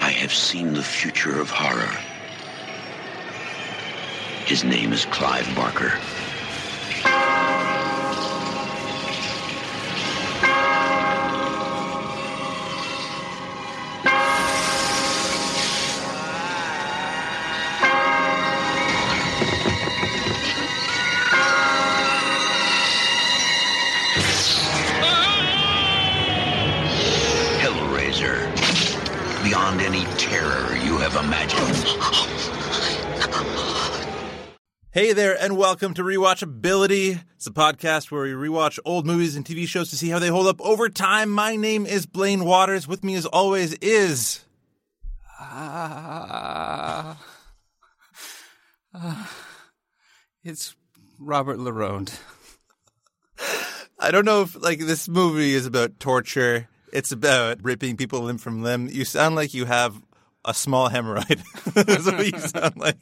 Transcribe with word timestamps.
I 0.00 0.10
have 0.10 0.32
seen 0.32 0.74
the 0.74 0.82
future 0.82 1.40
of 1.40 1.50
horror. 1.50 2.07
His 4.48 4.64
name 4.64 4.94
is 4.94 5.04
Clive 5.04 5.54
Barker. 5.54 5.90
Hellraiser. 27.60 28.48
Beyond 29.44 29.82
any 29.82 30.04
terror 30.16 30.74
you 30.78 30.96
have 30.96 31.22
imagined. 31.22 32.57
Hey 34.98 35.12
there, 35.12 35.40
and 35.40 35.56
welcome 35.56 35.94
to 35.94 36.02
Rewatchability. 36.02 37.22
It's 37.36 37.46
a 37.46 37.52
podcast 37.52 38.10
where 38.10 38.22
we 38.22 38.30
rewatch 38.30 38.80
old 38.84 39.06
movies 39.06 39.36
and 39.36 39.44
TV 39.44 39.64
shows 39.68 39.90
to 39.90 39.96
see 39.96 40.08
how 40.08 40.18
they 40.18 40.26
hold 40.26 40.48
up 40.48 40.60
over 40.60 40.88
time. 40.88 41.30
My 41.30 41.54
name 41.54 41.86
is 41.86 42.04
Blaine 42.04 42.44
Waters. 42.44 42.88
With 42.88 43.04
me, 43.04 43.14
as 43.14 43.24
always, 43.24 43.74
is. 43.74 44.40
Uh, 45.40 47.14
uh, 48.92 49.26
it's 50.42 50.74
Robert 51.20 51.58
Laronde. 51.58 52.18
I 54.00 54.10
don't 54.10 54.24
know 54.24 54.42
if 54.42 54.60
like 54.60 54.80
this 54.80 55.08
movie 55.08 55.54
is 55.54 55.64
about 55.64 56.00
torture. 56.00 56.66
It's 56.92 57.12
about 57.12 57.62
ripping 57.62 57.96
people 57.96 58.22
limb 58.22 58.38
from 58.38 58.64
limb. 58.64 58.88
You 58.88 59.04
sound 59.04 59.36
like 59.36 59.54
you 59.54 59.64
have 59.66 60.02
a 60.44 60.54
small 60.54 60.90
hemorrhoid. 60.90 61.40
That's 61.86 62.04
what 62.04 62.26
you 62.26 62.40
sound 62.40 62.76
like. 62.78 62.98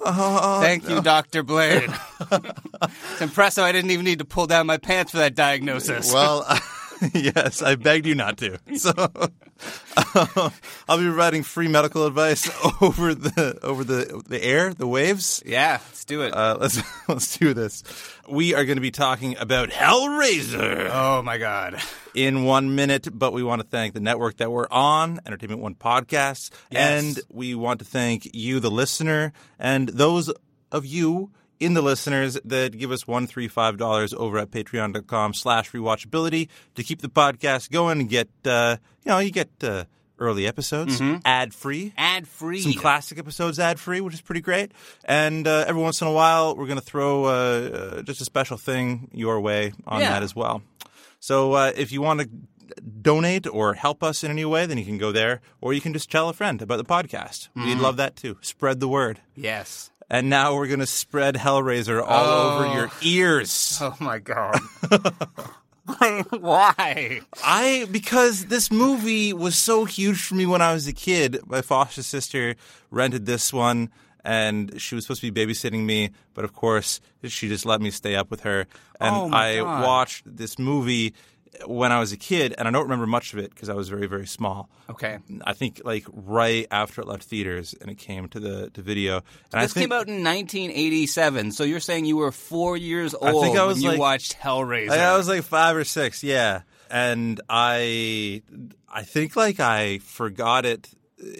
Oh, 0.00 0.60
Thank 0.60 0.88
you, 0.88 1.02
Dr. 1.02 1.42
Blaine. 1.42 1.92
it's 2.32 3.20
impressive 3.20 3.64
I 3.64 3.72
didn't 3.72 3.90
even 3.90 4.04
need 4.04 4.20
to 4.20 4.24
pull 4.24 4.46
down 4.46 4.66
my 4.66 4.76
pants 4.76 5.10
for 5.12 5.18
that 5.18 5.34
diagnosis. 5.34 6.12
Well, 6.12 6.46
yes, 7.14 7.62
I 7.62 7.74
begged 7.76 8.06
you 8.06 8.14
not 8.14 8.38
to. 8.38 8.58
So 8.76 8.92
uh, 8.96 10.50
I'll 10.88 10.98
be 10.98 11.04
providing 11.04 11.42
free 11.42 11.68
medical 11.68 12.06
advice 12.06 12.48
over 12.80 13.14
the 13.14 13.58
over 13.62 13.84
the 13.84 14.22
the 14.28 14.42
air, 14.42 14.72
the 14.74 14.86
waves. 14.86 15.42
yeah, 15.44 15.80
let's 15.88 16.04
do 16.04 16.22
it. 16.22 16.32
Uh, 16.34 16.56
let's 16.60 16.80
let's 17.08 17.36
do 17.36 17.54
this. 17.54 17.82
We 18.28 18.54
are 18.54 18.64
going 18.64 18.76
to 18.76 18.82
be 18.82 18.90
talking 18.90 19.36
about 19.38 19.70
Hellraiser 19.70 20.90
oh, 20.92 21.22
my 21.22 21.38
God. 21.38 21.80
in 22.14 22.44
one 22.44 22.74
minute, 22.74 23.08
but 23.12 23.32
we 23.32 23.42
want 23.42 23.62
to 23.62 23.66
thank 23.66 23.94
the 23.94 24.00
network 24.00 24.36
that 24.38 24.50
we're 24.50 24.68
on, 24.70 25.20
Entertainment 25.26 25.60
One 25.62 25.74
Podcasts, 25.74 26.50
Yes. 26.70 27.16
and 27.16 27.20
we 27.30 27.54
want 27.54 27.78
to 27.80 27.84
thank 27.86 28.28
you, 28.34 28.60
the 28.60 28.70
listener, 28.70 29.32
and 29.58 29.88
those 29.88 30.30
of 30.70 30.84
you 30.84 31.30
in 31.60 31.74
the 31.74 31.82
listeners 31.82 32.38
that 32.44 32.76
give 32.78 32.90
us 32.92 33.06
one, 33.06 33.26
three, 33.26 33.48
five 33.48 33.76
dollars 33.76 34.14
over 34.14 34.38
at 34.38 34.50
patreon.com 34.50 35.34
slash 35.34 35.72
rewatchability 35.72 36.48
to 36.76 36.82
keep 36.82 37.00
the 37.02 37.08
podcast 37.08 37.70
going 37.70 38.00
and 38.00 38.08
get 38.08 38.28
uh, 38.44 38.76
you 39.04 39.10
know, 39.10 39.18
you 39.18 39.30
get 39.30 39.48
uh, 39.62 39.84
early 40.20 40.46
episodes 40.46 41.00
ad 41.24 41.54
free 41.54 41.92
Ad 41.96 42.26
free. 42.26 42.60
some 42.60 42.72
classic 42.74 43.18
episodes 43.18 43.58
ad 43.58 43.78
free, 43.78 44.00
which 44.00 44.14
is 44.14 44.20
pretty 44.20 44.40
great. 44.40 44.72
And 45.04 45.46
uh, 45.46 45.64
every 45.66 45.80
once 45.82 46.00
in 46.00 46.08
a 46.08 46.12
while, 46.12 46.56
we're 46.56 46.66
going 46.66 46.78
to 46.78 46.84
throw 46.84 47.24
uh, 47.24 47.28
uh, 47.28 48.02
just 48.02 48.20
a 48.20 48.24
special 48.24 48.56
thing 48.56 49.10
your 49.12 49.40
way 49.40 49.72
on 49.86 50.00
Yeah. 50.00 50.10
that 50.10 50.22
as 50.22 50.34
well. 50.34 50.62
So 51.20 51.52
uh, 51.52 51.72
if 51.76 51.92
you 51.92 52.00
want 52.02 52.20
to 52.20 52.28
donate 53.00 53.46
or 53.46 53.74
help 53.74 54.02
us 54.02 54.22
in 54.22 54.30
any 54.30 54.44
way, 54.44 54.66
then 54.66 54.76
you 54.78 54.84
can 54.84 54.98
go 54.98 55.10
there, 55.12 55.40
or 55.60 55.72
you 55.72 55.80
can 55.80 55.92
just 55.92 56.10
tell 56.10 56.28
a 56.28 56.32
friend 56.32 56.60
about 56.62 56.76
the 56.76 56.84
podcast. 56.84 57.48
Mm-hmm. 57.56 57.66
We'd 57.66 57.78
love 57.78 57.96
that 57.96 58.14
too. 58.16 58.36
Spread 58.40 58.80
the 58.80 58.88
word. 58.88 59.20
Yes. 59.34 59.90
And 60.10 60.30
now 60.30 60.54
we're 60.54 60.66
going 60.68 60.80
to 60.80 60.86
spread 60.86 61.34
Hellraiser 61.34 62.00
all 62.02 62.08
Oh. 62.24 62.56
over 62.64 62.74
your 62.74 62.90
ears. 63.02 63.78
Oh, 63.82 63.94
my 64.00 64.18
God. 64.18 64.58
Why? 66.30 67.20
I 67.44 67.86
because 67.90 68.46
this 68.46 68.70
movie 68.70 69.32
was 69.32 69.56
so 69.56 69.84
huge 69.86 70.22
for 70.22 70.34
me 70.34 70.44
when 70.46 70.60
I 70.60 70.72
was 70.74 70.86
a 70.86 70.92
kid. 70.92 71.40
My 71.46 71.62
foster 71.62 72.02
sister 72.02 72.56
rented 72.90 73.24
this 73.26 73.52
one 73.52 73.90
and 74.24 74.78
she 74.80 74.94
was 74.94 75.04
supposed 75.04 75.22
to 75.22 75.30
be 75.32 75.46
babysitting 75.46 75.84
me, 75.86 76.10
but 76.34 76.44
of 76.44 76.52
course 76.52 77.00
she 77.24 77.48
just 77.48 77.64
let 77.64 77.80
me 77.80 77.90
stay 77.90 78.16
up 78.16 78.30
with 78.30 78.40
her. 78.42 78.66
And 79.00 79.14
Oh, 79.16 79.30
I 79.32 79.62
watched 79.62 80.24
this 80.26 80.58
movie 80.58 81.14
when 81.66 81.92
I 81.92 82.00
was 82.00 82.12
a 82.12 82.16
kid, 82.16 82.54
and 82.56 82.68
I 82.68 82.70
don't 82.70 82.82
remember 82.84 83.06
much 83.06 83.32
of 83.32 83.38
it 83.38 83.50
because 83.50 83.68
I 83.68 83.74
was 83.74 83.88
very 83.88 84.06
very 84.06 84.26
small. 84.26 84.68
Okay. 84.90 85.18
I 85.44 85.52
think 85.52 85.82
like 85.84 86.06
right 86.12 86.66
after 86.70 87.00
it 87.00 87.08
left 87.08 87.24
theaters 87.24 87.74
and 87.80 87.90
it 87.90 87.98
came 87.98 88.28
to 88.28 88.40
the 88.40 88.70
to 88.70 88.82
video. 88.82 89.16
And 89.52 89.62
This 89.62 89.72
I 89.72 89.74
think, 89.74 89.84
came 89.84 89.92
out 89.92 90.08
in 90.08 90.24
1987, 90.24 91.52
so 91.52 91.64
you're 91.64 91.80
saying 91.80 92.04
you 92.04 92.16
were 92.16 92.32
four 92.32 92.76
years 92.76 93.14
old 93.14 93.38
think 93.42 93.58
I 93.58 93.64
was 93.64 93.82
when 93.82 93.94
you 93.94 93.98
watched 93.98 94.38
Hellraiser. 94.38 94.90
I, 94.90 95.12
I 95.12 95.16
was 95.16 95.28
like 95.28 95.42
five 95.42 95.76
or 95.76 95.84
six, 95.84 96.22
yeah. 96.22 96.62
And 96.90 97.40
I, 97.48 98.42
I 98.88 99.02
think 99.02 99.36
like 99.36 99.60
I 99.60 99.98
forgot 99.98 100.64
it 100.64 100.88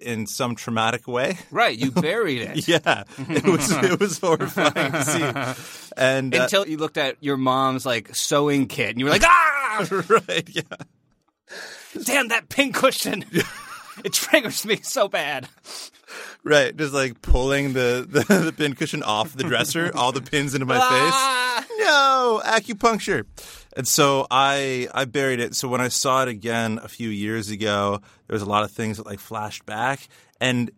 in 0.02 0.26
some 0.26 0.54
traumatic 0.54 1.06
way. 1.06 1.38
right, 1.50 1.76
you 1.76 1.90
buried 1.92 2.42
it. 2.42 2.66
Yeah, 2.68 3.04
it 3.18 3.44
was 3.44 3.70
it 3.70 4.00
was 4.00 4.18
horrifying 4.18 4.92
to 4.92 5.04
see. 5.04 5.92
And 5.96 6.34
uh, 6.34 6.42
Until 6.42 6.66
you 6.66 6.76
looked 6.78 6.96
at 6.98 7.16
your 7.20 7.36
mom's 7.36 7.86
like 7.86 8.14
sewing 8.14 8.66
kit 8.66 8.90
and 8.90 8.98
you 8.98 9.04
were 9.04 9.10
like, 9.10 9.24
ah, 9.24 9.86
right, 10.08 10.48
yeah, 10.48 10.62
damn 12.04 12.28
that 12.28 12.48
pin 12.48 12.72
cushion. 12.72 13.24
it 14.04 14.12
triggers 14.12 14.64
me 14.66 14.76
so 14.82 15.08
bad. 15.08 15.48
right, 16.44 16.76
just 16.76 16.92
like 16.94 17.20
pulling 17.22 17.72
the 17.72 18.06
the, 18.08 18.34
the 18.46 18.52
pin 18.52 18.74
cushion 18.74 19.02
off 19.02 19.34
the 19.34 19.44
dresser, 19.44 19.90
all 19.94 20.12
the 20.12 20.22
pins 20.22 20.54
into 20.54 20.66
my 20.66 20.78
Ah. 20.80 21.64
face. 21.66 21.78
No 21.78 22.42
acupuncture. 22.44 23.24
And 23.76 23.86
so 23.86 24.26
I 24.30 24.88
I 24.94 25.04
buried 25.04 25.40
it. 25.40 25.54
So 25.54 25.68
when 25.68 25.80
I 25.80 25.88
saw 25.88 26.22
it 26.22 26.28
again 26.28 26.80
a 26.82 26.88
few 26.88 27.08
years 27.08 27.50
ago, 27.50 28.00
there 28.26 28.34
was 28.34 28.42
a 28.42 28.46
lot 28.46 28.64
of 28.64 28.70
things 28.70 28.96
that 28.96 29.06
like 29.06 29.20
flashed 29.20 29.66
back, 29.66 30.08
and 30.40 30.70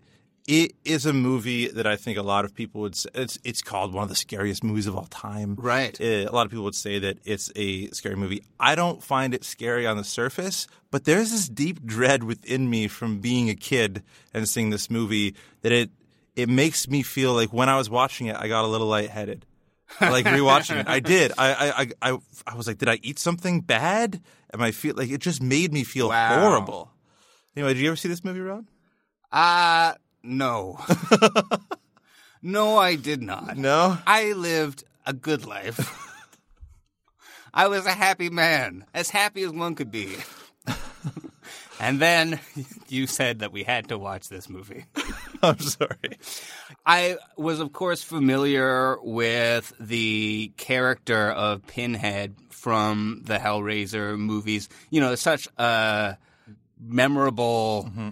it 0.46 0.74
is 0.84 1.06
a 1.06 1.12
movie 1.12 1.68
that 1.68 1.86
I 1.86 1.94
think 1.96 2.18
a 2.18 2.22
lot 2.22 2.44
of 2.44 2.54
people 2.54 2.80
would 2.80 2.96
say 2.96 3.08
it's 3.14 3.38
it's 3.44 3.62
called 3.62 3.94
one 3.94 4.02
of 4.02 4.08
the 4.08 4.16
scariest 4.16 4.64
movies 4.64 4.86
of 4.86 4.96
all 4.96 5.06
time. 5.06 5.54
Right. 5.56 5.98
Uh, 6.00 6.28
a 6.28 6.32
lot 6.32 6.44
of 6.44 6.50
people 6.50 6.64
would 6.64 6.74
say 6.74 6.98
that 6.98 7.18
it's 7.24 7.52
a 7.54 7.88
scary 7.90 8.16
movie. 8.16 8.42
I 8.58 8.74
don't 8.74 9.02
find 9.02 9.32
it 9.34 9.44
scary 9.44 9.86
on 9.86 9.96
the 9.96 10.04
surface, 10.04 10.66
but 10.90 11.04
there's 11.04 11.30
this 11.30 11.48
deep 11.48 11.84
dread 11.84 12.24
within 12.24 12.68
me 12.68 12.88
from 12.88 13.20
being 13.20 13.48
a 13.48 13.54
kid 13.54 14.02
and 14.34 14.48
seeing 14.48 14.70
this 14.70 14.90
movie 14.90 15.34
that 15.62 15.72
it 15.72 15.90
it 16.36 16.48
makes 16.48 16.88
me 16.88 17.02
feel 17.02 17.34
like 17.34 17.52
when 17.52 17.68
I 17.68 17.76
was 17.76 17.88
watching 17.88 18.26
it, 18.26 18.36
I 18.36 18.48
got 18.48 18.64
a 18.64 18.68
little 18.68 18.86
lightheaded. 18.86 19.46
Like 20.00 20.24
rewatching 20.26 20.80
it, 20.80 20.88
I 20.88 21.00
did. 21.00 21.32
I, 21.38 21.92
I 22.02 22.10
I 22.12 22.18
I 22.46 22.54
was 22.56 22.66
like, 22.66 22.78
did 22.78 22.88
I 22.88 22.98
eat 23.02 23.18
something 23.18 23.60
bad? 23.60 24.20
Am 24.52 24.60
I 24.60 24.70
feel 24.72 24.94
like 24.96 25.10
it 25.10 25.20
just 25.20 25.42
made 25.42 25.72
me 25.72 25.84
feel 25.84 26.08
Wow. 26.08 26.40
horrible. 26.40 26.90
Anyway, 27.56 27.74
did 27.74 27.80
you 27.80 27.88
ever 27.88 27.96
see 27.96 28.08
this 28.08 28.24
movie, 28.24 28.40
Ron? 28.40 28.66
Uh, 29.32 29.94
no. 30.22 30.78
no, 32.42 32.78
I 32.78 32.96
did 32.96 33.22
not. 33.22 33.56
No. 33.56 33.98
I 34.06 34.32
lived 34.32 34.84
a 35.06 35.12
good 35.12 35.44
life. 35.46 35.78
I 37.54 37.66
was 37.66 37.84
a 37.86 37.92
happy 37.92 38.30
man, 38.30 38.84
as 38.94 39.10
happy 39.10 39.42
as 39.42 39.50
one 39.52 39.74
could 39.74 39.90
be. 39.90 40.16
And 41.80 41.98
then 41.98 42.38
you 42.88 43.06
said 43.06 43.40
that 43.40 43.52
we 43.52 43.64
had 43.64 43.88
to 43.88 43.98
watch 43.98 44.28
this 44.28 44.48
movie. 44.48 44.84
I'm 45.42 45.58
sorry. 45.58 46.18
I 46.84 47.16
was, 47.36 47.58
of 47.58 47.72
course, 47.72 48.02
familiar 48.02 48.98
with 49.02 49.72
the 49.80 50.52
character 50.58 51.30
of 51.30 51.66
Pinhead 51.66 52.36
from 52.50 53.22
the 53.24 53.38
Hellraiser 53.38 54.18
movies. 54.18 54.68
You 54.90 55.00
know, 55.00 55.14
such 55.14 55.48
a 55.56 56.18
memorable 56.78 57.88
mm-hmm. 57.88 58.10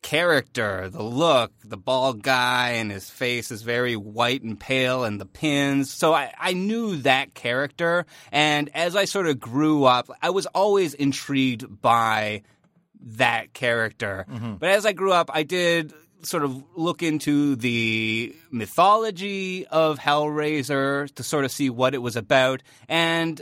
character. 0.00 0.88
The 0.88 1.02
look, 1.02 1.52
the 1.62 1.76
bald 1.76 2.22
guy, 2.22 2.70
and 2.70 2.90
his 2.90 3.10
face 3.10 3.50
is 3.50 3.60
very 3.60 3.96
white 3.96 4.42
and 4.42 4.58
pale, 4.58 5.04
and 5.04 5.20
the 5.20 5.26
pins. 5.26 5.92
So 5.92 6.14
I, 6.14 6.32
I 6.38 6.54
knew 6.54 6.96
that 7.02 7.34
character. 7.34 8.06
And 8.32 8.70
as 8.74 8.96
I 8.96 9.04
sort 9.04 9.26
of 9.26 9.38
grew 9.38 9.84
up, 9.84 10.08
I 10.22 10.30
was 10.30 10.46
always 10.46 10.94
intrigued 10.94 11.82
by 11.82 12.44
that 13.02 13.52
character. 13.54 14.26
But 14.58 14.70
as 14.70 14.84
I 14.86 14.92
grew 14.92 15.12
up, 15.12 15.30
I 15.32 15.42
did 15.42 15.92
sort 16.22 16.42
of 16.42 16.62
look 16.74 17.02
into 17.02 17.54
the 17.56 18.34
mythology 18.50 19.66
of 19.68 19.98
Hellraiser 19.98 21.12
to 21.14 21.22
sort 21.22 21.44
of 21.44 21.52
see 21.52 21.70
what 21.70 21.94
it 21.94 21.98
was 21.98 22.16
about. 22.16 22.62
And 22.88 23.40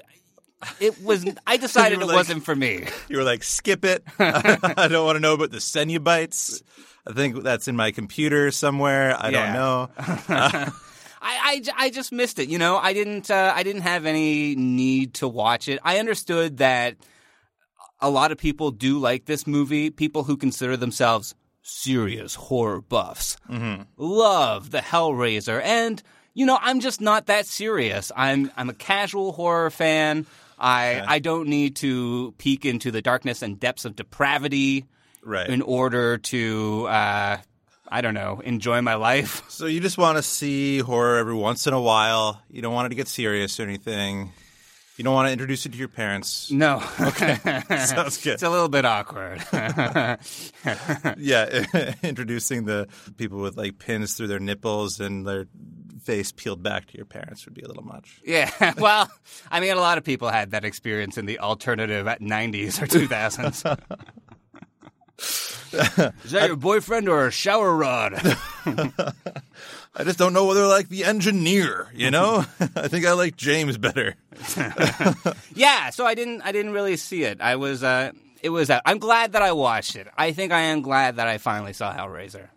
it 0.80 1.00
was, 1.02 1.24
I 1.46 1.56
decided 1.56 2.00
it 2.00 2.06
like- 2.06 2.16
wasn't 2.16 2.44
for 2.44 2.54
me. 2.54 2.84
You 3.08 3.18
were 3.18 3.24
like, 3.24 3.44
skip 3.44 3.84
it. 3.84 4.04
I 4.18 4.88
don't 4.88 5.06
want 5.06 5.16
to 5.16 5.20
know 5.20 5.34
about 5.34 5.50
the 5.52 5.58
Cenobites. 5.58 6.62
I 7.06 7.12
think 7.12 7.42
that's 7.42 7.68
in 7.68 7.76
my 7.76 7.92
computer 7.92 8.50
somewhere. 8.50 9.16
I 9.18 9.30
Yeah. 9.30 9.46
don't 9.46 9.54
know. 9.54 9.90
I, 10.28 10.72
I, 11.22 11.62
I 11.86 11.90
just 11.90 12.12
missed 12.12 12.38
it. 12.38 12.48
You 12.48 12.58
know, 12.58 12.76
I 12.76 12.92
didn't 12.92 13.30
uh, 13.30 13.52
I 13.54 13.62
didn't 13.62 13.82
have 13.82 14.06
any 14.06 14.54
need 14.54 15.14
to 15.14 15.28
watch 15.28 15.68
it. 15.68 15.78
I 15.82 15.98
understood 15.98 16.58
that 16.58 16.96
a 18.00 18.10
lot 18.10 18.32
of 18.32 18.38
people 18.38 18.70
do 18.70 18.98
like 18.98 19.24
this 19.24 19.46
movie. 19.46 19.90
People 19.90 20.24
who 20.24 20.36
consider 20.36 20.76
themselves 20.76 21.34
serious 21.62 22.34
horror 22.34 22.80
buffs 22.80 23.36
love 23.96 24.70
the 24.70 24.78
Hellraiser, 24.78 25.60
and 25.62 26.02
you 26.34 26.44
know, 26.46 26.58
I'm 26.60 26.80
just 26.80 27.00
not 27.00 27.26
that 27.26 27.46
serious. 27.46 28.12
I'm 28.16 28.50
I'm 28.56 28.68
a 28.70 28.74
casual 28.74 29.32
horror 29.32 29.70
fan. 29.70 30.26
I 30.58 31.02
I 31.06 31.18
don't 31.18 31.48
need 31.48 31.76
to 31.76 32.34
peek 32.38 32.64
into 32.64 32.90
the 32.90 33.02
darkness 33.02 33.42
and 33.42 33.58
depths 33.58 33.84
of 33.84 33.96
depravity 33.96 34.84
Right. 35.22 35.48
in 35.48 35.60
order 35.62 36.18
to. 36.18 36.86
Uh, 36.88 37.36
I 37.88 38.00
don't 38.00 38.14
know, 38.14 38.40
enjoy 38.44 38.80
my 38.82 38.94
life. 38.96 39.48
So 39.48 39.66
you 39.66 39.78
just 39.80 39.96
want 39.96 40.18
to 40.18 40.22
see 40.22 40.80
horror 40.80 41.18
every 41.18 41.34
once 41.34 41.68
in 41.68 41.72
a 41.72 41.80
while. 41.80 42.42
You 42.50 42.60
don't 42.60 42.74
want 42.74 42.86
it 42.86 42.88
to 42.90 42.94
get 42.96 43.06
serious 43.06 43.60
or 43.60 43.62
anything. 43.62 44.32
You 44.96 45.04
don't 45.04 45.12
want 45.14 45.28
to 45.28 45.32
introduce 45.32 45.66
it 45.66 45.72
to 45.72 45.78
your 45.78 45.88
parents. 45.88 46.50
No. 46.50 46.82
Okay. 47.00 47.36
Sounds 47.86 48.22
good. 48.22 48.34
It's 48.34 48.42
a 48.42 48.50
little 48.50 48.68
bit 48.68 48.84
awkward. 48.84 49.42
Yeah, 51.18 51.64
introducing 52.02 52.64
the 52.64 52.88
people 53.16 53.38
with 53.38 53.56
like 53.56 53.78
pins 53.78 54.14
through 54.14 54.26
their 54.28 54.38
nipples 54.40 55.00
and 55.00 55.26
their 55.26 55.46
face 56.02 56.32
peeled 56.32 56.62
back 56.62 56.86
to 56.86 56.96
your 56.96 57.06
parents 57.06 57.44
would 57.44 57.54
be 57.54 57.62
a 57.62 57.68
little 57.68 57.84
much. 57.84 58.20
yeah. 58.24 58.50
Well, 58.78 59.10
I 59.50 59.60
mean, 59.60 59.72
a 59.72 59.80
lot 59.80 59.98
of 59.98 60.04
people 60.04 60.28
had 60.28 60.52
that 60.52 60.64
experience 60.64 61.18
in 61.18 61.26
the 61.26 61.38
alternative 61.40 62.06
at 62.06 62.20
90s 62.20 62.80
or 62.82 62.86
2000s. 62.86 63.78
Is 65.18 66.30
that 66.30 66.44
your 66.46 66.56
boyfriend 66.56 67.08
or 67.08 67.26
a 67.26 67.30
shower 67.30 67.74
rod? 67.74 68.14
I 69.98 70.04
just 70.04 70.18
don't 70.18 70.32
know 70.32 70.44
whether 70.44 70.64
I 70.64 70.66
like 70.66 70.88
the 70.88 71.04
engineer, 71.04 71.88
you 71.94 72.10
know? 72.10 72.44
I 72.60 72.88
think 72.88 73.06
I 73.06 73.12
like 73.12 73.36
James 73.36 73.78
better. 73.78 74.14
yeah, 75.54 75.90
so 75.90 76.04
I 76.04 76.14
didn't 76.14 76.42
I 76.42 76.52
didn't 76.52 76.72
really 76.72 76.96
see 76.96 77.24
it. 77.24 77.40
I 77.40 77.56
was 77.56 77.82
uh 77.82 78.12
it 78.42 78.50
was 78.50 78.68
uh, 78.70 78.80
I'm 78.84 78.98
glad 78.98 79.32
that 79.32 79.42
I 79.42 79.52
watched 79.52 79.96
it. 79.96 80.06
I 80.16 80.32
think 80.32 80.52
I 80.52 80.60
am 80.60 80.82
glad 80.82 81.16
that 81.16 81.26
I 81.26 81.38
finally 81.38 81.72
saw 81.72 81.94
Hellraiser. 81.94 82.48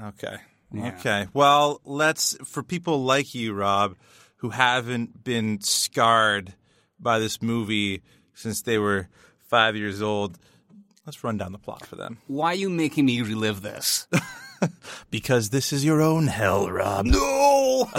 Okay. 0.00 0.36
Yeah. 0.72 0.94
Okay. 0.98 1.26
Well, 1.32 1.80
let's 1.84 2.36
for 2.44 2.62
people 2.62 3.04
like 3.04 3.34
you, 3.34 3.54
Rob, 3.54 3.96
who 4.36 4.50
haven't 4.50 5.24
been 5.24 5.60
scarred 5.60 6.54
by 6.98 7.18
this 7.18 7.40
movie 7.40 8.02
since 8.34 8.62
they 8.62 8.78
were 8.78 9.08
five 9.48 9.76
years 9.76 10.02
old. 10.02 10.38
Let's 11.06 11.22
run 11.22 11.36
down 11.36 11.52
the 11.52 11.58
plot 11.58 11.84
for 11.86 11.96
them. 11.96 12.18
Why 12.28 12.52
are 12.52 12.54
you 12.54 12.70
making 12.70 13.04
me 13.06 13.20
relive 13.22 13.62
this? 13.62 14.06
Because 15.10 15.50
this 15.50 15.74
is 15.74 15.84
your 15.84 16.00
own 16.00 16.26
hell, 16.26 16.70
Rob. 16.70 17.04
No! 17.04 17.84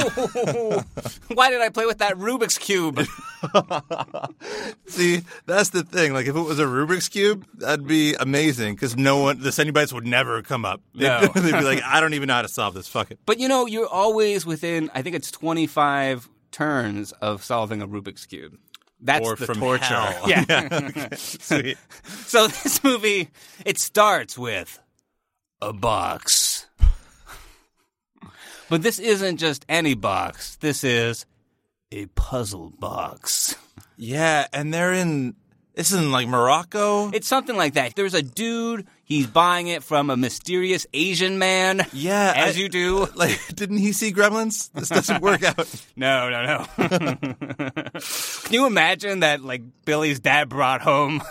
Why 1.33 1.51
did 1.51 1.61
I 1.61 1.69
play 1.71 1.85
with 1.85 1.99
that 1.99 2.15
Rubik's 2.15 2.57
cube? 2.57 3.05
See, 4.87 5.21
that's 5.45 5.69
the 5.69 5.83
thing. 5.83 6.13
Like, 6.13 6.25
if 6.25 6.35
it 6.35 6.41
was 6.41 6.57
a 6.57 6.63
Rubik's 6.65 7.07
cube, 7.07 7.45
that'd 7.55 7.85
be 7.85 8.15
amazing. 8.15 8.73
Because 8.73 8.97
no 8.97 9.17
one, 9.17 9.41
the 9.41 9.49
Cenobites 9.51 9.93
would 9.93 10.07
never 10.07 10.41
come 10.41 10.65
up. 10.65 10.81
They'd, 10.95 11.03
No. 11.07 11.27
they'd 11.35 11.51
be 11.51 11.61
like, 11.61 11.83
I 11.83 11.99
don't 11.99 12.15
even 12.15 12.27
know 12.27 12.35
how 12.35 12.41
to 12.41 12.47
solve 12.47 12.73
this. 12.73 12.87
Fuck 12.87 13.11
it. 13.11 13.19
But 13.27 13.39
you 13.39 13.47
know, 13.47 13.67
you're 13.67 13.87
always 13.87 14.43
within, 14.43 14.89
I 14.95 15.03
think 15.03 15.15
it's 15.15 15.29
25 15.29 16.27
turns 16.51 17.11
of 17.13 17.43
solving 17.43 17.83
a 17.83 17.87
Rubik's 17.87 18.25
Cube. 18.25 18.57
That's 19.01 19.25
Or 19.27 19.35
the 19.35 19.45
from 19.45 19.59
torture. 19.59 19.83
hell. 19.85 20.23
Yeah. 20.29 20.69
okay. 20.71 21.09
Sweet. 21.15 21.77
so 22.25 22.47
this 22.47 22.83
movie, 22.83 23.29
it 23.65 23.77
starts 23.77 24.37
with 24.37 24.79
a 25.61 25.73
box. 25.73 26.67
but 28.69 28.81
this 28.81 28.99
isn't 28.99 29.37
just 29.37 29.65
any 29.69 29.93
box. 29.93 30.55
This 30.57 30.83
is 30.83 31.25
a 31.91 32.05
puzzle 32.07 32.71
box. 32.79 33.55
Yeah, 33.97 34.47
and 34.53 34.73
they're 34.73 34.93
in. 34.93 35.35
This 35.75 35.91
is 35.91 35.99
in 35.99 36.11
like 36.11 36.27
Morocco. 36.29 37.09
It's 37.11 37.27
something 37.27 37.55
like 37.57 37.73
that. 37.73 37.95
There's 37.95 38.13
a 38.13 38.21
dude, 38.21 38.87
he's 39.03 39.27
buying 39.27 39.67
it 39.67 39.83
from 39.83 40.09
a 40.09 40.15
mysterious 40.15 40.87
Asian 40.93 41.37
man. 41.37 41.85
yeah, 41.91 42.31
As 42.35 42.55
I- 42.55 42.59
you 42.59 42.69
do. 42.69 43.07
Like, 43.15 43.39
didn't 43.53 43.77
he 43.79 43.91
see 43.91 44.13
Gremlins? 44.13 44.71
This 44.71 44.87
doesn't 44.89 45.21
work 45.21 45.43
out. 45.43 45.67
No, 45.97 46.29
no, 46.29 46.65
no. 46.77 47.15
Can 48.43 48.53
you 48.53 48.65
imagine 48.67 49.19
that 49.19 49.41
like 49.43 49.61
Billy's 49.85 50.19
dad 50.21 50.47
brought 50.49 50.81
home 50.81 51.21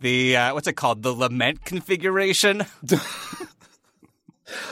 the 0.00 0.36
uh, 0.36 0.54
what's 0.54 0.66
it 0.66 0.72
called? 0.74 1.02
The 1.04 1.12
lament 1.12 1.64
configuration? 1.64 2.66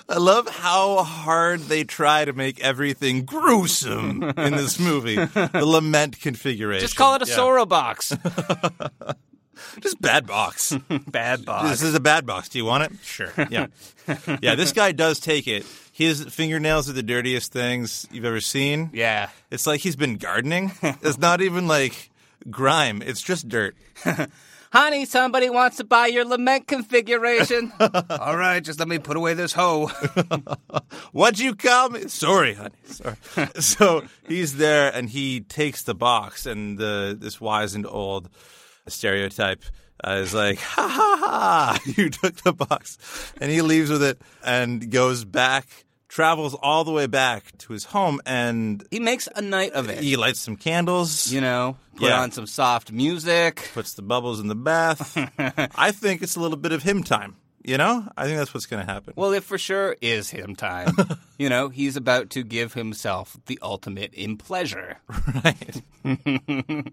I 0.09 0.19
love 0.19 0.49
how 0.49 1.03
hard 1.05 1.61
they 1.61 1.85
try 1.85 2.25
to 2.25 2.33
make 2.33 2.61
everything 2.61 3.25
gruesome 3.25 4.23
in 4.23 4.55
this 4.57 4.79
movie. 4.81 5.17
The 5.17 5.65
lament 5.65 6.21
configuration. 6.21 6.81
Just 6.81 6.97
call 6.97 7.15
it 7.15 7.23
a 7.23 7.27
Yeah. 7.27 7.35
Sora 7.35 7.67
box. 7.67 8.15
Just 9.81 10.01
bad 10.01 10.27
box. 10.27 10.75
Bad 11.09 11.45
box. 11.45 11.69
This 11.71 11.83
is 11.83 11.95
a 11.95 12.01
bad 12.01 12.25
box. 12.25 12.49
Do 12.49 12.59
you 12.59 12.65
want 12.65 12.85
it? 12.85 12.93
Sure. 13.03 13.31
Yeah. 13.51 13.67
yeah, 14.41 14.55
this 14.55 14.73
guy 14.73 14.93
does 14.93 15.21
take 15.21 15.47
it. 15.47 15.67
His 15.93 16.25
fingernails 16.25 16.89
are 16.89 16.95
the 16.95 17.03
dirtiest 17.03 17.53
things 17.53 18.07
you've 18.11 18.25
ever 18.25 18.41
seen. 18.41 18.89
Yeah. 18.95 19.29
It's 19.51 19.67
like 19.67 19.81
he's 19.81 19.97
been 19.97 20.17
gardening. 20.17 20.73
It's 20.83 21.19
not 21.19 21.43
even 21.43 21.69
like 21.69 22.11
grime, 22.49 23.03
it's 23.05 23.21
just 23.21 23.49
dirt. 23.49 23.77
Honey, 24.73 25.05
somebody 25.05 25.51
wants 25.51 25.79
to 25.79 25.85
buy 25.85 26.07
your 26.07 26.25
lament 26.25 26.69
configuration. 26.69 27.73
All 27.81 28.37
right, 28.37 28.63
just 28.63 28.79
let 28.79 28.87
me 28.87 29.01
put 29.01 29.17
away 29.17 29.35
this 29.35 29.53
hoe. 29.53 29.89
What'd 31.13 31.41
you 31.41 31.57
call 31.57 31.91
me? 31.91 32.07
Sorry, 32.07 32.55
honey. 32.55 32.77
Sorry. 32.85 33.17
so 33.61 34.05
he's 34.29 34.59
there 34.59 34.95
and 34.95 35.11
he 35.11 35.41
takes 35.41 35.83
the 35.83 35.95
box, 35.95 36.47
and 36.47 36.79
the 36.79 37.17
this 37.19 37.41
wizened 37.41 37.85
old 37.85 38.29
stereotype 38.87 39.65
is 40.07 40.33
like, 40.33 40.61
ha 40.61 40.87
ha 40.87 41.17
ha, 41.19 41.79
you 41.97 42.09
took 42.09 42.37
the 42.37 42.53
box. 42.53 42.97
And 43.41 43.51
he 43.51 43.63
leaves 43.63 43.91
with 43.91 44.05
it 44.05 44.23
and 44.45 44.89
goes 44.89 45.25
back, 45.25 45.67
travels 46.11 46.55
all 46.61 46.83
the 46.85 46.91
way 46.91 47.07
back 47.07 47.57
to 47.59 47.73
his 47.73 47.85
home, 47.85 48.21
and 48.27 48.85
He 48.91 48.99
makes 49.01 49.29
a 49.35 49.41
night 49.41 49.73
of 49.73 49.89
it. 49.89 50.03
he 50.03 50.17
lights 50.17 50.41
some 50.41 50.57
candles. 50.57 51.33
You 51.33 51.41
know, 51.41 51.77
put 51.97 52.09
Yeah. 52.09 52.21
on 52.21 52.33
some 52.33 52.47
soft 52.47 52.91
music. 52.93 53.71
puts 53.73 53.95
the 53.95 54.03
bubbles 54.03 54.41
in 54.41 54.49
the 54.49 54.55
bath. 54.57 55.17
I 55.77 55.93
think 55.93 56.23
it's 56.23 56.35
a 56.37 56.41
little 56.41 56.59
bit 56.59 56.73
of 56.73 56.83
him 56.83 57.03
time. 57.05 57.37
You 57.63 57.77
know, 57.77 58.09
I 58.17 58.25
think 58.25 58.39
that's 58.39 58.55
what's 58.55 58.65
going 58.67 58.85
to 58.85 58.91
happen. 58.91 59.13
Well, 59.17 59.33
it 59.35 59.45
for 59.45 59.59
sure 59.59 59.95
is 60.01 60.31
him 60.31 60.57
time. 60.57 60.97
you 61.39 61.49
know, 61.51 61.69
he's 61.69 61.95
about 61.97 62.31
to 62.31 62.43
give 62.43 62.73
himself 62.73 63.37
the 63.47 63.59
ultimate 63.63 64.15
in 64.15 64.39
pleasure. 64.39 64.97
right. 65.45 65.83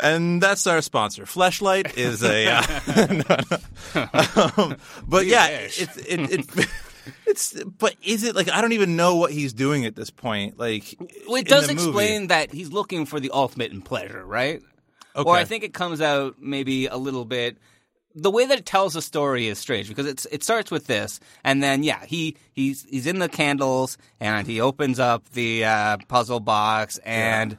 and 0.00 0.42
that's 0.42 0.66
our 0.66 0.80
sponsor. 0.80 1.24
Fleshlight 1.24 1.96
is 1.98 2.22
a, 2.24 2.46
uh, 2.46 2.62
no, 3.14 3.36
no. 3.94 4.62
Um, 4.64 4.76
but 5.06 5.26
yeah, 5.26 5.48
it's 5.48 5.96
it, 5.98 6.48
it, 6.56 6.68
it's. 7.26 7.54
But 7.64 7.94
is 8.02 8.24
it 8.24 8.34
like 8.34 8.50
I 8.50 8.60
don't 8.60 8.72
even 8.72 8.96
know 8.96 9.16
what 9.16 9.32
he's 9.32 9.52
doing 9.52 9.84
at 9.84 9.96
this 9.96 10.10
point? 10.10 10.58
Like, 10.58 10.96
Well, 11.26 11.36
it 11.36 11.46
does 11.48 11.68
explain 11.68 12.28
that 12.28 12.52
he's 12.52 12.70
looking 12.72 13.06
for 13.06 13.20
the 13.20 13.30
ultimate 13.32 13.72
in 13.72 13.82
pleasure, 13.82 14.24
right? 14.24 14.62
Okay. 15.16 15.28
Or 15.28 15.36
I 15.36 15.44
think 15.44 15.64
it 15.64 15.74
comes 15.74 16.00
out 16.00 16.36
maybe 16.40 16.86
a 16.86 16.96
little 16.96 17.24
bit. 17.24 17.58
The 18.14 18.30
way 18.30 18.44
that 18.46 18.58
it 18.58 18.66
tells 18.66 18.94
the 18.94 19.02
story 19.02 19.46
is 19.46 19.58
strange 19.58 19.88
because 19.88 20.06
it's 20.06 20.26
it 20.26 20.42
starts 20.42 20.70
with 20.70 20.86
this, 20.86 21.20
and 21.44 21.62
then 21.62 21.82
yeah, 21.82 22.04
he 22.04 22.36
he's 22.52 22.84
he's 22.84 23.06
in 23.06 23.18
the 23.20 23.28
candles 23.28 23.98
and 24.18 24.46
he 24.46 24.60
opens 24.60 24.98
up 24.98 25.28
the 25.30 25.64
uh, 25.64 25.96
puzzle 26.08 26.40
box 26.40 26.98
and 26.98 27.56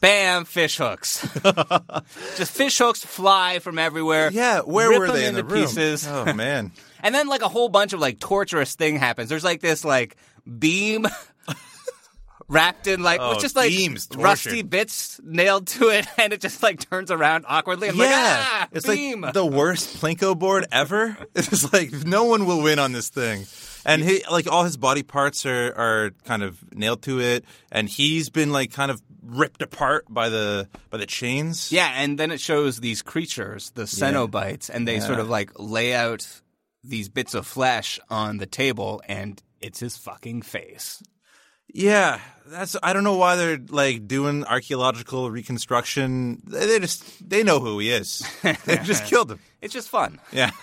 Bam, 0.00 0.44
fish 0.44 0.76
hooks. 0.76 1.26
Just 2.36 2.52
fish 2.52 2.76
hooks 2.78 3.04
fly 3.04 3.60
from 3.60 3.78
everywhere. 3.78 4.30
Yeah, 4.30 4.60
where 4.60 4.98
were 4.98 5.10
they 5.10 5.26
in 5.26 5.34
the 5.34 5.44
room? 5.44 5.62
pieces. 5.62 6.06
Oh 6.06 6.32
man. 6.32 6.72
And 7.06 7.14
then 7.14 7.28
like 7.28 7.42
a 7.42 7.48
whole 7.48 7.68
bunch 7.68 7.92
of 7.92 8.00
like 8.00 8.18
torturous 8.18 8.74
thing 8.74 8.96
happens. 8.96 9.28
There's 9.28 9.44
like 9.44 9.60
this 9.60 9.84
like 9.84 10.16
beam 10.58 11.06
wrapped 12.48 12.86
in 12.86 13.02
like 13.02 13.20
Oh, 13.20 13.30
with 13.30 13.40
just 13.40 13.54
like 13.54 13.68
beams, 13.70 14.08
rusty 14.16 14.62
bits 14.62 15.20
nailed 15.22 15.68
to 15.68 15.88
it, 15.90 16.06
and 16.18 16.32
it 16.32 16.40
just 16.40 16.62
like 16.62 16.88
turns 16.90 17.10
around 17.12 17.44
awkwardly. 17.48 17.88
I'm 17.88 17.96
like, 17.96 18.10
ah, 18.10 18.68
it's 18.72 18.86
beam. 18.86 19.20
like 19.20 19.34
the 19.34 19.46
worst 19.46 19.98
plinko 20.00 20.38
board 20.38 20.66
ever. 20.72 21.16
It's 21.36 21.72
like 21.72 21.92
no 21.92 22.24
one 22.24 22.44
will 22.46 22.62
win 22.62 22.78
on 22.78 22.90
this 22.92 23.08
thing. 23.08 23.46
And 23.84 24.02
he 24.02 24.24
like 24.28 24.50
all 24.50 24.64
his 24.64 24.76
body 24.76 25.04
parts 25.04 25.46
are 25.46 25.72
are 25.76 26.10
kind 26.24 26.42
of 26.42 26.58
nailed 26.74 27.02
to 27.02 27.20
it, 27.20 27.44
and 27.70 27.88
he's 27.88 28.30
been 28.30 28.50
like 28.50 28.72
kind 28.72 28.90
of 28.90 29.00
ripped 29.22 29.62
apart 29.62 30.06
by 30.08 30.28
the 30.28 30.68
by 30.90 30.98
the 30.98 31.06
chains. 31.06 31.70
yeah, 31.70 31.92
and 31.94 32.18
then 32.18 32.32
it 32.32 32.40
shows 32.40 32.80
these 32.80 33.02
creatures, 33.02 33.70
the 33.76 33.82
Cenobites, 33.84 34.70
and 34.70 34.88
they 34.88 34.98
sort 34.98 35.20
of 35.20 35.28
like 35.28 35.52
lay 35.58 35.94
out 35.94 36.26
these 36.88 37.08
bits 37.08 37.34
of 37.34 37.46
flesh 37.46 37.98
on 38.10 38.38
the 38.38 38.46
table, 38.46 39.02
and 39.06 39.42
it's 39.60 39.80
his 39.80 39.96
fucking 39.96 40.42
face. 40.42 41.02
Yeah, 41.72 42.20
that's 42.46 42.76
I 42.82 42.92
don't 42.92 43.04
know 43.04 43.16
why 43.16 43.36
they're 43.36 43.60
like 43.68 44.06
doing 44.06 44.44
archaeological 44.44 45.30
reconstruction. 45.30 46.42
They, 46.46 46.66
they 46.66 46.78
just 46.78 47.28
they 47.28 47.42
know 47.42 47.60
who 47.60 47.78
he 47.78 47.90
is. 47.90 48.26
They 48.64 48.78
just 48.78 49.04
killed 49.04 49.30
him. 49.30 49.40
It's 49.60 49.74
just 49.74 49.88
fun. 49.88 50.20
Yeah. 50.32 50.50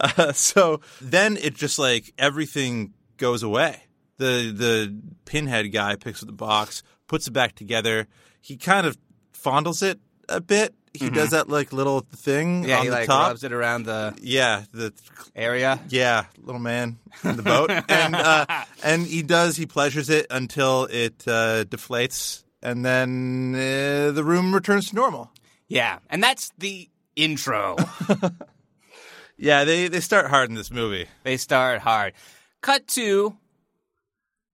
Uh, 0.00 0.32
so 0.32 0.80
then 1.02 1.36
it 1.36 1.54
just 1.54 1.78
like 1.78 2.14
everything 2.16 2.94
goes 3.18 3.42
away. 3.42 3.82
The 4.16 4.52
the 4.56 4.98
pinhead 5.26 5.70
guy 5.70 5.96
picks 5.96 6.22
up 6.22 6.28
the 6.28 6.32
box, 6.32 6.82
puts 7.06 7.26
it 7.26 7.32
back 7.32 7.54
together. 7.54 8.08
He 8.40 8.56
kind 8.56 8.86
of 8.86 8.96
fondles 9.34 9.82
it 9.82 10.00
a 10.30 10.40
bit. 10.40 10.74
He 10.92 11.08
does 11.10 11.30
that 11.30 11.48
like 11.48 11.72
little 11.72 12.00
thing 12.00 12.62
Mm-hmm. 12.62 12.68
Yeah, 12.68 12.76
on 12.78 12.82
he 12.84 12.88
the 12.88 12.94
like 12.96 13.06
top. 13.06 13.28
rubs 13.28 13.44
it 13.44 13.52
around 13.52 13.84
the 13.84 14.14
Yeah, 14.20 14.64
the 14.72 14.92
area. 15.36 15.78
yeah, 15.88 16.24
little 16.42 16.60
man 16.60 16.98
in 17.24 17.36
the 17.36 17.42
boat, 17.42 17.70
and 17.88 18.14
uh, 18.16 18.46
and 18.82 19.06
he 19.06 19.22
does 19.22 19.56
he 19.56 19.66
pleasures 19.66 20.10
it 20.10 20.26
until 20.30 20.84
it 20.90 21.22
uh, 21.28 21.64
deflates, 21.64 22.42
and 22.62 22.84
then 22.84 23.54
uh, 23.54 24.10
the 24.12 24.24
room 24.24 24.52
returns 24.54 24.90
to 24.90 24.96
normal. 24.96 25.30
Yeah, 25.68 26.00
and 26.10 26.22
that's 26.22 26.50
the 26.58 26.88
intro. 27.16 27.76
Yeah, 29.42 29.64
they 29.64 29.88
they 29.88 30.00
start 30.00 30.26
hard 30.28 30.50
in 30.50 30.54
this 30.54 30.70
movie. 30.70 31.06
they 31.22 31.38
start 31.38 31.80
hard. 31.80 32.12
Cut 32.60 32.86
to 32.88 33.36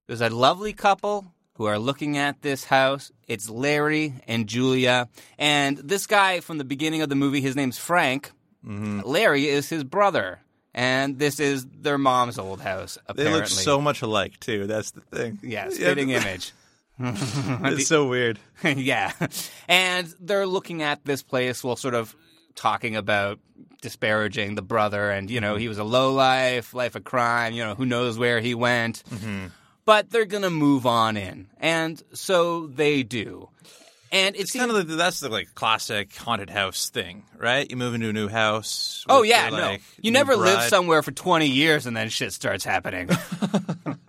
there's 0.07 0.21
a 0.21 0.31
lovely 0.31 0.73
couple 0.73 1.25
who 1.57 1.65
are 1.67 1.79
looking 1.79 2.19
at 2.19 2.43
this 2.43 2.65
house. 2.65 3.11
It's 3.27 3.49
Larry 3.49 4.15
and 4.29 4.47
Julia. 4.47 5.09
And 5.39 5.79
this 5.79 6.07
guy 6.07 6.41
from 6.41 6.59
the 6.59 6.65
beginning 6.65 7.03
of 7.03 7.09
the 7.09 7.15
movie, 7.15 7.41
his 7.41 7.57
name's 7.57 7.79
Frank. 7.79 8.31
Mm-hmm. 8.65 9.01
Larry 9.05 9.47
is 9.49 9.69
his 9.69 9.85
brother. 9.85 10.41
And 10.75 11.19
this 11.19 11.41
is 11.41 11.67
their 11.67 11.97
mom's 11.97 12.39
old 12.39 12.61
house, 12.61 12.99
apparently. 13.07 13.25
They 13.25 13.39
look 13.39 13.47
so 13.49 13.81
much 13.81 14.03
alike 14.03 14.39
too. 14.41 14.67
That's 14.67 14.91
the 14.91 15.01
thing. 15.01 15.39
Yeah, 15.43 15.71
spitting 15.71 16.11
image. 16.21 16.53
It's 16.99 17.89
so 17.89 18.07
weird. 18.09 18.39
yeah. 18.65 19.13
And 19.69 20.13
they're 20.21 20.47
looking 20.47 20.83
at 20.83 21.05
this 21.05 21.23
place 21.23 21.63
while 21.65 21.77
sort 21.77 21.95
of 21.95 22.15
talking 22.55 22.97
about 22.97 23.39
disparaging 23.83 24.55
the 24.55 24.63
brother 24.63 25.11
and, 25.11 25.31
you 25.31 25.41
know, 25.41 25.57
he 25.57 25.69
was 25.69 25.77
a 25.79 25.85
low 25.85 26.13
life, 26.15 26.73
life 26.75 26.95
of 26.97 27.05
crime, 27.05 27.53
you 27.53 27.63
know, 27.65 27.75
who 27.75 27.85
knows 27.85 28.19
where 28.19 28.41
he 28.41 28.55
went. 28.55 29.03
But 29.87 30.11
they're 30.11 30.27
going 30.27 30.43
to 30.43 30.51
move 30.51 30.85
on 30.85 31.17
in. 31.17 31.47
And 31.59 32.03
so 32.13 32.67
they 32.67 33.03
do. 33.03 33.49
And 34.13 34.37
it 34.37 34.41
It's 34.43 34.53
seems 34.53 34.67
kind 34.67 34.77
of 34.77 34.89
like, 34.89 34.99
that's 34.99 35.21
the 35.21 35.29
like 35.29 35.55
classic 35.55 36.15
haunted 36.15 36.51
house 36.51 36.91
thing, 36.91 37.25
right? 37.39 37.69
You 37.69 37.77
move 37.77 37.95
into 37.95 38.11
a 38.11 38.13
new 38.13 38.29
house. 38.29 39.05
Oh 39.09 39.23
yeah, 39.23 39.49
your, 39.49 39.59
no. 39.59 39.77
You 40.01 40.11
never 40.11 40.37
live 40.37 40.63
somewhere 40.65 41.03
for 41.03 41.11
20 41.13 41.47
years 41.47 41.87
and 41.87 41.97
then 41.97 42.09
shit 42.09 42.33
starts 42.33 42.65
happening. 42.65 43.09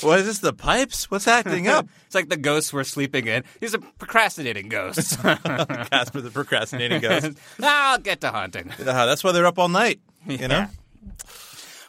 What 0.00 0.18
is 0.18 0.26
this? 0.26 0.38
The 0.38 0.52
pipes? 0.52 1.10
What's 1.10 1.28
acting 1.28 1.68
up? 1.68 1.86
it's 2.06 2.14
like 2.14 2.28
the 2.28 2.36
ghosts 2.36 2.72
we're 2.72 2.82
sleeping 2.84 3.26
in. 3.26 3.44
These 3.60 3.74
are 3.74 3.78
procrastinating 3.98 4.68
ghosts. 4.68 5.16
Casper 5.16 6.20
the 6.20 6.30
procrastinating 6.32 7.00
ghost. 7.00 7.38
I'll 7.62 7.98
get 7.98 8.22
to 8.22 8.30
haunting. 8.30 8.70
Uh, 8.72 9.06
that's 9.06 9.22
why 9.22 9.32
they're 9.32 9.46
up 9.46 9.58
all 9.58 9.68
night. 9.68 10.00
You 10.26 10.48
know. 10.48 10.66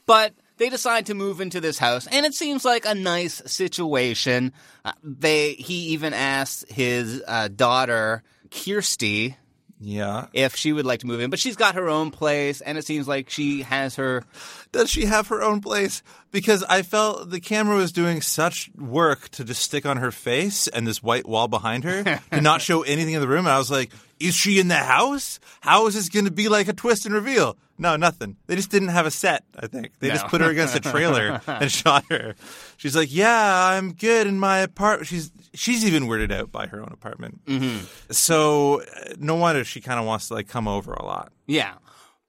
But 0.06 0.34
they 0.58 0.70
decide 0.70 1.06
to 1.08 1.14
move 1.14 1.42
into 1.42 1.60
this 1.62 1.78
house, 1.78 2.08
and 2.08 2.26
it 2.26 2.34
seems 2.34 2.64
like 2.66 2.86
a 2.86 2.96
nice 2.96 3.42
situation. 3.46 4.54
Uh, 4.86 4.92
they 5.04 5.54
he 5.54 5.90
even 5.90 6.14
asks 6.14 6.64
his 6.70 7.24
uh, 7.28 7.48
daughter 7.48 8.24
Kirsty 8.52 9.36
Yeah. 9.80 10.28
if 10.32 10.56
she 10.56 10.72
would 10.72 10.86
like 10.86 11.00
to 11.02 11.08
move 11.08 11.20
in, 11.22 11.30
but 11.30 11.40
she's 11.40 11.56
got 11.56 11.76
her 11.76 11.90
own 11.90 12.12
place, 12.12 12.62
and 12.62 12.78
it 12.78 12.86
seems 12.86 13.08
like 13.08 13.30
she 13.30 13.64
has 13.64 13.96
her. 13.96 14.24
Does 14.72 14.90
she 14.90 15.06
have 15.06 15.28
her 15.28 15.42
own 15.42 15.60
place? 15.62 16.02
Because 16.32 16.64
I 16.64 16.82
felt 16.84 17.30
the 17.30 17.40
camera 17.40 17.76
was 17.76 17.92
doing 17.92 18.22
such 18.22 18.70
work 18.78 19.30
to 19.30 19.44
just 19.44 19.62
stick 19.64 19.86
on 19.86 19.98
her 19.98 20.12
face 20.12 20.68
and 20.68 20.86
this 20.88 21.02
white 21.04 21.28
wall 21.28 21.48
behind 21.48 21.84
her 21.84 22.04
to 22.32 22.42
not 22.42 22.62
show 22.62 22.84
anything 22.84 23.14
in 23.16 23.22
the 23.22 23.28
room. 23.28 23.46
And 23.46 23.50
I 23.50 23.58
was 23.58 23.70
like, 23.72 23.92
is 24.20 24.34
she 24.36 24.60
in 24.60 24.68
the 24.68 24.76
house? 24.76 25.40
How 25.62 25.88
is 25.88 25.96
this 25.96 26.10
going 26.10 26.26
to 26.26 26.32
be 26.32 26.48
like 26.48 26.68
a 26.68 26.74
twist 26.74 27.06
and 27.06 27.14
reveal? 27.14 27.58
No, 27.78 27.96
nothing. 27.96 28.38
They 28.46 28.56
just 28.56 28.70
didn't 28.70 28.90
have 28.90 29.06
a 29.06 29.12
set, 29.12 29.44
I 29.58 29.68
think. 29.68 30.00
They 30.00 30.10
just 30.10 30.28
put 30.28 30.42
her 30.42 30.50
against 30.50 30.76
a 30.76 30.80
trailer 30.80 31.42
and 31.48 31.72
shot 31.72 32.06
her. 32.10 32.36
She's 32.78 32.96
like, 32.96 33.14
yeah, 33.14 33.68
I'm 33.70 33.94
good 33.94 34.28
in 34.28 34.40
my 34.40 34.60
apartment. 34.60 35.08
She's 35.08 35.32
she's 35.54 35.86
even 35.86 36.04
weirded 36.04 36.32
out 36.32 36.52
by 36.52 36.68
her 36.68 36.80
own 36.80 36.92
apartment. 36.92 37.44
Mm-hmm. 37.46 37.86
So 38.12 38.82
uh, 38.82 39.14
no 39.18 39.36
wonder 39.36 39.64
she 39.64 39.82
kind 39.82 40.00
of 40.00 40.06
wants 40.06 40.28
to 40.28 40.36
like 40.36 40.48
come 40.48 40.68
over 40.68 40.94
a 40.94 41.04
lot. 41.04 41.32
Yeah, 41.48 41.74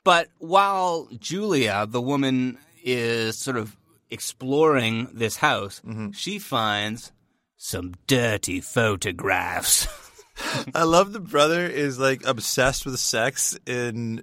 but 0.03 0.29
while 0.39 1.09
Julia, 1.19 1.87
the 1.89 2.01
woman, 2.01 2.59
is 2.83 3.39
sort 3.39 3.57
of 3.57 3.77
exploring 4.11 5.09
this 5.13 5.37
house, 5.37 5.83
she 6.13 6.39
finds 6.39 7.13
some 7.57 7.95
dirty 8.07 8.61
photographs. 8.61 9.89
I 10.75 10.83
love 10.83 11.13
the 11.13 11.21
brother 11.21 11.67
is 11.67 11.99
like 11.99 12.27
obsessed 12.27 12.85
with 12.85 12.99
sex 12.99 13.59
in 13.67 14.23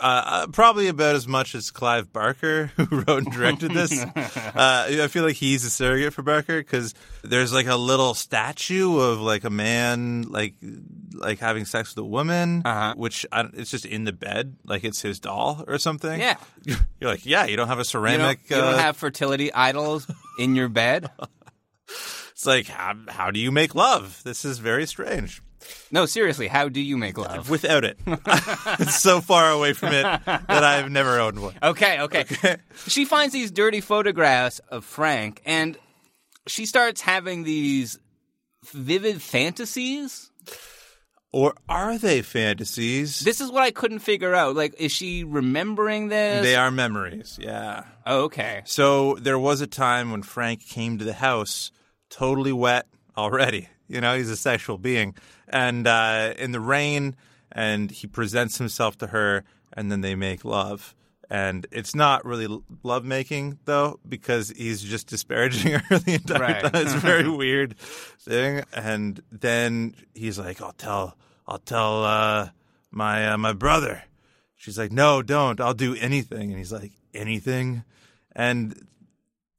uh, 0.00 0.22
uh, 0.26 0.46
probably 0.48 0.88
about 0.88 1.14
as 1.14 1.26
much 1.28 1.54
as 1.54 1.70
Clive 1.70 2.12
Barker, 2.12 2.66
who 2.76 3.00
wrote 3.02 3.24
and 3.24 3.32
directed 3.32 3.72
this. 3.72 3.92
uh, 4.16 4.16
I 4.56 5.06
feel 5.08 5.24
like 5.24 5.36
he's 5.36 5.64
a 5.64 5.70
surrogate 5.70 6.12
for 6.12 6.22
Barker 6.22 6.58
because 6.58 6.94
there's 7.22 7.52
like 7.52 7.66
a 7.66 7.76
little 7.76 8.14
statue 8.14 8.98
of 8.98 9.20
like 9.20 9.44
a 9.44 9.50
man 9.50 10.22
like 10.22 10.54
like 11.14 11.38
having 11.38 11.64
sex 11.64 11.94
with 11.94 12.02
a 12.04 12.06
woman, 12.06 12.62
Uh-huh. 12.64 12.94
which 12.96 13.24
I, 13.30 13.42
don't- 13.42 13.54
it's 13.54 13.70
just 13.70 13.86
in 13.86 14.04
the 14.04 14.12
bed, 14.12 14.56
like 14.64 14.82
it's 14.84 15.00
his 15.00 15.20
doll 15.20 15.64
or 15.68 15.78
something. 15.78 16.18
Yeah. 16.20 16.36
you're 16.64 17.10
like, 17.10 17.24
yeah, 17.24 17.44
you 17.46 17.56
don't 17.56 17.68
have 17.68 17.78
a 17.78 17.80
You 17.82 17.84
don't, 17.84 18.02
ceramic. 18.02 18.40
you 18.50 18.56
don't 18.56 18.74
uh, 18.74 18.78
have 18.78 18.96
fertility 18.96 19.52
idols 19.52 20.10
in 20.38 20.54
your 20.56 20.68
bed? 20.68 21.08
it's 22.32 22.46
like 22.46 22.66
how, 22.66 22.94
how 23.08 23.30
do 23.30 23.38
you 23.38 23.52
make 23.52 23.74
love? 23.74 24.20
This 24.24 24.44
is 24.44 24.58
very 24.58 24.86
strange. 24.86 25.40
No, 25.90 26.06
seriously, 26.06 26.48
how 26.48 26.68
do 26.68 26.80
you 26.80 26.96
make 26.96 27.18
love? 27.18 27.50
Without 27.50 27.84
it, 27.84 27.98
it's 28.06 28.96
so 28.96 29.20
far 29.20 29.50
away 29.50 29.72
from 29.72 29.92
it 29.92 30.02
that 30.02 30.64
I've 30.64 30.90
never 30.90 31.20
owned 31.20 31.40
one. 31.40 31.54
Okay, 31.62 32.00
okay. 32.00 32.56
she 32.86 33.04
finds 33.04 33.32
these 33.32 33.50
dirty 33.50 33.80
photographs 33.80 34.60
of 34.70 34.84
Frank 34.84 35.40
and 35.44 35.78
she 36.46 36.66
starts 36.66 37.00
having 37.00 37.44
these 37.44 37.98
vivid 38.72 39.22
fantasies. 39.22 40.30
Or 41.32 41.54
are 41.68 41.98
they 41.98 42.22
fantasies? 42.22 43.20
This 43.20 43.40
is 43.40 43.50
what 43.50 43.64
I 43.64 43.72
couldn't 43.72 43.98
figure 43.98 44.34
out. 44.34 44.54
Like, 44.54 44.74
is 44.78 44.92
she 44.92 45.24
remembering 45.24 46.08
this? 46.08 46.44
they 46.44 46.54
are 46.54 46.70
memories, 46.70 47.38
yeah. 47.42 47.84
Oh, 48.06 48.24
okay. 48.24 48.62
So 48.66 49.14
there 49.14 49.38
was 49.38 49.60
a 49.60 49.66
time 49.66 50.12
when 50.12 50.22
Frank 50.22 50.64
came 50.64 50.98
to 50.98 51.04
the 51.04 51.12
house 51.12 51.72
totally 52.08 52.52
wet 52.52 52.86
already. 53.16 53.68
You 53.94 54.00
know, 54.00 54.16
he's 54.16 54.28
a 54.30 54.36
sexual 54.36 54.76
being. 54.76 55.14
And 55.48 55.86
uh, 55.86 56.34
in 56.36 56.52
the 56.52 56.60
rain, 56.60 57.14
and 57.52 57.90
he 57.90 58.06
presents 58.08 58.58
himself 58.58 58.98
to 58.98 59.06
her, 59.08 59.44
and 59.72 59.90
then 59.90 60.00
they 60.00 60.14
make 60.16 60.44
love. 60.44 60.94
And 61.30 61.66
it's 61.72 61.94
not 61.94 62.24
really 62.24 62.48
love 62.82 63.04
making, 63.04 63.58
though, 63.64 63.98
because 64.06 64.50
he's 64.50 64.82
just 64.82 65.06
disparaging 65.06 65.72
her 65.88 65.98
the 65.98 66.14
entire 66.14 66.38
Right. 66.40 66.62
time. 66.62 66.70
It's 66.74 66.92
a 66.94 66.98
very 67.12 67.28
weird 67.30 67.78
thing. 67.78 68.64
And 68.74 69.22
then 69.32 69.94
he's 70.14 70.38
like, 70.38 70.60
I'll 70.60 70.72
tell, 70.72 71.16
I'll 71.46 71.58
tell 71.58 72.04
uh, 72.04 72.48
my, 72.90 73.28
uh, 73.28 73.38
my 73.38 73.52
brother. 73.52 74.02
She's 74.56 74.76
like, 74.78 74.92
no, 74.92 75.22
don't. 75.22 75.60
I'll 75.60 75.72
do 75.74 75.94
anything. 75.94 76.50
And 76.50 76.58
he's 76.58 76.72
like, 76.72 76.92
anything? 77.14 77.84
And 78.34 78.86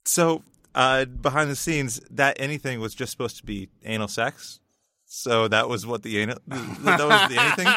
so 0.06 0.44
uh, 0.76 1.06
behind 1.06 1.50
the 1.50 1.56
scenes, 1.56 2.00
that 2.12 2.38
anything 2.40 2.80
was 2.80 2.94
just 2.94 3.12
supposed 3.12 3.38
to 3.38 3.44
be 3.44 3.70
anal 3.84 4.08
sex. 4.08 4.60
So 5.08 5.48
that 5.48 5.70
was 5.70 5.86
what 5.88 6.04
the 6.04 6.20
anal. 6.20 6.38
That 6.48 7.00
was 7.00 7.30
the 7.30 7.40
anything. 7.40 7.68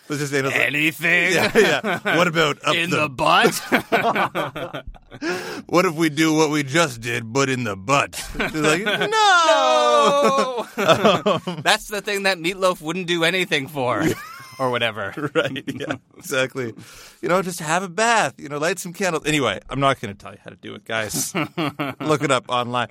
Was 0.08 0.18
just 0.18 0.32
anal. 0.34 0.50
Anything 0.50 1.34
Yeah, 1.34 1.52
yeah. 1.54 2.16
What 2.16 2.26
about 2.26 2.58
up 2.64 2.74
in 2.74 2.90
the, 2.90 3.02
the 3.02 3.08
butt? 3.08 4.84
What 5.66 5.84
if 5.84 5.94
we 5.94 6.08
do 6.08 6.32
what 6.32 6.50
we 6.50 6.62
just 6.62 7.00
did, 7.00 7.32
but 7.32 7.48
in 7.48 7.64
the 7.64 7.76
butt? 7.76 8.24
Like, 8.38 8.84
no. 8.84 10.66
no. 10.78 11.38
That's 11.62 11.88
the 11.88 12.00
thing 12.00 12.22
that 12.24 12.38
Meatloaf 12.38 12.80
wouldn't 12.80 13.06
do 13.06 13.24
anything 13.24 13.68
for, 13.68 14.04
or 14.60 14.70
whatever. 14.70 15.30
right. 15.34 15.64
Yeah. 15.66 15.94
Exactly. 16.18 16.72
You 17.22 17.28
know, 17.28 17.42
just 17.42 17.60
have 17.60 17.82
a 17.82 17.88
bath. 17.88 18.34
You 18.38 18.48
know, 18.48 18.58
light 18.58 18.78
some 18.78 18.92
candles. 18.92 19.26
Anyway, 19.26 19.58
I'm 19.68 19.80
not 19.80 20.00
going 20.00 20.14
to 20.14 20.22
tell 20.22 20.32
you 20.32 20.38
how 20.44 20.50
to 20.50 20.56
do 20.56 20.74
it, 20.74 20.84
guys. 20.84 21.34
Look 22.00 22.22
it 22.22 22.30
up 22.30 22.44
online. 22.48 22.88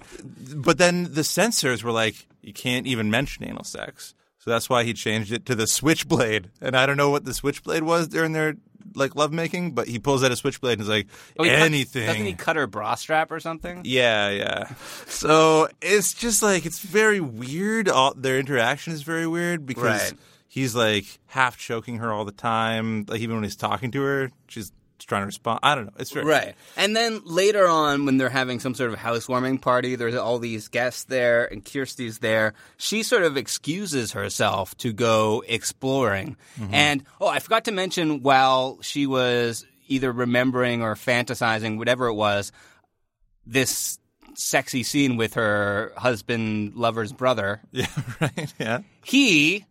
But 0.55 0.77
then 0.77 1.13
the 1.13 1.23
censors 1.23 1.83
were 1.83 1.91
like, 1.91 2.27
you 2.41 2.53
can't 2.53 2.87
even 2.87 3.09
mention 3.11 3.43
anal 3.45 3.63
sex. 3.63 4.15
So 4.39 4.49
that's 4.49 4.69
why 4.69 4.83
he 4.83 4.93
changed 4.93 5.31
it 5.31 5.45
to 5.47 5.55
the 5.55 5.67
switchblade. 5.67 6.49
And 6.61 6.75
I 6.75 6.85
don't 6.85 6.97
know 6.97 7.09
what 7.09 7.25
the 7.25 7.33
switchblade 7.33 7.83
was 7.83 8.07
during 8.07 8.31
their 8.31 8.55
like 8.95 9.15
lovemaking, 9.15 9.73
but 9.73 9.87
he 9.87 9.99
pulls 9.99 10.23
out 10.23 10.31
a 10.31 10.35
switchblade 10.35 10.73
and 10.73 10.81
is 10.81 10.89
like, 10.89 11.07
Oh, 11.37 11.43
he 11.43 11.49
cut- 11.51 11.59
anything. 11.59 12.07
doesn't 12.07 12.25
he 12.25 12.33
cut 12.33 12.55
her 12.55 12.65
bra 12.65 12.95
strap 12.95 13.31
or 13.31 13.39
something? 13.39 13.81
Yeah, 13.83 14.29
yeah. 14.29 14.69
So 15.05 15.67
it's 15.81 16.13
just 16.13 16.41
like 16.41 16.65
it's 16.65 16.79
very 16.79 17.19
weird. 17.19 17.87
All 17.89 18.13
their 18.15 18.39
interaction 18.39 18.93
is 18.93 19.03
very 19.03 19.27
weird 19.27 19.65
because 19.65 19.83
Right. 20.11 20.13
He's 20.49 20.75
like 20.75 21.05
half 21.27 21.57
choking 21.57 21.99
her 21.99 22.11
all 22.11 22.25
the 22.25 22.33
time. 22.33 23.05
Like 23.07 23.21
even 23.21 23.35
when 23.37 23.43
he's 23.45 23.55
talking 23.55 23.91
to 23.91 24.01
her, 24.01 24.31
she's 24.47 24.73
trying 25.05 25.21
to 25.21 25.27
respond. 25.27 25.59
I 25.63 25.75
don't 25.75 25.85
know. 25.85 25.93
It's 25.97 26.11
very 26.11 26.25
Right. 26.25 26.55
And 26.75 26.95
then 26.95 27.21
later 27.23 27.67
on, 27.67 28.05
when 28.05 28.17
they're 28.17 28.29
having 28.29 28.59
some 28.59 28.73
sort 28.73 28.91
of 28.91 28.99
housewarming 28.99 29.59
party, 29.59 29.95
there's 29.95 30.15
all 30.15 30.39
these 30.39 30.67
guests 30.67 31.05
there, 31.05 31.45
and 31.45 31.63
Kirsty's 31.63 32.19
there. 32.19 32.53
She 32.77 33.03
sort 33.03 33.23
of 33.23 33.37
excuses 33.37 34.11
herself 34.11 34.75
to 34.79 34.91
go 34.91 35.43
exploring. 35.47 36.35
Mm-hmm. 36.59 36.73
And, 36.73 37.03
oh, 37.21 37.27
I 37.27 37.39
forgot 37.39 37.65
to 37.65 37.71
mention 37.71 38.23
while 38.23 38.79
she 38.81 39.07
was 39.07 39.65
either 39.87 40.11
remembering 40.11 40.81
or 40.83 40.95
fantasizing, 40.95 41.77
whatever 41.77 42.07
it 42.07 42.13
was, 42.13 42.51
this 43.45 43.97
sexy 44.35 44.83
scene 44.83 45.17
with 45.17 45.33
her 45.33 45.91
husband, 45.97 46.75
lover's 46.75 47.11
brother. 47.11 47.61
Yeah, 47.71 47.87
right. 48.19 48.53
Yeah. 48.59 48.79
He 49.03 49.65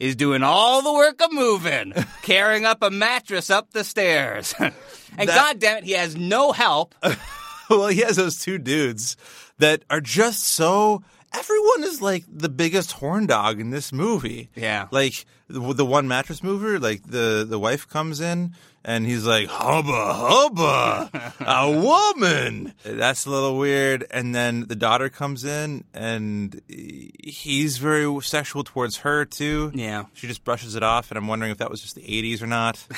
is 0.00 0.16
doing 0.16 0.42
all 0.42 0.82
the 0.82 0.92
work 0.92 1.20
of 1.22 1.32
moving, 1.32 1.92
carrying 2.22 2.64
up 2.64 2.82
a 2.82 2.90
mattress 2.90 3.50
up 3.50 3.70
the 3.72 3.84
stairs. 3.84 4.54
and 4.58 4.72
That- 5.16 5.26
God 5.26 5.58
damn 5.60 5.78
it, 5.78 5.84
he 5.84 5.92
has 5.92 6.16
no 6.16 6.52
help. 6.52 6.94
well, 7.70 7.86
he 7.88 8.00
has 8.00 8.16
those 8.16 8.40
two 8.40 8.58
dudes 8.58 9.16
that 9.58 9.84
are 9.90 10.00
just 10.00 10.42
so. 10.42 11.02
Everyone 11.32 11.84
is 11.84 12.02
like 12.02 12.24
the 12.26 12.48
biggest 12.48 12.90
horn 12.92 13.26
dog 13.26 13.60
in 13.60 13.70
this 13.70 13.92
movie. 13.92 14.50
Yeah. 14.56 14.88
like 14.90 15.24
the, 15.48 15.60
the 15.74 15.86
one 15.86 16.08
mattress 16.08 16.42
mover. 16.42 16.80
Like 16.80 17.02
the 17.04 17.46
the 17.48 17.58
wife 17.58 17.86
comes 17.88 18.20
in 18.20 18.56
and 18.84 19.04
he's 19.06 19.26
like 19.26 19.48
hubba 19.48 20.14
hubba, 20.14 21.34
a 21.40 21.70
woman. 21.70 22.74
That's 22.84 23.26
a 23.26 23.30
little 23.30 23.58
weird. 23.58 24.06
And 24.10 24.34
then 24.34 24.66
the 24.66 24.74
daughter 24.76 25.08
comes 25.08 25.44
in 25.44 25.84
and 25.94 26.60
he's 26.68 27.78
very 27.78 28.20
sexual 28.22 28.64
towards 28.64 28.98
her 28.98 29.24
too. 29.24 29.70
Yeah. 29.74 30.04
she 30.14 30.26
just 30.26 30.44
brushes 30.44 30.74
it 30.74 30.82
off, 30.82 31.10
and 31.10 31.18
I'm 31.18 31.28
wondering 31.28 31.52
if 31.52 31.58
that 31.58 31.70
was 31.70 31.80
just 31.80 31.94
the 31.94 32.02
'80s 32.02 32.42
or 32.42 32.46
not. 32.46 32.76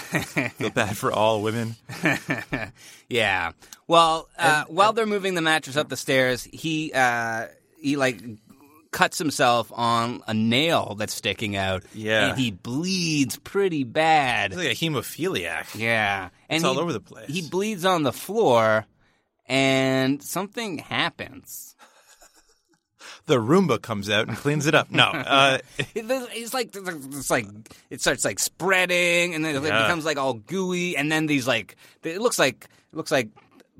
Feel 0.58 0.70
bad 0.70 0.96
for 0.96 1.12
all 1.12 1.42
women. 1.42 1.76
Yeah. 3.08 3.52
Well, 3.86 4.26
uh, 4.38 4.64
while 4.68 4.94
they're 4.94 5.04
moving 5.04 5.34
the 5.34 5.42
mattress 5.42 5.76
up 5.76 5.90
the 5.90 5.98
stairs, 5.98 6.44
he 6.44 6.92
uh, 6.94 7.48
he 7.78 7.96
like 7.96 8.22
cuts 8.92 9.18
himself 9.18 9.72
on 9.75 10.22
a 10.28 10.34
nail 10.34 10.94
that's 10.99 11.14
sticking 11.14 11.56
out. 11.56 11.82
Yeah. 11.94 12.28
and 12.28 12.38
he 12.38 12.50
bleeds 12.52 13.37
pretty 13.38 13.84
bad. 13.84 14.52
He's 14.52 14.58
like 14.58 14.68
a 14.68 14.75
hemophiliac. 14.75 15.75
Yeah, 15.78 16.28
and 16.49 16.56
It's 16.58 16.64
all 16.64 16.78
over 16.78 16.92
the 16.92 17.00
place. 17.00 17.28
He 17.28 17.42
bleeds 17.49 17.84
on 17.84 18.02
the 18.04 18.12
floor, 18.12 18.87
and 19.46 20.22
something 20.22 20.78
happens. 20.78 21.75
the 23.26 23.37
Roomba 23.37 23.80
comes 23.80 24.11
out 24.11 24.28
and 24.28 24.37
cleans 24.37 24.66
it 24.66 24.75
up. 24.75 24.90
No, 24.90 25.04
uh, 25.04 25.58
It- 25.78 25.88
It's 25.94 26.52
like 26.54 26.75
it's 26.75 27.30
like 27.30 27.46
it 27.90 28.00
starts 28.00 28.25
like 28.25 28.38
spreading, 28.38 29.34
and 29.34 29.44
then 29.44 29.56
it 29.56 29.62
Yeah. 29.62 29.82
becomes 29.82 30.04
like 30.04 30.18
all 30.18 30.34
gooey, 30.34 30.96
and 30.96 31.11
then 31.11 31.26
these 31.26 31.46
like 31.46 31.76
it 32.02 32.20
looks 32.20 32.38
like 32.38 32.66
it 32.92 32.96
looks 32.96 33.11
like 33.12 33.28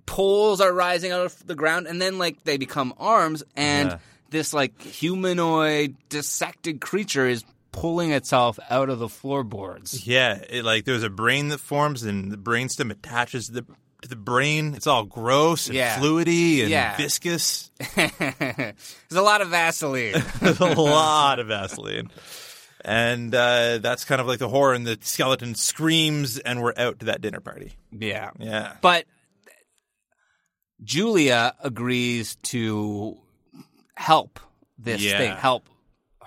poles 0.07 0.61
are 0.61 0.73
rising 0.73 1.13
out 1.13 1.27
of 1.27 1.47
the 1.47 1.55
ground, 1.55 1.87
and 1.87 2.01
then 2.01 2.19
like 2.19 2.43
they 2.45 2.57
become 2.57 2.95
arms, 2.99 3.43
and 3.57 3.91
Yeah. 3.91 3.99
This 4.33 4.53
like 4.53 4.81
humanoid 4.83 5.95
dissected 6.09 6.81
creature 6.81 7.29
is 7.29 7.45
pulling 7.71 8.11
itself 8.13 8.59
out 8.69 8.91
of 8.91 8.99
the 8.99 9.09
floorboards. 9.09 10.07
yeah, 10.07 10.43
it, 10.51 10.65
like 10.65 10.85
there's 10.85 11.05
a 11.05 11.09
brain 11.09 11.49
that 11.49 11.59
forms, 11.61 12.03
and 12.03 12.33
the 12.33 12.37
brainstem 12.37 12.91
attaches 12.91 13.47
to 13.47 13.53
the 13.53 13.67
to 14.03 14.09
the 14.09 14.17
brain. 14.17 14.75
It's 14.75 14.89
all 14.89 15.05
gross 15.05 15.69
and 15.69 15.77
Yeah. 15.77 15.97
fluidy 15.99 16.63
and 16.63 16.71
Yeah. 16.71 16.97
viscous. 16.97 17.71
There's 17.95 18.75
a 19.13 19.23
lot 19.23 19.41
of 19.43 19.49
Vaseline. 19.51 20.21
There's 20.41 20.59
a 20.59 20.65
lot 20.75 21.39
of 21.39 21.47
Vaseline. 21.47 22.11
And 22.85 23.33
uh, 23.33 23.79
that's 23.79 24.05
kind 24.05 24.21
of 24.21 24.27
like 24.27 24.41
the 24.41 24.49
horror, 24.49 24.75
and 24.75 24.85
the 24.85 24.99
skeleton 25.03 25.55
screams, 25.55 26.37
and 26.41 26.61
we're 26.61 26.75
out 26.77 26.99
to 26.99 27.07
that 27.07 27.21
dinner 27.21 27.39
party. 27.39 27.75
yeah. 27.97 28.33
Yeah. 28.41 28.73
But 28.83 29.05
Julia 30.83 31.55
agrees 31.63 32.35
to 32.43 33.19
help 34.03 34.41
this 34.79 35.01
Yeah. 35.03 35.19
thing, 35.19 35.37
help 35.37 35.69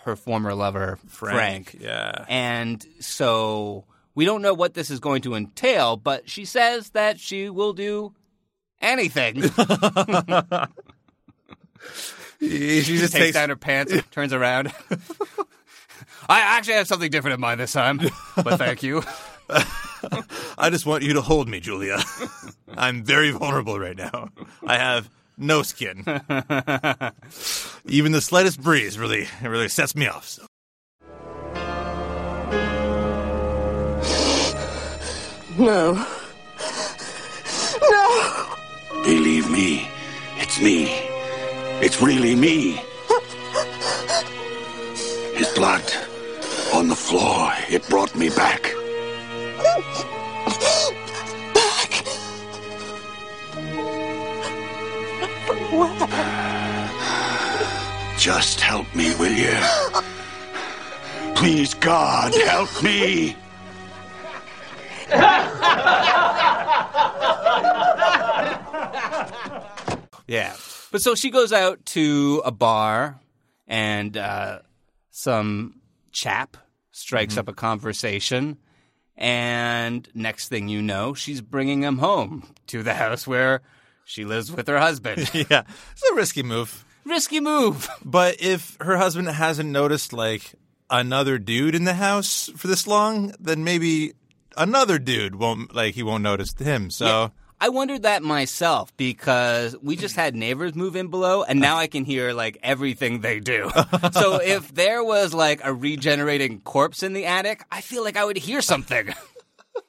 her 0.04 0.16
former 0.16 0.54
lover, 0.54 0.98
Frank. 1.08 1.76
Yeah. 1.80 2.26
And 2.30 2.86
so 3.00 3.86
we 4.14 4.24
don't 4.26 4.42
know 4.42 4.54
what 4.54 4.74
this 4.74 4.90
is 4.90 5.00
going 5.00 5.22
to 5.24 5.36
entail, 5.36 5.98
but 5.98 6.30
she 6.30 6.46
says 6.46 6.92
that 6.92 7.20
she 7.20 7.50
will 7.50 7.74
do 7.74 8.14
anything. 8.82 9.44
She 12.40 12.82
just 12.82 13.14
Takes 13.14 13.26
takes 13.26 13.34
down 13.36 13.50
her 13.50 13.56
pants, 13.56 13.92
and 13.92 14.12
turns 14.12 14.34
around. 14.34 14.72
I 16.30 16.42
actually 16.42 16.74
have 16.76 16.88
something 16.88 17.10
different 17.10 17.36
in 17.36 17.40
mind 17.40 17.60
this 17.60 17.72
time, 17.72 18.00
but 18.36 18.58
thank 18.58 18.84
you. 18.84 19.04
I 20.58 20.70
just 20.70 20.86
want 20.86 21.04
you 21.04 21.14
to 21.14 21.22
hold 21.22 21.48
me, 21.48 21.60
Julia. 21.60 21.98
I'm 22.78 23.04
very 23.04 23.32
vulnerable 23.32 23.80
right 23.80 23.96
now. 23.98 24.30
I 24.66 24.78
have 24.78 25.10
no 25.38 25.62
skin. 25.62 26.04
Even 27.86 28.12
the 28.12 28.22
slightest 28.22 28.62
breeze 28.62 28.98
really 28.98 29.28
really 29.42 29.70
sets 29.70 29.96
me 29.96 30.08
off. 30.08 30.28
So. 30.28 30.46
No. 35.58 36.06
No! 37.92 38.56
Believe 39.04 39.50
me, 39.50 39.88
it's 40.38 40.60
me. 40.60 40.86
It's 41.82 42.02
really 42.02 42.36
me. 42.36 42.82
His 45.36 45.50
blood 45.54 45.84
on 46.74 46.88
the 46.88 46.96
floor, 46.96 47.52
it 47.70 47.88
brought 47.90 48.16
me 48.16 48.30
back. 48.30 48.74
Back! 49.62 50.15
Just 58.26 58.60
help 58.60 58.88
me, 58.96 59.14
will 59.18 59.32
you? 59.32 59.56
Please, 61.36 61.76
God, 61.76 62.34
help 62.34 62.82
me. 62.82 63.36
Yeah. 70.28 70.56
But 70.92 71.04
so 71.04 71.14
she 71.14 71.30
goes 71.30 71.54
out 71.54 71.86
to 71.86 72.42
a 72.44 72.50
bar 72.52 73.20
and 73.68 74.18
uh, 74.18 74.62
some 75.12 75.82
chap 76.12 76.58
strikes 76.92 77.38
up 77.38 77.48
a 77.48 77.54
conversation. 77.54 78.58
And 79.16 80.10
next 80.16 80.48
thing 80.48 80.68
you 80.68 80.82
know, 80.82 81.14
she's 81.14 81.42
bringing 81.42 81.84
him 81.84 82.00
home 82.00 82.52
to 82.66 82.82
the 82.82 82.96
house 82.96 83.28
where 83.28 83.62
she 84.04 84.26
lives 84.26 84.52
with 84.52 84.68
her 84.68 84.80
husband. 84.80 85.30
Yeah, 85.48 85.62
it's 85.92 86.10
a 86.12 86.16
risky 86.16 86.42
move. 86.42 86.84
Risky 87.06 87.40
move. 87.40 87.90
But 88.06 88.42
if 88.42 88.78
her 88.80 88.98
husband 88.98 89.28
hasn't 89.28 89.70
noticed 89.70 90.14
like 90.14 90.54
another 90.90 91.38
dude 91.38 91.76
in 91.76 91.84
the 91.84 91.96
house 91.96 92.50
for 92.56 92.68
this 92.68 92.88
long, 92.88 93.34
then 93.40 93.64
maybe 93.64 94.14
another 94.58 95.00
dude 95.00 95.36
won't 95.36 95.74
like 95.76 95.96
he 95.96 96.04
won't 96.04 96.24
notice 96.24 96.54
him. 96.54 96.90
So 96.90 97.32
I 97.60 97.70
wondered 97.70 98.04
that 98.04 98.22
myself 98.22 98.96
because 98.96 99.76
we 99.82 99.96
just 99.96 100.16
had 100.16 100.36
neighbors 100.36 100.76
move 100.76 100.96
in 100.96 101.08
below 101.08 101.44
and 101.44 101.60
now 101.60 101.78
I 101.78 101.88
can 101.88 102.06
hear 102.06 102.32
like 102.34 102.60
everything 102.62 103.22
they 103.22 103.40
do. 103.40 103.72
so 104.12 104.36
if 104.42 104.74
there 104.74 105.04
was 105.04 105.34
like 105.34 105.62
a 105.64 105.74
regenerating 105.74 106.62
corpse 106.62 107.02
in 107.02 107.14
the 107.14 107.26
attic, 107.26 107.64
I 107.72 107.82
feel 107.82 108.04
like 108.04 108.18
I 108.18 108.26
would 108.26 108.38
hear 108.38 108.62
something. 108.62 109.14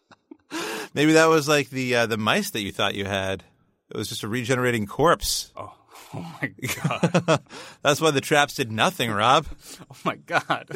maybe 0.95 1.13
that 1.13 1.27
was 1.27 1.49
like 1.49 1.71
the 1.71 1.95
uh, 1.95 2.07
the 2.07 2.17
mice 2.17 2.51
that 2.51 2.63
you 2.63 2.73
thought 2.73 2.95
you 2.95 3.05
had. 3.05 3.45
It 3.91 3.97
was 3.97 4.09
just 4.09 4.23
a 4.23 4.29
regenerating 4.29 4.87
corpse. 4.87 5.53
Oh. 5.57 5.73
Oh 6.23 6.39
my 6.43 6.49
god. 6.83 7.41
That's 7.83 8.01
why 8.01 8.11
the 8.11 8.21
traps 8.23 8.55
did 8.55 8.73
nothing, 8.73 9.11
Rob. 9.11 9.47
Oh 9.91 9.97
my 10.05 10.17
god. 10.17 10.67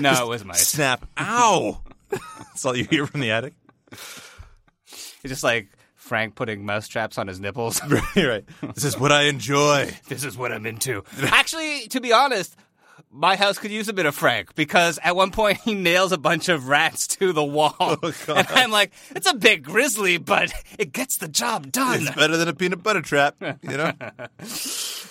no, 0.00 0.24
it 0.24 0.28
was 0.28 0.44
mice. 0.44 0.66
Snap. 0.68 1.06
Ow. 1.18 1.80
That's 2.10 2.64
all 2.64 2.76
you 2.76 2.84
hear 2.84 3.06
from 3.06 3.20
the 3.20 3.30
attic. 3.30 3.54
It's 3.92 5.22
just 5.26 5.42
like 5.44 5.68
Frank 5.96 6.34
putting 6.34 6.66
mouse 6.66 6.86
traps 6.88 7.16
on 7.18 7.28
his 7.28 7.40
nipples. 7.40 7.80
right, 7.88 8.16
right. 8.16 8.44
This 8.74 8.84
is 8.84 8.98
what 8.98 9.10
I 9.12 9.22
enjoy. 9.22 9.90
this 10.08 10.22
is 10.24 10.36
what 10.36 10.52
I'm 10.52 10.66
into. 10.66 11.02
Actually, 11.22 11.88
to 11.88 12.00
be 12.00 12.12
honest, 12.12 12.54
my 13.14 13.36
house 13.36 13.58
could 13.58 13.70
use 13.70 13.88
a 13.88 13.92
bit 13.92 14.06
of 14.06 14.14
Frank 14.14 14.54
because 14.56 14.98
at 15.02 15.14
one 15.14 15.30
point 15.30 15.58
he 15.58 15.74
nails 15.74 16.10
a 16.10 16.18
bunch 16.18 16.48
of 16.48 16.66
rats 16.66 17.06
to 17.06 17.32
the 17.32 17.44
wall. 17.44 17.74
and 18.28 18.48
I'm 18.50 18.72
like, 18.72 18.92
it's 19.10 19.30
a 19.30 19.34
bit 19.34 19.62
grisly, 19.62 20.18
but 20.18 20.52
it 20.78 20.92
gets 20.92 21.18
the 21.18 21.28
job 21.28 21.70
done. 21.70 22.02
It's 22.02 22.14
better 22.14 22.36
than 22.36 22.48
a 22.48 22.54
peanut 22.54 22.82
butter 22.82 23.02
trap, 23.02 23.36
you 23.40 23.76
know? 23.76 23.92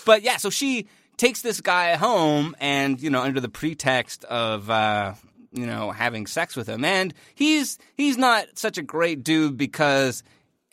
But 0.05 0.21
yeah, 0.21 0.35
so 0.35 0.49
she 0.49 0.87
takes 1.15 1.43
this 1.43 1.61
guy 1.61 1.95
home 1.95 2.57
and, 2.59 3.01
you 3.01 3.09
know, 3.09 3.21
under 3.21 3.39
the 3.39 3.47
pretext 3.47 4.25
of, 4.25 4.69
uh, 4.69 5.13
you 5.53 5.65
know, 5.65 5.91
having 5.91 6.27
sex 6.27 6.57
with 6.57 6.67
him. 6.67 6.83
And 6.83 7.13
he's, 7.35 7.79
he's 7.95 8.17
not 8.17 8.59
such 8.59 8.77
a 8.77 8.81
great 8.81 9.23
dude 9.23 9.57
because 9.57 10.21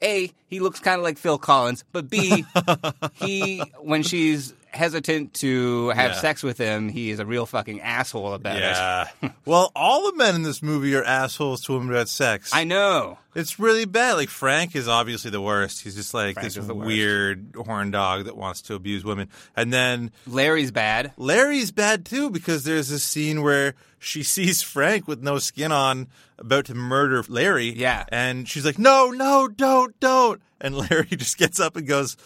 A, 0.03 0.33
he 0.49 0.59
looks 0.59 0.81
kind 0.81 0.99
of 0.99 1.05
like 1.05 1.17
Phil 1.17 1.39
Collins, 1.39 1.85
but 1.93 2.11
B, 2.11 2.45
he, 3.15 3.63
when 3.79 4.03
she's 4.03 4.53
hesitant 4.73 5.35
to 5.35 5.89
have 5.91 6.13
Yeah. 6.13 6.21
sex 6.21 6.43
with 6.43 6.59
him, 6.59 6.89
he 6.89 7.11
is 7.11 7.19
a 7.19 7.27
real 7.27 7.47
fucking 7.47 7.81
asshole 7.81 8.35
about 8.35 8.57
it. 8.57 8.61
Yeah. 8.61 9.09
well, 9.45 9.73
all 9.75 10.11
the 10.11 10.17
men 10.17 10.35
in 10.35 10.43
this 10.43 10.63
movie 10.63 10.95
are 10.95 11.05
assholes 11.05 11.63
to 11.63 11.73
women 11.73 11.91
about 11.91 12.09
sex. 12.09 12.51
I 12.53 12.65
know. 12.65 13.19
It's 13.35 13.59
really 13.59 13.85
bad. 13.85 14.15
Like 14.15 14.29
Frank 14.29 14.75
is 14.75 14.89
obviously 14.89 15.31
the 15.31 15.41
worst. 15.41 15.83
He's 15.83 15.95
just 15.95 16.15
like 16.15 16.35
Frank 16.35 16.53
this 16.53 16.67
the 16.67 16.75
weird 16.75 17.55
horn 17.55 17.91
dog 17.91 18.25
that 18.25 18.37
wants 18.37 18.63
to 18.63 18.75
abuse 18.75 19.05
women. 19.05 19.29
And 19.57 19.73
then 19.73 20.11
Larry's 20.27 20.71
bad. 20.73 21.13
Larry's 21.17 21.71
bad 21.71 22.05
too 22.05 22.31
because 22.31 22.65
there's 22.65 22.89
this 22.89 23.05
scene 23.05 23.43
where 23.43 23.75
she 23.99 24.23
sees 24.25 24.63
Frank 24.63 25.07
with 25.07 25.23
no 25.23 25.39
skin 25.39 25.71
on 25.73 26.09
about 26.39 26.65
to 26.67 26.75
murder 26.75 27.23
Larry. 27.29 27.71
Yeah. 27.71 28.05
And 28.09 28.49
she's 28.49 28.65
like, 28.65 28.79
"No, 28.79 29.11
no, 29.11 29.47
don't, 29.47 29.99
don't." 30.01 30.41
And 30.61 30.77
Larry 30.91 31.07
just 31.11 31.39
gets 31.39 31.61
up 31.61 31.77
and 31.77 31.87
goes, 31.87 32.17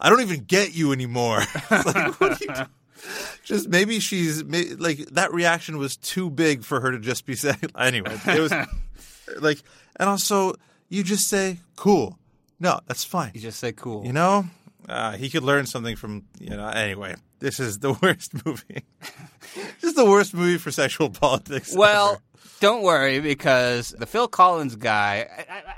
"I 0.00 0.10
don't 0.10 0.20
even 0.20 0.44
get 0.44 0.74
you 0.74 0.92
anymore." 0.92 1.40
Like, 1.70 2.20
what 2.20 2.32
are 2.32 2.36
you 2.44 2.54
do- 2.54 2.70
Just 3.44 3.68
maybe 3.68 4.00
she's 4.00 4.42
like 4.42 4.98
that 5.12 5.32
reaction 5.32 5.78
was 5.78 5.96
too 5.96 6.30
big 6.30 6.64
for 6.64 6.80
her 6.80 6.90
to 6.92 6.98
just 6.98 7.26
be 7.26 7.34
saying. 7.44 7.58
Anyway, 7.78 8.18
it 8.26 8.40
was 8.40 8.52
like, 9.40 9.62
and 9.96 10.08
also 10.08 10.54
you 10.88 11.02
just 11.02 11.28
say, 11.28 11.58
"Cool." 11.76 12.18
No, 12.60 12.80
that's 12.86 13.04
fine. 13.04 13.30
You 13.34 13.40
just 13.40 13.60
say 13.60 13.70
cool. 13.70 14.04
You 14.04 14.12
know, 14.12 14.44
uh, 14.88 15.12
he 15.16 15.30
could 15.30 15.44
learn 15.44 15.66
something 15.66 15.94
from 15.94 16.24
you 16.40 16.50
know. 16.50 16.66
Anyway, 16.66 17.14
this 17.38 17.60
is 17.60 17.78
the 17.78 17.92
worst 18.02 18.44
movie. 18.44 18.82
this 19.54 19.84
is 19.84 19.94
the 19.94 20.04
worst 20.04 20.34
movie 20.34 20.58
for 20.58 20.72
sexual 20.72 21.08
politics. 21.08 21.72
Well, 21.76 22.14
ever. 22.14 22.20
don't 22.58 22.82
worry 22.82 23.20
because 23.20 23.90
the 23.96 24.06
Phil 24.06 24.26
Collins 24.26 24.74
guy, 24.74 25.28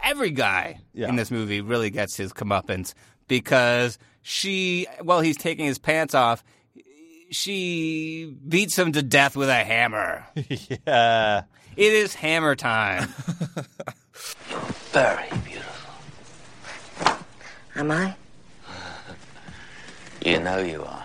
every 0.03 0.31
guy 0.31 0.81
Yeah. 0.95 1.11
in 1.11 1.17
this 1.17 1.31
movie 1.31 1.61
really 1.61 1.91
gets 1.91 2.17
his 2.17 2.33
comeuppance 2.33 2.95
because 3.29 3.99
she, 4.23 4.87
while 5.03 5.21
he's 5.21 5.37
taking 5.37 5.67
his 5.67 5.79
pants 5.79 6.15
off, 6.15 6.43
she 7.31 8.35
beats 8.49 8.79
him 8.79 8.93
to 8.93 9.03
death 9.03 9.37
with 9.37 9.49
a 9.49 9.65
hammer. 9.65 10.27
yeah, 10.87 11.43
It 11.77 11.93
is 11.93 12.15
hammer 12.15 12.57
time. 12.57 13.09
Very 14.93 15.29
beautiful. 15.45 15.95
Am 17.77 17.91
I? 17.91 18.15
You 20.25 20.41
know 20.41 20.59
you 20.59 20.83
are. 20.85 21.05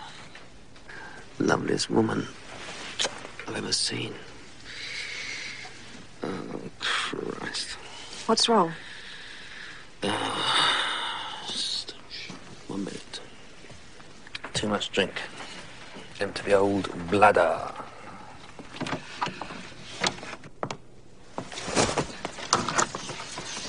Loveliest 1.38 1.88
woman 1.90 2.26
I've 3.46 3.56
ever 3.56 3.72
seen. 3.72 4.12
Oh, 6.22 6.60
Christ. 6.80 7.68
What's 8.26 8.48
wrong? 8.48 8.72
Just 11.46 11.94
one 12.68 12.84
minute. 12.84 13.20
Too 14.66 14.72
much 14.72 14.90
drink. 14.90 15.12
Empty 16.18 16.42
the 16.42 16.54
old 16.54 16.90
bladder. 17.08 17.70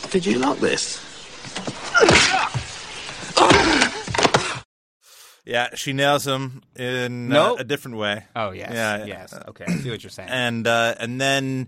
Did 0.10 0.26
you 0.26 0.40
lock 0.40 0.58
this? 0.60 1.04
yeah. 5.46 5.68
She 5.76 5.94
nails 5.94 6.26
him 6.26 6.62
in 6.76 7.32
uh, 7.34 7.56
a 7.60 7.64
different 7.64 7.98
way. 7.98 8.26
Oh 8.36 8.52
yes, 8.52 8.72
Yeah, 8.74 9.06
yes. 9.06 9.34
Okay, 9.50 9.66
I 9.68 9.76
see 9.76 9.90
what 9.92 10.02
you're 10.04 10.10
saying. 10.10 10.30
and 10.30 10.66
uh, 10.66 10.96
and 11.00 11.20
then 11.20 11.68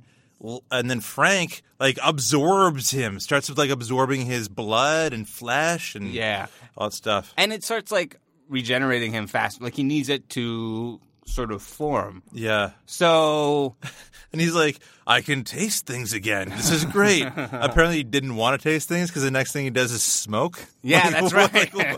and 0.72 0.90
then 0.90 1.02
Frank 1.02 1.62
like 1.80 2.00
absorbs 2.04 2.92
him, 2.92 3.20
starts 3.20 3.50
with 3.50 3.58
like 3.58 3.70
absorbing 3.70 4.22
his 4.26 4.48
blood 4.48 5.14
and 5.14 5.28
flesh 5.28 5.96
and 5.96 6.08
Yeah. 6.08 6.48
all 6.78 6.88
that 6.90 6.96
stuff. 6.96 7.34
and 7.38 7.52
it 7.54 7.64
starts 7.64 7.92
like 7.92 8.20
regenerating 8.50 9.12
him 9.14 9.28
fast. 9.28 9.62
Like 9.62 9.76
he 9.76 9.84
needs 9.84 10.10
it 10.10 10.28
to 10.32 11.00
sort 11.26 11.52
of 11.52 11.62
form. 11.62 12.24
Yeah. 12.34 12.72
So 12.88 13.76
And 14.32 14.40
he's 14.42 14.54
like, 14.54 14.80
I 15.08 15.22
can 15.22 15.44
taste 15.44 15.88
things 15.88 16.14
again. 16.14 16.50
This 16.50 16.70
is 16.72 16.86
great. 16.86 17.24
Apparently, 17.36 17.98
he 17.98 18.04
didn't 18.04 18.36
want 18.36 18.60
to 18.62 18.70
taste 18.70 18.88
things 18.88 19.10
because 19.10 19.24
the 19.24 19.32
next 19.32 19.54
thing 19.54 19.64
he 19.64 19.72
does 19.72 19.92
is 19.92 20.04
smoke. 20.04 20.60
Yeah, 20.84 21.00
Like, 21.04 21.14
that's 21.14 21.34
what- 21.34 21.54
right. 21.54 21.74
like, 21.74 21.98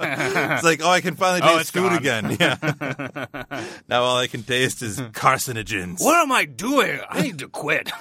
it's 0.54 0.64
like, 0.64 0.82
oh, 0.82 0.90
I 0.90 1.02
can 1.02 1.16
finally 1.16 1.42
Oh, 1.44 1.58
taste 1.58 1.62
it's 1.62 1.72
food 1.72 1.90
gone. 1.90 1.98
again. 1.98 2.38
Yeah. 2.40 3.56
now 3.90 4.04
all 4.04 4.18
I 4.18 4.28
can 4.28 4.44
taste 4.44 4.82
is 4.82 4.98
carcinogens. 5.02 6.00
what 6.02 6.22
am 6.22 6.32
I 6.32 6.46
doing? 6.46 7.00
I 7.10 7.22
need 7.22 7.40
to 7.40 7.50
quit. 7.50 7.92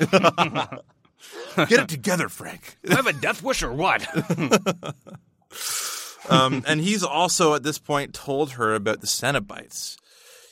Get 1.56 1.72
it 1.80 1.88
together, 1.88 2.28
Frank. 2.28 2.76
Do 2.84 2.92
I 2.92 2.96
have 2.96 3.06
a 3.08 3.12
death 3.12 3.42
wish 3.42 3.64
or 3.64 3.72
what? 3.72 4.06
Um, 6.30 6.64
and 6.68 6.80
he's 6.80 7.02
also 7.02 7.54
at 7.54 7.62
this 7.62 7.78
point 7.78 8.14
told 8.14 8.52
her 8.52 8.74
about 8.74 9.00
the 9.00 9.06
Cenobites. 9.06 9.96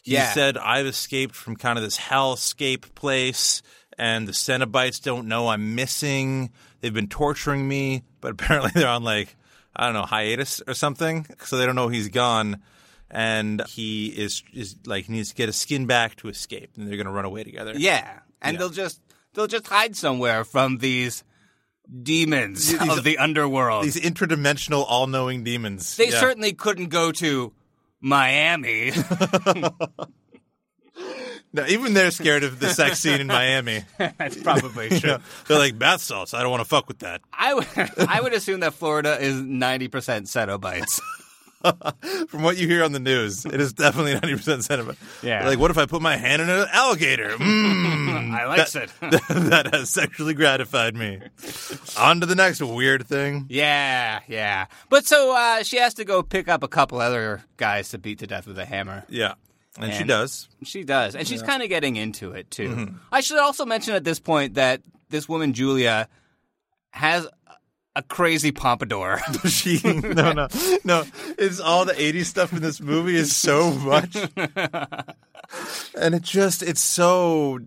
He 0.03 0.15
Yeah. 0.15 0.33
said, 0.33 0.57
I've 0.59 0.87
escaped 0.87 1.35
from 1.35 1.57
kind 1.57 1.79
of 1.79 1.85
this 1.85 1.99
hellscape 1.99 2.95
place, 2.95 3.63
and 3.99 4.27
the 4.29 4.33
Cenobites 4.33 5.03
don't 5.03 5.29
know 5.29 5.49
I'm 5.49 5.75
missing. 5.75 6.51
They've 6.81 6.95
been 6.95 7.09
torturing 7.09 7.67
me, 7.69 8.05
but 8.21 8.33
apparently 8.33 8.71
they're 8.75 8.89
on 8.89 9.05
like, 9.05 9.37
I 9.77 9.85
don't 9.87 9.95
know, 9.95 10.07
hiatus 10.07 10.61
or 10.67 10.75
something. 10.75 11.27
So 11.45 11.57
they 11.59 11.67
don't 11.67 11.77
know 11.77 11.89
he's 11.89 12.09
gone. 12.09 12.63
And 13.11 13.63
he 13.69 14.09
is, 14.09 14.43
is 14.53 14.77
like, 14.85 15.07
he 15.07 15.13
needs 15.15 15.31
to 15.31 15.35
get 15.35 15.47
his 15.49 15.57
skin 15.57 15.87
back 15.87 16.17
to 16.17 16.29
escape, 16.29 16.71
and 16.77 16.87
they're 16.87 16.97
going 16.97 17.07
to 17.07 17.13
run 17.13 17.25
away 17.25 17.43
together. 17.45 17.73
yeah, 17.77 18.19
and 18.43 18.55
Yeah. 18.55 18.59
they'll 18.59 18.69
just 18.69 19.01
they'll 19.35 19.47
just 19.47 19.67
hide 19.67 19.97
somewhere 19.97 20.45
from 20.45 20.79
these 20.79 21.25
demons 22.03 22.75
of 22.75 23.05
the 23.05 23.19
underworld. 23.19 23.85
These 23.85 23.97
interdimensional, 24.01 24.85
all 24.89 25.07
knowing 25.07 25.45
demons. 25.45 25.97
they 25.97 26.11
Yeah. 26.11 26.21
certainly 26.21 26.53
couldn't 26.53 26.89
go 26.89 27.13
to 27.13 27.53
Miami. 28.01 28.93
No, 31.51 31.65
even 31.67 31.95
they're 31.95 32.11
scared 32.11 32.45
of 32.45 32.61
the 32.61 32.69
sex 32.69 33.01
scene 33.01 33.21
in 33.23 33.27
Miami. 33.27 33.83
That's 34.19 34.37
probably 34.43 34.91
true. 35.01 35.17
they're 35.47 35.59
like, 35.59 35.79
bath 35.79 36.03
salts. 36.03 36.35
I 36.35 36.43
don't 36.43 36.51
want 36.51 36.61
to 36.61 36.69
fuck 36.69 36.89
with 36.89 36.99
that. 36.99 37.23
I 37.33 37.55
would 37.55 37.67
would 38.23 38.35
assume 38.35 38.61
that 38.61 38.75
Florida 38.75 39.19
is 39.19 39.41
ninety 39.41 39.89
percent 39.89 40.27
Cenobites. 40.27 41.01
From 42.29 42.43
what 42.43 42.57
you 42.57 42.69
hear 42.69 42.85
on 42.85 42.93
the 42.93 43.01
news, 43.01 43.45
it 43.45 43.61
is 43.61 43.73
definitely 43.73 44.15
90% 44.15 44.63
sentiment. 44.63 44.99
Yeah. 45.23 45.47
Like, 45.47 45.59
what 45.59 45.71
if 45.71 45.79
I 45.79 45.87
put 45.87 46.03
my 46.03 46.17
hand 46.17 46.43
in 46.43 46.51
an 46.51 46.67
alligator? 46.73 47.37
Mm, 47.49 48.33
I 48.33 48.47
likes 48.47 48.75
it. 48.75 48.91
that 49.01 49.71
has 49.73 49.91
sexually 49.91 50.35
gratified 50.35 50.95
me. 50.95 51.21
On 51.99 52.21
to 52.21 52.27
the 52.27 52.35
next 52.35 52.61
weird 52.61 53.07
thing. 53.07 53.47
Yeah, 53.49 54.21
yeah. 54.27 54.67
But 54.91 55.07
so 55.07 55.35
uh, 55.35 55.63
she 55.63 55.79
has 55.79 55.95
to 55.95 56.05
go 56.05 56.23
pick 56.23 56.49
up 56.49 56.63
a 56.63 56.69
couple 56.69 57.01
other 57.01 57.43
guys 57.57 57.91
to 57.91 57.99
beat 57.99 58.19
to 58.19 58.27
death 58.27 58.47
with 58.47 58.59
a 58.59 58.65
hammer. 58.65 59.05
Yeah. 59.09 59.35
And, 59.79 59.95
she 59.95 60.05
does. 60.05 60.49
She 60.65 60.85
does, 60.85 61.15
and 61.15 61.27
she's 61.27 61.43
kind 61.43 61.63
of 61.63 61.69
getting 61.69 61.97
into 61.97 62.33
it 62.33 62.51
too. 62.51 62.69
Mm-hmm. 62.69 62.97
I 63.13 63.21
should 63.21 63.39
also 63.39 63.65
mention 63.65 63.95
at 63.95 64.05
this 64.05 64.19
point 64.19 64.55
that 64.55 64.83
this 65.09 65.29
woman 65.29 65.53
Julia 65.53 66.09
has 66.91 67.27
a 67.99 68.03
crazy 68.03 68.53
pompadour. 68.53 69.21
She 69.49 69.81
no 69.85 70.33
no 70.33 70.49
no. 70.85 71.05
It's 71.37 71.59
all 71.61 71.85
the 71.85 71.95
80s 71.95 72.27
stuff 72.27 72.53
in 72.53 72.63
this 72.63 72.81
movie 72.81 73.17
is 73.17 73.35
so 73.37 73.73
much. 73.73 74.17
And 75.99 76.15
it 76.15 76.23
just 76.23 76.63
it's 76.63 76.81
so 76.83 77.59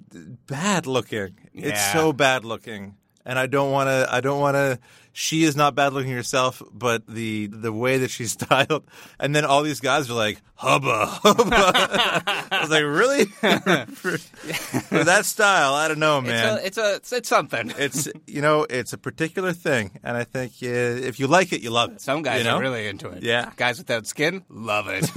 bad 0.46 0.86
looking. 0.86 1.36
It's 1.54 1.80
Yeah. 1.80 1.94
so 1.94 2.14
bad 2.14 2.46
looking. 2.46 2.96
And 3.26 3.38
I 3.38 3.48
don't 3.48 3.72
want 3.72 3.88
to. 3.88 4.08
I 4.10 4.22
don't 4.22 4.40
want 4.40 4.56
to. 4.56 4.80
She 5.14 5.44
is 5.44 5.58
not 5.58 5.76
bad 5.76 5.92
looking 5.92 6.12
herself, 6.12 6.62
but 6.72 7.06
the 7.06 7.48
the 7.48 7.74
way 7.74 7.98
that 7.98 8.12
she's 8.12 8.32
styled, 8.40 8.84
and 9.20 9.36
then 9.36 9.46
all 9.46 9.64
these 9.64 9.80
guys 9.80 10.10
are 10.10 10.14
like 10.14 10.42
hubba 10.56 11.06
hubba. 11.06 11.46
I 12.52 12.60
was 12.62 12.70
like, 12.70 12.84
really? 12.84 13.26
for, 13.96 14.18
for 14.18 15.04
that 15.04 15.26
style, 15.26 15.74
I 15.74 15.88
don't 15.88 16.00
know, 16.00 16.22
man. 16.22 16.60
It's 16.64 16.78
a, 16.78 16.96
it's 16.96 17.12
a 17.12 17.18
it's, 17.18 17.30
something. 17.30 17.74
It's 17.78 18.08
you 18.28 18.42
know 18.42 18.66
it's 18.70 18.94
a 18.94 18.98
particular 18.98 19.54
thing, 19.54 20.00
and 20.04 20.16
I 20.16 20.24
think 20.24 20.54
uh, 20.64 20.68
if 20.68 21.20
you 21.20 21.28
like 21.28 21.52
it, 21.52 21.62
you 21.62 21.72
love 21.72 21.92
it. 21.92 22.02
Some 22.02 22.22
guys 22.22 22.40
you 22.40 22.44
know? 22.46 22.58
are 22.58 22.62
really 22.62 22.88
into 22.88 23.10
it. 23.10 23.24
Yeah. 23.24 23.52
Guys 23.58 23.78
without 23.78 24.08
skin 24.08 24.44
love 24.50 24.88
it. 24.88 25.10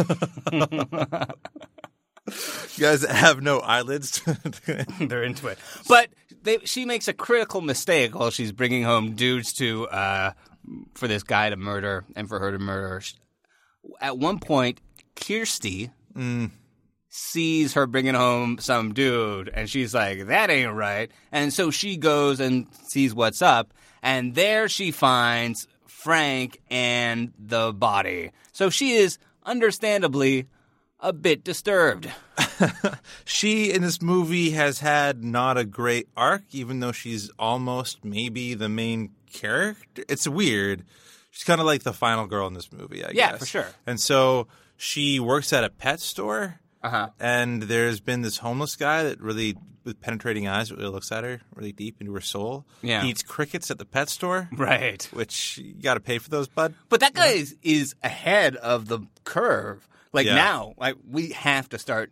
You 2.26 2.84
guys 2.84 3.04
have 3.04 3.42
no 3.42 3.58
eyelids. 3.58 4.22
They're 4.98 5.24
into 5.24 5.48
it. 5.48 5.58
But 5.88 6.08
they, 6.44 6.58
she 6.64 6.84
makes 6.84 7.08
a 7.08 7.12
critical 7.12 7.60
mistake 7.60 8.14
while 8.14 8.30
she's 8.30 8.52
bringing 8.52 8.84
home 8.84 9.14
dudes 9.14 9.52
to 9.54 9.88
uh, 9.88 10.32
for 10.94 11.08
this 11.08 11.22
guy 11.22 11.50
to 11.50 11.56
murder 11.56 12.04
and 12.14 12.28
for 12.28 12.38
her 12.38 12.52
to 12.52 12.58
murder. 12.58 13.02
At 14.00 14.18
one 14.18 14.38
point, 14.38 14.80
Kirsty 15.16 15.90
sees 17.08 17.74
her 17.74 17.86
bringing 17.86 18.14
home 18.14 18.58
some 18.58 18.94
dude, 18.94 19.50
and 19.52 19.68
she's 19.68 19.94
like, 19.94 20.26
"That 20.26 20.50
ain't 20.50 20.74
right." 20.74 21.10
And 21.32 21.52
so 21.52 21.70
she 21.70 21.96
goes 21.96 22.40
and 22.40 22.66
sees 22.86 23.14
what's 23.14 23.42
up, 23.42 23.74
and 24.02 24.34
there 24.34 24.68
she 24.68 24.90
finds 24.90 25.66
Frank 25.86 26.60
and 26.70 27.32
the 27.38 27.72
body. 27.72 28.30
So 28.52 28.70
she 28.70 28.92
is 28.92 29.18
understandably 29.44 30.46
a 31.04 31.12
bit 31.12 31.44
disturbed. 31.44 32.10
she 33.24 33.70
in 33.72 33.82
this 33.82 34.00
movie 34.02 34.50
has 34.50 34.80
had 34.80 35.22
not 35.22 35.56
a 35.56 35.64
great 35.64 36.08
arc, 36.16 36.42
even 36.52 36.80
though 36.80 36.92
she's 36.92 37.30
almost 37.38 38.04
maybe 38.04 38.54
the 38.54 38.68
main 38.68 39.10
character. 39.32 40.04
It's 40.08 40.26
weird. 40.26 40.84
She's 41.30 41.44
kind 41.44 41.60
of 41.60 41.66
like 41.66 41.82
the 41.82 41.92
final 41.92 42.26
girl 42.26 42.46
in 42.46 42.54
this 42.54 42.72
movie, 42.72 43.04
I 43.04 43.10
Yeah, 43.12 43.30
guess. 43.32 43.40
for 43.40 43.46
sure. 43.46 43.66
And 43.86 44.00
so 44.00 44.46
she 44.76 45.18
works 45.20 45.52
at 45.52 45.64
a 45.64 45.70
pet 45.70 46.00
store. 46.00 46.60
Uh-huh. 46.82 47.08
And 47.18 47.62
there's 47.64 48.00
been 48.00 48.22
this 48.22 48.38
homeless 48.38 48.76
guy 48.76 49.04
that 49.04 49.20
really, 49.20 49.56
with 49.84 50.00
penetrating 50.00 50.46
eyes, 50.46 50.70
really 50.70 50.86
looks 50.86 51.10
at 51.10 51.24
her 51.24 51.40
really 51.54 51.72
deep 51.72 51.96
into 52.00 52.12
her 52.14 52.20
soul. 52.20 52.66
Yeah. 52.82 53.02
He 53.02 53.08
eats 53.10 53.22
crickets 53.22 53.70
at 53.70 53.78
the 53.78 53.86
pet 53.86 54.08
store, 54.10 54.48
Right. 54.52 55.02
which 55.12 55.58
you 55.58 55.74
got 55.82 55.94
to 55.94 56.00
pay 56.00 56.18
for 56.18 56.28
those, 56.30 56.46
bud. 56.46 56.74
But 56.90 57.00
that 57.00 57.14
guy 57.14 57.28
is, 57.28 57.56
is 57.62 57.94
ahead 58.02 58.56
of 58.56 58.86
the 58.88 59.00
curve. 59.24 59.88
Like 60.14 60.26
Yeah. 60.26 60.36
now, 60.36 60.72
like 60.78 60.94
we 61.06 61.30
have 61.32 61.68
to 61.70 61.78
start 61.78 62.10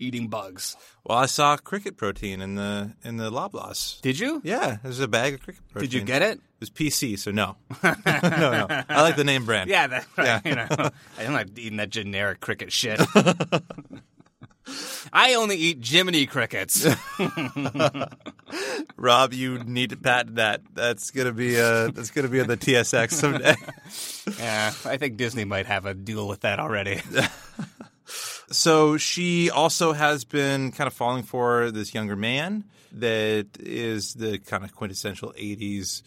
eating 0.00 0.28
bugs. 0.28 0.76
Well, 1.04 1.16
I 1.18 1.26
saw 1.26 1.56
cricket 1.56 1.96
protein 1.96 2.40
in 2.42 2.56
the 2.56 2.94
in 3.04 3.16
the 3.16 3.30
Loblaws. 3.30 4.00
Did 4.02 4.18
you? 4.18 4.42
Yeah, 4.44 4.78
there's 4.82 5.00
a 5.00 5.08
bag 5.08 5.34
of 5.34 5.42
cricket 5.42 5.62
protein. 5.70 5.88
Did 5.88 5.94
you 5.94 6.04
get 6.04 6.20
it? 6.22 6.38
It 6.38 6.60
was 6.60 6.70
PC, 6.70 7.16
so 7.18 7.30
no. 7.30 7.56
no, 7.84 7.94
no. 8.04 8.66
I 8.88 9.02
like 9.02 9.16
the 9.16 9.24
name 9.24 9.44
brand. 9.46 9.70
Yeah, 9.70 9.86
that's 9.86 10.06
right. 10.18 10.26
Yeah. 10.26 10.40
You 10.44 10.54
know, 10.56 10.66
I'm 11.18 11.32
not 11.32 11.46
like 11.46 11.58
eating 11.58 11.78
that 11.78 11.90
generic 11.90 12.40
cricket 12.40 12.72
shit. 12.72 13.00
I 15.12 15.34
only 15.34 15.56
eat 15.56 15.84
Jiminy 15.84 16.26
crickets. 16.26 16.86
Rob, 18.96 19.32
you 19.32 19.58
need 19.64 19.90
to 19.90 19.96
patent 19.96 20.36
that. 20.36 20.62
That's 20.74 21.10
gonna 21.10 21.32
be 21.32 21.60
uh 21.60 21.90
that's 21.90 22.10
gonna 22.10 22.28
be 22.28 22.40
on 22.40 22.48
the 22.48 22.56
TSX 22.56 23.12
someday. 23.12 23.54
yeah, 24.38 24.72
I 24.84 24.96
think 24.96 25.16
Disney 25.16 25.44
might 25.44 25.66
have 25.66 25.86
a 25.86 25.94
deal 25.94 26.28
with 26.28 26.40
that 26.40 26.60
already. 26.60 27.00
so 28.50 28.96
she 28.96 29.50
also 29.50 29.92
has 29.92 30.24
been 30.24 30.72
kind 30.72 30.86
of 30.86 30.94
falling 30.94 31.22
for 31.22 31.70
this 31.70 31.94
younger 31.94 32.16
man 32.16 32.64
that 32.92 33.46
is 33.60 34.14
the 34.14 34.38
kind 34.38 34.64
of 34.64 34.74
quintessential 34.74 35.32
'80s 35.38 36.02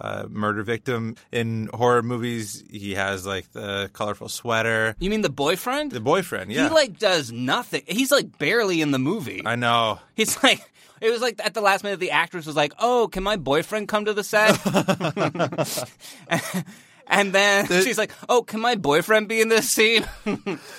uh, 0.00 0.26
murder 0.28 0.62
victim 0.62 1.16
in 1.32 1.68
horror 1.72 2.02
movies. 2.02 2.62
He 2.70 2.94
has 2.94 3.26
like 3.26 3.50
the 3.52 3.90
colorful 3.92 4.28
sweater, 4.28 4.94
You 4.98 5.10
mean 5.10 5.22
the 5.22 5.30
boyfriend? 5.30 5.92
the 5.92 6.00
boyfriend. 6.00 6.52
Yeah, 6.52 6.68
He 6.68 6.74
like 6.74 6.98
does 6.98 7.32
nothing. 7.32 7.82
He's 7.86 8.10
like 8.12 8.38
barely 8.38 8.80
in 8.80 8.90
the 8.90 8.98
movie. 8.98 9.42
I 9.44 9.56
know. 9.56 9.98
He's 10.14 10.42
like, 10.42 10.60
it 11.00 11.10
was 11.10 11.20
like 11.20 11.40
at 11.44 11.54
the 11.54 11.60
last 11.60 11.84
minute, 11.84 12.00
the 12.00 12.10
actress 12.12 12.46
was 12.46 12.56
like, 12.56 12.72
"Oh, 12.78 13.08
can 13.08 13.22
my 13.22 13.36
boyfriend 13.36 13.88
come 13.88 14.06
to 14.06 14.14
the 14.14 14.24
set?" 14.24 14.58
and 17.06 17.32
then 17.32 17.66
she's 17.66 17.98
like, 17.98 18.12
"Oh, 18.28 18.42
can 18.42 18.60
my 18.60 18.74
boyfriend 18.74 19.28
be 19.28 19.40
in 19.40 19.48
this 19.48 19.68
scene?" 19.68 20.06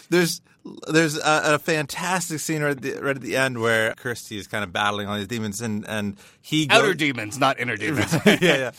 There's 0.10 0.42
there's 0.88 1.18
a, 1.18 1.42
a 1.56 1.60
fantastic 1.60 2.40
scene 2.40 2.62
right 2.62 2.72
at, 2.72 2.82
the, 2.82 2.94
right 2.94 3.16
at 3.16 3.22
the 3.22 3.36
end 3.36 3.60
where 3.60 3.94
Kirsty 3.96 4.38
is 4.38 4.48
kind 4.48 4.64
of 4.64 4.72
battling 4.72 5.08
all 5.08 5.18
these 5.18 5.28
demons, 5.28 5.62
and 5.62 5.88
and 5.88 6.18
he 6.42 6.68
goes, 6.68 6.80
Outer 6.80 6.94
demons, 6.94 7.38
not 7.38 7.60
inner 7.60 7.76
demons. 7.78 8.14
yeah, 8.26 8.38
yeah. 8.42 8.72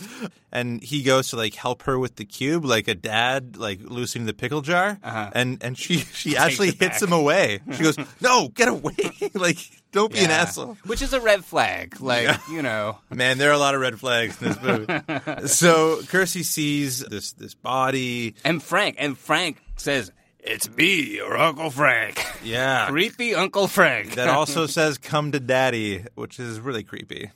And 0.51 0.83
he 0.83 1.03
goes 1.03 1.29
to 1.31 1.37
like 1.37 1.55
help 1.55 1.83
her 1.83 1.98
with 1.98 2.16
the 2.16 2.24
cube, 2.24 2.64
like 2.64 2.88
a 2.88 2.94
dad, 2.94 3.57
like 3.57 3.81
loosening 3.83 4.27
the 4.27 4.35
pickle 4.35 4.62
jar, 4.62 4.98
uh-huh. 5.03 5.31
and 5.35 5.62
and 5.62 5.77
she 5.77 5.98
she 6.14 6.37
actually 6.37 6.68
hits 6.68 6.79
back. 6.79 7.03
him 7.03 7.12
away. 7.12 7.61
She 7.72 7.83
goes, 7.83 7.96
"No, 8.20 8.48
get 8.48 8.68
away! 8.68 8.94
like, 9.35 9.59
don't 9.92 10.12
be 10.12 10.20
an 10.20 10.31
asshole." 10.31 10.77
Which 10.85 11.03
is 11.03 11.12
a 11.12 11.20
red 11.20 11.44
flag. 11.44 12.01
Like, 12.01 12.37
you 12.51 12.62
know. 12.62 12.98
Man, 13.11 13.38
there 13.38 13.51
are 13.51 13.55
a 13.55 13.59
lot 13.59 13.74
of 13.74 13.81
red 13.81 13.98
flags 13.98 14.40
in 14.40 14.48
this 14.48 14.62
movie. 14.62 15.48
so 15.48 16.01
Kirsty 16.09 16.42
sees 16.42 17.01
this 17.01 17.33
this 17.33 17.55
body. 17.55 18.35
And 18.44 18.62
Frank, 18.62 18.96
and 18.98 19.16
Frank 19.16 19.59
says, 19.77 20.12
"It's 20.40 20.68
me, 20.77 21.16
your 21.16 21.37
Uncle 21.37 21.70
Frank." 21.70 22.24
Yeah. 22.42 22.87
Creepy 22.88 23.35
Uncle 23.35 23.68
Frank. 23.68 24.14
That 24.14 24.29
also 24.29 24.66
says 24.66 24.98
"Come 24.98 25.33
to 25.33 25.40
Daddy," 25.40 26.05
which 26.14 26.38
is 26.38 26.61
really 26.61 26.83
creepy. 26.85 27.31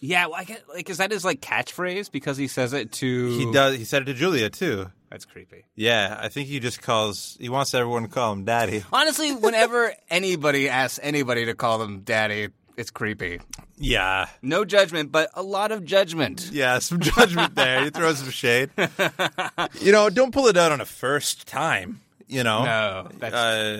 yeah, 0.00 0.26
well, 0.26 0.34
I 0.36 0.44
get, 0.44 0.68
like, 0.68 0.90
is 0.90 0.98
that 0.98 1.10
his 1.12 1.24
like 1.24 1.40
catchphrase? 1.40 2.10
Because 2.10 2.36
he 2.36 2.48
says 2.48 2.72
it 2.72 2.92
to. 2.92 3.28
He 3.38 3.52
does. 3.52 3.76
He 3.76 3.84
said 3.84 4.02
it 4.02 4.04
to 4.06 4.14
Julia 4.14 4.50
too. 4.50 4.90
That's 5.10 5.24
creepy. 5.26 5.64
Yeah, 5.76 6.16
I 6.18 6.28
think 6.28 6.48
he 6.48 6.58
just 6.58 6.80
calls. 6.82 7.36
He 7.38 7.48
wants 7.50 7.74
everyone 7.74 8.02
to 8.04 8.08
call 8.08 8.32
him 8.32 8.44
Daddy. 8.44 8.82
Honestly, 8.92 9.32
whenever 9.34 9.92
anybody 10.08 10.68
asks 10.70 10.98
anybody 11.02 11.44
to 11.44 11.54
call 11.54 11.78
them 11.78 12.00
daddy, 12.00 12.48
it's 12.78 12.90
creepy. 12.90 13.38
Yeah, 13.76 14.28
No 14.40 14.64
judgment, 14.64 15.12
but 15.12 15.28
a 15.34 15.42
lot 15.42 15.70
of 15.72 15.84
judgment. 15.84 16.48
yeah, 16.52 16.78
some 16.78 16.98
judgment 17.00 17.54
there. 17.56 17.84
You 17.84 17.90
throw 17.90 18.14
some 18.14 18.30
shade. 18.30 18.70
You 19.80 19.92
know, 19.92 20.08
don't 20.08 20.32
pull 20.32 20.46
it 20.46 20.56
out 20.56 20.72
on 20.72 20.80
a 20.80 20.84
first 20.84 21.46
time. 21.46 22.00
You 22.32 22.44
know, 22.44 22.64
No, 22.64 23.08
that's- 23.18 23.32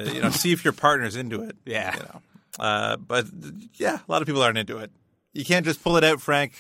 uh, 0.08 0.10
you 0.12 0.20
know, 0.20 0.30
see 0.30 0.52
if 0.52 0.62
your 0.64 0.72
partner's 0.74 1.16
into 1.16 1.42
it. 1.42 1.56
Yeah. 1.64 1.94
you 1.96 2.02
know, 2.02 2.22
uh, 2.60 2.96
but 2.98 3.26
yeah, 3.74 3.98
a 4.06 4.10
lot 4.12 4.20
of 4.22 4.26
people 4.26 4.42
aren't 4.42 4.58
into 4.58 4.78
it. 4.78 4.90
You 5.32 5.44
can't 5.44 5.64
just 5.64 5.82
pull 5.82 5.96
it 5.96 6.04
out, 6.04 6.20
Frank. 6.20 6.52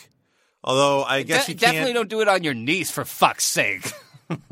Although 0.64 1.02
I 1.04 1.22
guess 1.22 1.46
De- 1.46 1.52
you 1.52 1.58
can't. 1.58 1.72
definitely 1.72 1.92
don't 1.92 2.08
do 2.08 2.20
it 2.22 2.28
on 2.28 2.42
your 2.44 2.54
niece, 2.54 2.90
for 2.90 3.04
fuck's 3.04 3.44
sake. 3.44 3.92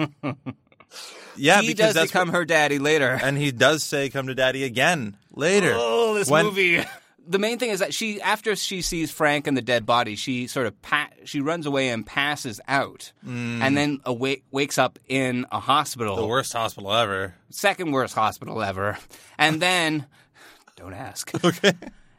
Yeah, 1.37 1.62
he 1.62 1.68
because 1.68 1.87
does 1.88 1.94
that's 1.94 2.11
become 2.12 2.29
what- 2.29 2.35
her 2.35 2.44
daddy 2.44 2.79
later. 2.79 3.18
and 3.22 3.38
he 3.38 3.50
does 3.53 3.83
say, 3.83 4.11
"Come 4.11 4.26
to 4.26 4.35
Daddy" 4.35 4.64
again 4.64 5.16
later. 5.33 5.72
Oh, 5.74 6.12
this 6.14 6.29
When- 6.29 6.44
movie. 6.46 6.85
The 7.30 7.38
main 7.38 7.60
thing 7.60 7.70
is 7.70 7.78
that 7.78 7.94
she, 7.94 8.20
after 8.20 8.56
she 8.56 8.82
sees 8.82 9.12
Frank 9.12 9.46
and 9.46 9.56
the 9.56 9.62
dead 9.62 9.86
body, 9.86 10.16
she 10.16 10.48
sort 10.48 10.66
of 10.66 10.82
pa- 10.82 11.10
she 11.24 11.40
runs 11.40 11.64
away 11.64 11.88
and 11.90 12.04
passes 12.04 12.60
out, 12.66 13.12
and 13.24 13.76
then 13.76 14.00
awake, 14.04 14.42
wakes 14.50 14.78
up 14.78 14.98
in 15.06 15.46
a 15.52 15.60
hospital, 15.60 16.16
Mm. 16.16 16.20
The 16.22 16.26
worst 16.26 16.52
hospital 16.52 16.92
ever. 16.92 17.34
second 17.48 17.92
worst 17.92 18.14
hospital 18.16 18.60
ever, 18.60 18.98
and 19.38 19.62
then 19.62 20.06
don't 20.76 20.92
ask. 20.92 21.30
Okay. 21.44 21.72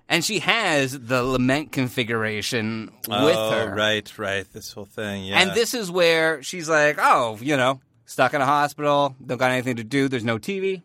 And 0.08 0.26
she 0.26 0.40
has 0.40 0.98
the 1.00 1.24
lament 1.24 1.72
configuration 1.72 2.92
with 3.08 3.36
oh, 3.38 3.52
her, 3.52 3.76
right, 3.76 4.18
right. 4.20 4.46
This 4.52 4.74
whole 4.74 4.84
thing, 4.86 5.24
yeah. 5.24 5.40
And 5.40 5.52
this 5.52 5.74
is 5.74 5.90
where 5.90 6.44
she's 6.44 6.68
like, 6.68 6.98
oh, 7.00 7.38
you 7.42 7.56
know, 7.56 7.80
stuck 8.06 8.34
in 8.34 8.42
a 8.42 8.46
hospital, 8.46 9.16
don't 9.26 9.38
got 9.38 9.52
anything 9.52 9.78
to 9.78 9.86
do, 9.86 10.10
there's 10.10 10.26
no 10.26 10.38
TV, 10.38 10.82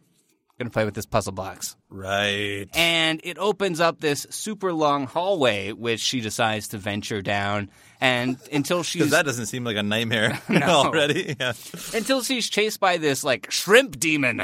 gonna 0.58 0.70
play 0.70 0.84
with 0.84 0.94
this 0.94 1.06
puzzle 1.06 1.32
box. 1.32 1.76
right. 1.90 2.66
And 2.74 3.20
it 3.24 3.38
opens 3.38 3.78
up 3.80 4.00
this 4.00 4.26
super 4.30 4.72
long 4.72 5.06
hallway, 5.06 5.72
which 5.72 6.00
she 6.00 6.20
decides 6.20 6.68
to 6.68 6.78
venture 6.78 7.20
down. 7.22 7.70
And 8.00 8.38
until 8.52 8.82
she's 8.84 9.10
that 9.10 9.24
doesn't 9.26 9.46
seem 9.46 9.64
like 9.64 9.76
a 9.76 9.82
nightmare 9.82 10.40
already. 10.50 11.36
Yeah. 11.38 11.52
until 11.94 12.22
she's 12.22 12.48
chased 12.48 12.80
by 12.80 12.96
this 12.96 13.22
like 13.24 13.50
shrimp 13.50 13.98
demon. 14.00 14.40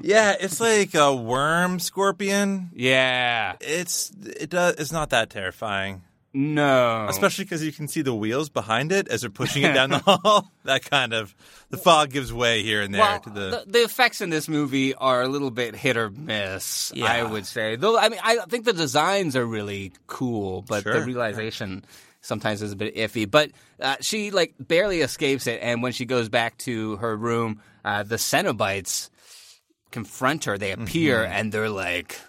yeah, 0.00 0.34
it's 0.38 0.60
like 0.60 0.94
a 0.94 1.14
worm 1.14 1.78
scorpion. 1.78 2.70
yeah, 2.74 3.56
It's 3.60 4.10
it 4.24 4.50
does 4.50 4.74
it's 4.76 4.92
not 4.92 5.10
that 5.10 5.30
terrifying, 5.30 6.02
no, 6.38 7.06
especially 7.08 7.44
because 7.44 7.64
you 7.64 7.72
can 7.72 7.88
see 7.88 8.02
the 8.02 8.14
wheels 8.14 8.50
behind 8.50 8.92
it 8.92 9.08
as 9.08 9.22
they're 9.22 9.30
pushing 9.30 9.62
it 9.62 9.72
down 9.72 9.88
the 9.90 9.98
hall. 10.06 10.52
That 10.64 10.84
kind 10.84 11.14
of 11.14 11.34
the 11.70 11.78
fog 11.78 12.10
gives 12.10 12.30
way 12.32 12.62
here 12.62 12.82
and 12.82 12.92
there 12.92 13.00
Well, 13.00 13.20
to 13.20 13.30
the. 13.30 13.40
the, 13.40 13.64
the 13.66 13.82
effects 13.84 14.20
in 14.20 14.28
this 14.28 14.46
movie 14.48 14.92
are 14.94 15.22
a 15.22 15.28
little 15.28 15.50
bit 15.50 15.74
hit 15.74 15.96
or 15.96 16.10
miss, 16.10 16.92
Yeah. 16.94 17.06
I 17.06 17.22
would 17.22 17.46
say. 17.46 17.76
Though, 17.76 17.98
I 17.98 18.10
mean, 18.10 18.20
I 18.22 18.36
think 18.48 18.66
the 18.66 18.74
designs 18.74 19.34
are 19.34 19.46
really 19.46 19.92
cool, 20.08 20.60
but 20.62 20.84
the 20.84 20.92
Sure. 20.92 21.04
realization 21.06 21.84
sometimes 22.20 22.60
is 22.60 22.72
a 22.72 22.76
bit 22.76 22.94
iffy. 22.96 23.30
But 23.30 23.52
uh, 23.80 23.96
she 24.02 24.30
like 24.30 24.54
barely 24.60 25.00
escapes 25.00 25.46
it, 25.46 25.60
and 25.62 25.82
when 25.82 25.92
she 25.92 26.04
goes 26.04 26.28
back 26.28 26.58
to 26.58 26.96
her 26.96 27.16
room, 27.16 27.62
uh, 27.84 28.02
the 28.02 28.16
Cenobites 28.16 29.08
confront 29.90 30.44
her. 30.44 30.58
They 30.58 30.72
appear, 30.72 31.18
Mm-hmm. 31.22 31.32
and 31.32 31.52
they're 31.52 31.70
like, 31.70 32.20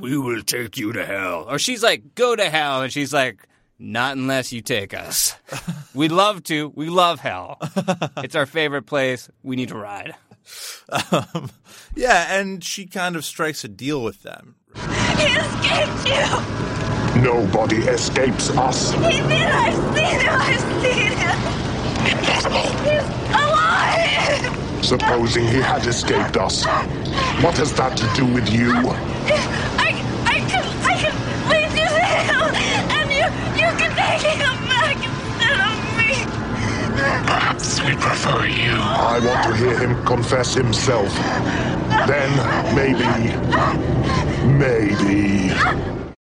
"We 0.00 0.16
will 0.18 0.42
take 0.42 0.76
you 0.76 0.92
to 0.92 1.04
hell," 1.04 1.46
or 1.48 1.58
she's 1.58 1.82
like, 1.82 2.14
"Go 2.14 2.34
to 2.36 2.48
hell," 2.50 2.82
and 2.82 2.92
she's 2.92 3.12
like. 3.12 3.46
Not 3.82 4.18
unless 4.18 4.52
you 4.52 4.60
take 4.60 4.92
us. 4.92 5.34
We'd 5.94 6.12
love 6.12 6.42
to. 6.44 6.70
We 6.76 6.90
love 6.90 7.18
hell. 7.18 7.56
It's 8.18 8.34
our 8.34 8.44
favorite 8.44 8.82
place. 8.84 9.30
We 9.42 9.56
need 9.56 9.70
to 9.70 9.78
ride. 9.78 10.14
Um, 10.90 11.50
yeah, 11.94 12.38
and 12.38 12.62
she 12.62 12.84
kind 12.84 13.16
of 13.16 13.24
strikes 13.24 13.64
a 13.64 13.68
deal 13.68 14.02
with 14.02 14.22
them. 14.22 14.56
He 14.74 14.80
escaped 15.24 16.08
you! 16.08 17.22
Nobody 17.22 17.76
escapes 17.76 18.50
us. 18.50 18.92
He 18.92 18.98
did! 18.98 19.32
I've 19.32 19.74
seen 19.96 20.20
him! 20.20 20.40
I've 20.40 20.60
seen 20.82 21.12
him! 21.16 21.38
Impossible. 22.18 22.68
He's 22.84 23.06
alive! 23.34 24.84
Supposing 24.84 25.46
he 25.46 25.60
had 25.60 25.86
escaped 25.86 26.36
us. 26.36 26.64
What 27.42 27.56
has 27.56 27.72
that 27.74 27.96
to 27.96 28.06
do 28.14 28.26
with 28.26 28.50
you? 28.52 28.72
Perhaps 37.96 38.24
we 38.24 38.30
prefer 38.30 38.46
you. 38.46 38.70
I 38.72 39.18
want 39.24 39.46
to 39.46 39.56
hear 39.56 39.78
him 39.78 40.04
confess 40.06 40.54
himself. 40.54 41.12
Then, 42.06 42.74
maybe. 42.74 43.04
Maybe. 44.58 45.48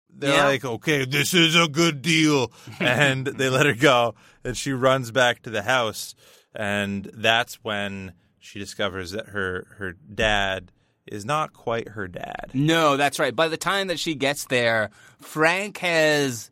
They're 0.10 0.36
Yeah. 0.36 0.46
like, 0.46 0.64
okay, 0.66 1.06
this 1.06 1.34
is 1.34 1.56
a 1.56 1.68
good 1.68 2.02
deal. 2.02 2.52
And 2.80 3.26
they 3.28 3.50
let 3.50 3.66
her 3.66 3.74
go. 3.74 4.16
And 4.44 4.56
she 4.58 4.72
runs 4.74 5.12
back 5.12 5.42
to 5.44 5.50
the 5.50 5.64
house. 5.64 6.16
And 6.54 7.10
that's 7.14 7.56
when 7.64 8.14
she 8.40 8.60
discovers 8.60 9.12
that 9.12 9.28
her, 9.30 9.68
her 9.78 9.94
dad 9.94 10.72
is 11.08 11.26
not 11.26 11.54
quite 11.54 11.90
her 11.90 12.08
dad. 12.08 12.52
No, 12.54 12.98
that's 12.98 13.20
right. 13.20 13.36
By 13.36 13.48
the 13.48 13.58
time 13.58 13.88
that 13.88 14.00
she 14.00 14.16
gets 14.16 14.46
there, 14.46 14.90
Frank 15.20 15.78
has 15.80 16.50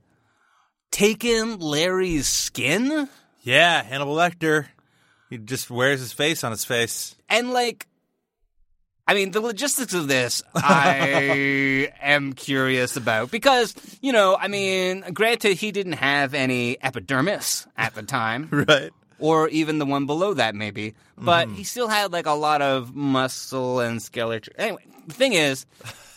taken 0.91 1.59
Larry's 1.59 2.27
skin 2.27 3.07
Yeah, 3.41 3.83
Hannibal 3.83 4.15
Lecter. 4.15 4.67
He 5.29 5.37
just 5.37 5.69
wears 5.69 5.99
his 5.99 6.11
face 6.13 6.43
on 6.43 6.51
his 6.51 6.65
face. 6.65 7.15
and 7.29 7.51
like 7.51 7.87
I 9.07 9.15
mean, 9.15 9.31
the 9.31 9.41
logistics 9.41 9.95
of 9.95 10.07
this, 10.07 10.43
I 10.53 11.91
am 11.99 12.33
curious 12.33 12.95
about 12.95 13.31
because, 13.31 13.73
you 14.03 14.11
know, 14.13 14.37
I 14.39 14.47
mean, 14.47 15.03
granted, 15.13 15.57
he 15.57 15.71
didn't 15.71 15.93
have 15.93 16.35
any 16.35 16.77
epidermis 16.83 17.65
at 17.75 17.95
the 17.95 18.03
time, 18.03 18.49
Right. 18.67 18.91
or 19.17 19.49
even 19.49 19.79
the 19.79 19.87
one 19.87 20.05
below 20.05 20.35
that, 20.35 20.53
maybe, 20.53 20.93
but 21.17 21.47
mm-hmm. 21.47 21.55
he 21.55 21.63
still 21.63 21.87
had 21.87 22.13
like 22.13 22.27
a 22.27 22.33
lot 22.33 22.61
of 22.61 22.93
muscle 22.93 23.79
and 23.79 23.99
skeleton. 23.99 24.53
Anyway, 24.59 24.85
the 25.07 25.15
thing 25.15 25.33
is, 25.33 25.65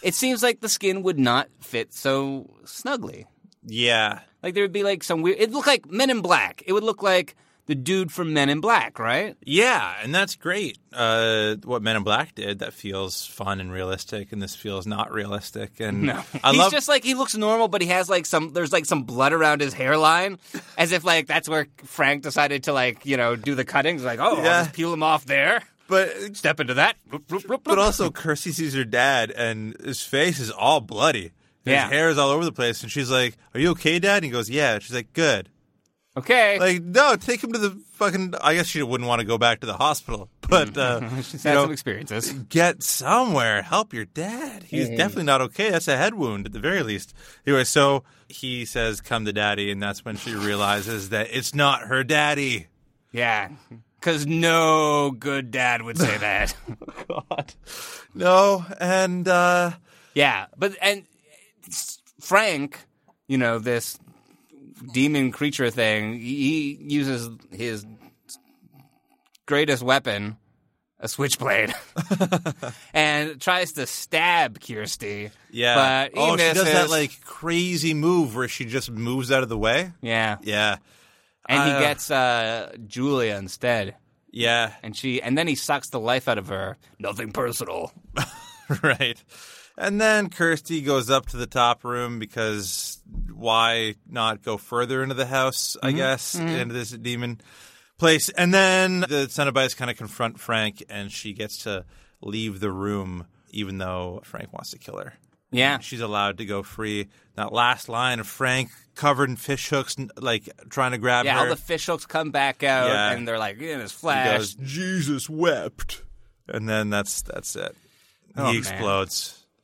it 0.02 0.14
seems 0.14 0.42
like 0.42 0.60
the 0.60 0.68
skin 0.68 1.02
would 1.02 1.18
not 1.18 1.48
fit 1.60 1.94
so 1.94 2.50
snugly. 2.66 3.24
Yeah. 3.64 4.20
Like 4.42 4.52
there 4.52 4.64
would 4.64 4.72
be 4.72 4.82
like 4.82 5.02
some 5.02 5.22
weird. 5.22 5.38
It 5.40 5.50
looked 5.50 5.66
like 5.66 5.90
Men 5.90 6.10
in 6.10 6.20
Black. 6.20 6.62
It 6.66 6.74
would 6.74 6.84
look 6.84 7.02
like 7.02 7.36
the 7.66 7.74
dude 7.76 8.10
from 8.10 8.32
Men 8.34 8.48
in 8.48 8.60
Black, 8.60 8.98
right? 8.98 9.36
Yeah, 9.44 9.94
and 10.02 10.14
that's 10.14 10.34
great. 10.34 10.78
Uh, 10.92 11.54
what 11.64 11.80
Men 11.82 11.96
in 11.96 12.02
Black 12.02 12.34
did 12.34 12.58
that 12.58 12.72
feels 12.72 13.24
fun 13.24 13.60
and 13.60 13.70
realistic, 13.72 14.32
and 14.32 14.42
this 14.42 14.54
feels 14.56 14.86
not 14.86 15.12
realistic. 15.12 15.78
And 15.80 16.02
No, 16.02 16.22
I 16.42 16.50
he's 16.50 16.58
love 16.58 16.72
just 16.72 16.88
like 16.88 17.04
he 17.04 17.14
looks 17.14 17.36
normal, 17.36 17.68
but 17.68 17.80
he 17.80 17.88
has 17.88 18.10
like 18.10 18.26
some. 18.26 18.52
There's 18.52 18.72
like 18.72 18.84
some 18.86 19.04
blood 19.04 19.32
around 19.32 19.60
his 19.60 19.72
hairline, 19.74 20.38
as 20.76 20.92
if 20.92 21.04
like 21.04 21.26
that's 21.26 21.48
where 21.48 21.66
Frank 21.84 22.22
decided 22.24 22.64
to 22.64 22.72
like 22.72 23.06
you 23.06 23.16
know 23.16 23.36
do 23.36 23.54
the 23.54 23.64
cuttings. 23.64 24.02
Like 24.04 24.18
oh, 24.20 24.32
Yeah. 24.42 24.58
I'll 24.58 24.64
just 24.64 24.74
peel 24.74 24.92
him 24.92 25.02
off 25.02 25.24
there. 25.24 25.62
but 25.88 26.36
Step 26.36 26.58
into 26.60 26.74
that. 26.74 26.96
But 27.64 27.78
also 27.78 28.10
Kirsty 28.10 28.50
sees 28.52 28.74
her 28.74 28.84
dad, 28.84 29.30
and 29.30 29.76
his 29.84 30.02
face 30.02 30.40
is 30.40 30.50
all 30.50 30.80
bloody. 30.80 31.32
His 31.64 31.72
Yeah. 31.74 31.88
hair 31.88 32.08
is 32.08 32.18
all 32.18 32.30
over 32.30 32.44
the 32.44 32.50
place, 32.52 32.82
and 32.82 32.90
she's 32.90 33.08
like, 33.10 33.36
"Are 33.54 33.60
you 33.60 33.70
okay, 33.70 34.00
Dad?" 34.00 34.16
And 34.16 34.24
he 34.24 34.30
goes, 34.30 34.50
"Yeah." 34.50 34.80
She's 34.80 34.94
like, 34.94 35.12
"Good." 35.12 35.48
Okay. 36.16 36.58
Like, 36.58 36.82
no, 36.82 37.16
take 37.16 37.42
him 37.42 37.52
to 37.52 37.58
the 37.58 37.70
fucking. 37.92 38.34
I 38.40 38.54
guess 38.54 38.66
she 38.66 38.82
wouldn't 38.82 39.08
want 39.08 39.20
to 39.20 39.26
go 39.26 39.38
back 39.38 39.60
to 39.60 39.66
the 39.66 39.74
hospital, 39.74 40.28
but 40.48 40.76
uh, 40.76 41.00
She's 41.22 41.44
you 41.44 41.48
had 41.50 41.54
know, 41.56 41.64
some 41.64 41.72
experiences. 41.72 42.32
get 42.32 42.82
somewhere. 42.82 43.62
Help 43.62 43.92
your 43.92 44.04
dad. 44.04 44.64
He's 44.64 44.88
definitely 44.88 45.24
not 45.24 45.40
okay. 45.42 45.70
That's 45.70 45.88
a 45.88 45.96
head 45.96 46.14
wound 46.14 46.46
at 46.46 46.52
the 46.52 46.60
very 46.60 46.82
least. 46.82 47.14
Anyway, 47.46 47.64
so 47.64 48.04
he 48.28 48.64
says, 48.64 49.00
"Come 49.00 49.24
to 49.24 49.32
daddy," 49.32 49.70
and 49.70 49.82
that's 49.82 50.04
when 50.04 50.16
she 50.16 50.34
realizes 50.34 51.08
that 51.10 51.28
it's 51.30 51.54
not 51.54 51.82
her 51.82 52.02
daddy. 52.04 52.68
Yeah, 53.12 53.50
because 54.00 54.26
no 54.26 55.10
good 55.10 55.50
dad 55.50 55.82
would 55.82 55.98
say 55.98 56.16
that. 56.18 56.54
God, 57.08 57.52
no, 58.14 58.64
and 58.80 59.28
uh, 59.28 59.72
Yeah, 60.14 60.46
but 60.56 60.76
and 60.80 61.04
Frank, 62.20 62.78
you 63.26 63.36
know 63.38 63.58
this 63.58 63.98
demon 64.92 65.30
creature 65.32 65.70
thing. 65.70 66.14
He 66.14 66.76
uses 66.80 67.28
his 67.50 67.84
greatest 69.46 69.82
weapon, 69.82 70.36
a 70.98 71.08
switchblade, 71.08 71.74
and 72.94 73.40
tries 73.40 73.72
to 73.72 73.86
stab 73.86 74.60
Kirsty. 74.60 75.30
yeah. 75.50 75.74
but 76.08 76.12
he 76.14 76.20
oh, 76.20 76.36
she 76.36 76.54
does 76.54 76.64
that 76.64 76.90
like 76.90 77.20
crazy 77.24 77.94
move 77.94 78.34
where 78.36 78.48
she 78.48 78.64
just 78.64 78.90
moves 78.90 79.30
out 79.32 79.42
of 79.42 79.48
the 79.48 79.58
way. 79.58 79.92
yeah, 80.00 80.36
Yeah, 80.42 80.76
and 81.48 81.62
he 81.70 81.76
Uh, 81.76 81.80
gets 81.80 82.10
uh, 82.10 82.72
Julia 82.86 83.36
instead, 83.36 83.96
yeah, 84.30 84.72
and 84.82 84.96
she 84.96 85.20
and 85.20 85.36
then 85.36 85.48
he 85.48 85.54
sucks 85.54 85.90
the 85.90 86.00
life 86.00 86.28
out 86.28 86.38
of 86.38 86.48
her. 86.48 86.76
Nothing 86.98 87.32
personal. 87.32 87.92
right. 88.82 89.22
And 89.76 90.00
then 90.00 90.28
Kirsty 90.28 90.82
goes 90.82 91.10
up 91.10 91.26
to 91.26 91.36
the 91.36 91.46
top 91.46 91.84
room 91.84 92.18
because 92.18 93.00
why 93.32 93.94
not 94.08 94.42
go 94.42 94.56
further 94.56 95.02
into 95.02 95.14
the 95.14 95.26
house, 95.26 95.76
I 95.82 95.88
mm-hmm. 95.88 95.96
guess, 95.96 96.34
mm-hmm. 96.36 96.48
into 96.48 96.74
this 96.74 96.90
demon 96.90 97.40
place. 97.98 98.28
And 98.28 98.52
then 98.52 99.00
the 99.00 99.28
Cenobites 99.30 99.76
kind 99.76 99.90
of 99.90 99.96
confront 99.96 100.38
Frank 100.38 100.84
and 100.88 101.10
she 101.10 101.32
gets 101.32 101.64
to 101.64 101.84
leave 102.20 102.60
the 102.60 102.70
room 102.70 103.26
even 103.50 103.78
though 103.78 104.20
Frank 104.24 104.52
wants 104.52 104.70
to 104.70 104.78
kill 104.78 104.98
her. 104.98 105.14
Yeah, 105.52 105.78
She's 105.80 106.00
allowed 106.00 106.38
to 106.38 106.46
go 106.46 106.62
free. 106.62 107.08
That 107.34 107.52
last 107.52 107.88
line 107.88 108.20
of 108.20 108.26
Frank 108.26 108.70
covered 108.94 109.28
in 109.28 109.36
fish 109.36 109.68
hooks, 109.68 109.96
like 110.16 110.48
trying 110.70 110.92
to 110.92 110.98
grab 110.98 111.26
yeah. 111.26 111.34
her. 111.34 111.40
All 111.40 111.48
the 111.48 111.56
fish 111.56 111.86
hooks 111.86 112.06
come 112.06 112.30
back 112.30 112.62
out, 112.62 112.88
Yeah. 112.88 113.12
and 113.12 113.28
they're 113.28 113.38
like 113.38 113.60
in 113.60 113.80
his 113.80 113.92
flash. 113.92 114.38
goes, 114.38 114.54
Jesus 114.54 115.28
wept. 115.28 116.02
And 116.48 116.68
then 116.68 116.90
that's 116.90 117.20
that's 117.22 117.54
it. 117.54 117.76
Oh, 118.36 118.50
he 118.50 118.60
man. 118.60 118.78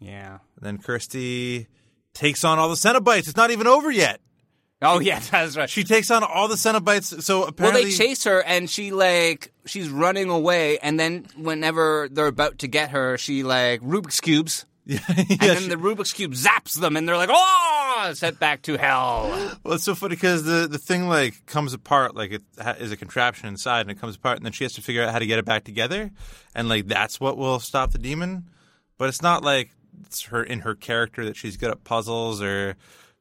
Yeah. 0.01 0.39
And 0.57 0.63
then 0.63 0.79
Kirsty 0.79 1.67
takes 2.15 2.45
on 2.45 2.59
all 2.59 2.69
the 2.69 2.75
Cenobites. 2.75 3.29
It's 3.29 3.37
not 3.37 3.51
even 3.51 3.67
over 3.67 3.91
yet. 3.91 4.21
Oh 4.81 5.01
yeah, 5.01 5.19
that's 5.31 5.57
right. 5.57 5.69
She 5.69 5.83
takes 5.85 6.11
on 6.11 6.23
all 6.23 6.47
the 6.49 6.55
Cenobites. 6.55 7.23
So 7.23 7.45
apparently, 7.45 7.83
Well, 7.83 7.91
they 7.91 7.97
chase 7.97 8.25
her, 8.25 8.43
and 8.43 8.71
she 8.71 8.93
like 8.93 9.53
she's 9.67 9.89
running 9.91 10.31
away, 10.31 10.79
and 10.79 10.99
then 11.01 11.27
whenever 11.37 12.09
they're 12.11 12.27
about 12.29 12.59
to 12.59 12.69
get 12.69 12.91
her, 12.91 13.19
she 13.19 13.43
like 13.43 13.81
Rubik's 13.81 14.21
cubes, 14.21 14.67
Yeah, 14.85 15.01
and 15.09 15.27
then 15.41 15.63
she- 15.63 15.69
the 15.69 15.77
Rubik's 15.77 16.13
cube 16.13 16.33
zaps 16.33 16.79
them, 16.81 16.97
and 16.97 17.09
they're 17.09 17.17
like, 17.17 17.31
"Oh!" 17.33 18.13
Sent 18.15 18.39
back 18.39 18.63
to 18.63 18.77
hell. 18.79 19.29
well, 19.65 19.75
it's 19.75 19.83
so 19.85 19.97
funny 19.97 20.15
because 20.15 20.45
the 20.45 20.69
the 20.71 20.79
thing 20.79 21.09
like 21.09 21.45
comes 21.47 21.75
apart, 21.75 22.15
like 22.15 22.31
it 22.31 22.43
ha- 22.63 22.77
is 22.79 22.93
a 22.93 22.97
contraption 22.97 23.49
inside, 23.49 23.81
and 23.81 23.91
it 23.91 24.01
comes 24.01 24.15
apart, 24.15 24.37
and 24.37 24.45
then 24.47 24.53
she 24.53 24.63
has 24.65 24.75
to 24.75 24.81
figure 24.83 25.03
out 25.03 25.11
how 25.13 25.19
to 25.19 25.27
get 25.27 25.41
it 25.41 25.45
back 25.45 25.65
together, 25.65 26.13
and 26.55 26.69
like 26.69 26.87
that's 26.87 27.19
what 27.21 27.37
will 27.37 27.59
stop 27.59 27.91
the 27.91 27.99
demon. 27.99 28.49
But 28.97 29.09
it's 29.09 29.23
not 29.23 29.43
like 29.43 29.71
it's 30.07 30.23
her 30.23 30.43
in 30.43 30.61
her 30.61 30.75
character 30.75 31.25
that 31.25 31.37
she's 31.37 31.57
good 31.57 31.71
at 31.71 31.85
puzzles 31.85 32.43
or 32.43 32.77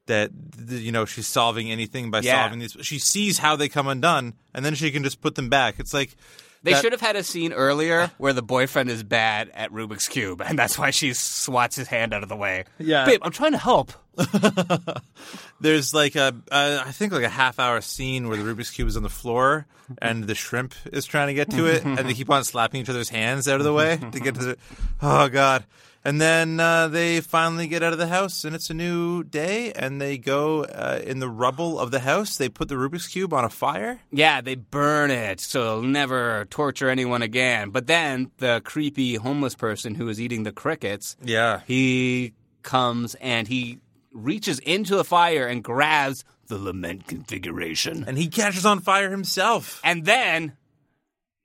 that 0.06 0.30
you 0.68 0.90
know 0.92 1.04
she's 1.04 1.26
solving 1.26 1.70
anything 1.70 2.10
by 2.10 2.20
Yeah. 2.20 2.42
solving 2.42 2.60
these. 2.60 2.76
She 2.82 2.98
sees 2.98 3.38
how 3.38 3.56
they 3.56 3.68
come 3.68 3.86
undone, 3.88 4.34
and 4.54 4.64
then 4.64 4.74
she 4.74 4.90
can 4.90 5.02
just 5.04 5.20
put 5.20 5.34
them 5.34 5.48
back. 5.48 5.74
It's 5.78 5.92
like 5.92 6.16
They 6.62 6.72
that- 6.72 6.82
should 6.82 6.92
have 6.92 7.00
had 7.00 7.14
a 7.14 7.22
scene 7.22 7.52
earlier 7.52 8.10
where 8.18 8.32
the 8.32 8.42
boyfriend 8.42 8.90
is 8.90 9.02
bad 9.02 9.50
at 9.54 9.70
Rubik's 9.70 10.08
cube, 10.08 10.40
and 10.40 10.58
that's 10.58 10.78
why 10.78 10.90
she 10.90 11.12
swats 11.14 11.76
his 11.76 11.88
hand 11.88 12.12
out 12.14 12.22
of 12.22 12.28
the 12.28 12.36
way. 12.36 12.64
Yeah. 12.78 13.04
babe, 13.04 13.20
I'm 13.22 13.32
trying 13.32 13.52
to 13.52 13.58
help. 13.58 13.92
There's 15.60 15.92
like 15.94 16.14
a, 16.16 16.34
a, 16.50 16.82
I 16.86 16.92
think 16.92 17.12
like 17.12 17.24
a 17.24 17.28
half 17.28 17.58
hour 17.58 17.80
scene 17.80 18.28
where 18.28 18.36
the 18.36 18.42
Rubik's 18.44 18.70
cube 18.70 18.88
is 18.88 18.96
on 18.96 19.02
the 19.02 19.08
floor 19.08 19.66
and 20.00 20.24
the 20.24 20.34
shrimp 20.34 20.74
is 20.92 21.04
trying 21.06 21.28
to 21.28 21.34
get 21.34 21.50
to 21.50 21.66
it, 21.66 21.84
and 21.84 21.98
they 21.98 22.14
keep 22.14 22.30
on 22.30 22.44
slapping 22.44 22.80
each 22.80 22.88
other's 22.90 23.08
hands 23.08 23.48
out 23.48 23.60
of 23.60 23.64
the 23.64 23.72
way 23.72 23.96
to 24.12 24.20
get 24.20 24.34
to 24.34 24.40
the. 24.44 24.56
Oh 25.00 25.28
God! 25.28 25.64
And 26.04 26.20
then 26.20 26.60
uh, 26.60 26.88
they 26.88 27.20
finally 27.20 27.66
get 27.68 27.82
out 27.82 27.92
of 27.92 27.98
the 27.98 28.06
house, 28.06 28.44
and 28.44 28.54
it's 28.54 28.70
a 28.70 28.74
new 28.74 29.24
day, 29.24 29.72
and 29.72 30.00
they 30.00 30.16
go 30.18 30.64
uh, 30.64 31.00
in 31.04 31.18
the 31.18 31.28
rubble 31.28 31.78
of 31.80 31.90
the 31.90 32.00
house. 32.00 32.36
They 32.36 32.48
put 32.48 32.68
the 32.68 32.74
Rubik's 32.76 33.08
cube 33.08 33.32
on 33.32 33.44
a 33.44 33.48
fire. 33.48 34.00
Yeah, 34.12 34.40
they 34.42 34.54
burn 34.56 35.10
it 35.10 35.40
so 35.40 35.60
it'll 35.78 35.82
never 35.82 36.46
torture 36.50 36.88
anyone 36.90 37.22
again. 37.22 37.70
But 37.70 37.86
then 37.86 38.30
the 38.38 38.60
creepy 38.64 39.14
homeless 39.16 39.54
person 39.54 39.94
who 39.94 40.08
is 40.08 40.20
eating 40.20 40.42
the 40.44 40.52
crickets 40.52 41.16
Yeah. 41.22 41.60
he 41.66 42.34
comes 42.62 43.14
and 43.16 43.48
he 43.48 43.78
reaches 44.24 44.58
into 44.60 44.96
the 44.96 45.04
fire 45.04 45.46
and 45.46 45.62
grabs 45.62 46.24
the 46.46 46.58
lament 46.58 47.06
configuration. 47.06 48.04
And 48.06 48.18
he 48.18 48.28
catches 48.28 48.66
on 48.66 48.80
fire 48.80 49.10
himself. 49.10 49.80
And 49.84 50.04
then 50.04 50.56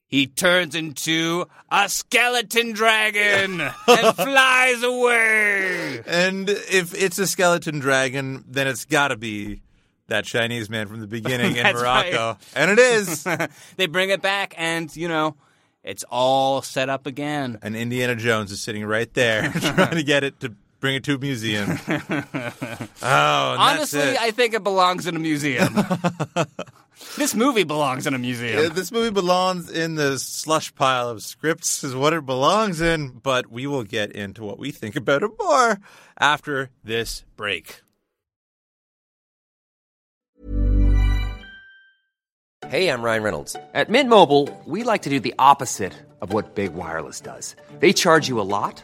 he 0.08 0.28
turns 0.28 0.76
into 0.76 1.46
a 1.72 1.90
skeleton 1.90 2.74
dragon 2.74 3.62
and 3.88 4.16
flies 4.16 4.84
away. 4.84 6.02
And 6.06 6.50
if 6.50 6.94
it's 6.94 7.20
a 7.20 7.28
skeleton 7.28 7.80
dragon, 7.80 8.46
then 8.48 8.68
it's 8.68 8.86
got 8.86 9.08
to 9.10 9.18
be 9.18 9.62
that 10.08 10.26
Chinese 10.26 10.70
man 10.70 10.88
from 10.88 11.00
the 11.00 11.08
beginning 11.08 11.56
in 11.58 11.64
Morocco. 11.64 12.28
right. 12.28 12.38
And 12.56 12.72
it 12.72 12.80
is. 12.80 13.24
they 13.78 13.88
bring 13.88 14.10
it 14.10 14.22
back, 14.22 14.54
and 14.58 14.96
you 14.96 15.08
know, 15.08 15.36
it's 15.84 16.04
all 16.12 16.62
set 16.62 16.90
up 16.90 17.08
again. 17.08 17.58
and 17.62 17.76
Indiana 17.76 18.16
Jones 18.16 18.52
is 18.52 18.62
sitting 18.62 18.86
right 18.86 19.12
there 19.14 19.52
trying 19.52 19.96
to 19.96 20.04
get 20.04 20.24
it 20.24 20.40
to 20.42 20.54
bring 20.84 20.96
it 20.96 21.04
to 21.06 21.16
a 21.16 21.18
museum. 21.18 21.80
oh, 21.88 23.56
Honestly. 23.58 24.18
I 24.18 24.32
think 24.32 24.54
it 24.54 24.64
belongs 24.64 25.08
in 25.08 25.16
a 25.16 25.20
museum. 25.20 25.74
this 27.18 27.34
movie 27.34 27.64
belongs 27.64 28.06
in 28.06 28.14
a 28.14 28.18
museum. 28.18 28.66
Uh, 28.66 28.68
this 28.68 28.92
movie 28.92 29.10
belongs 29.10 29.72
in 29.72 29.96
the 29.96 30.20
slush 30.20 30.76
pile 30.76 31.08
of 31.08 31.24
scripts, 31.24 31.86
is 31.86 31.96
what 31.96 32.12
it 32.12 32.26
belongs 32.26 32.82
in. 32.82 33.12
But 33.12 33.50
we 33.50 33.66
will 33.66 33.86
get 33.86 34.12
into 34.12 34.44
what 34.44 34.60
we 34.60 34.72
think 34.72 34.98
about 34.98 35.24
it 35.24 35.32
more 35.40 35.80
after 36.20 36.70
this 36.84 37.24
break. 37.38 37.80
Hey, 42.68 42.90
I'm 42.90 43.02
Ryan 43.02 43.24
Reynolds. 43.24 43.56
At 43.74 43.90
Mint 43.90 44.10
Mobile, 44.10 44.50
we 44.66 44.84
like 44.84 45.04
to 45.04 45.10
do 45.10 45.22
the 45.22 45.36
opposite 45.40 45.94
of 46.20 46.34
what 46.34 46.56
Big 46.56 46.74
Wireless 46.74 47.22
does. 47.22 47.56
They 47.80 47.94
charge 47.94 48.28
you 48.28 48.42
a 48.42 48.44
lot, 48.44 48.84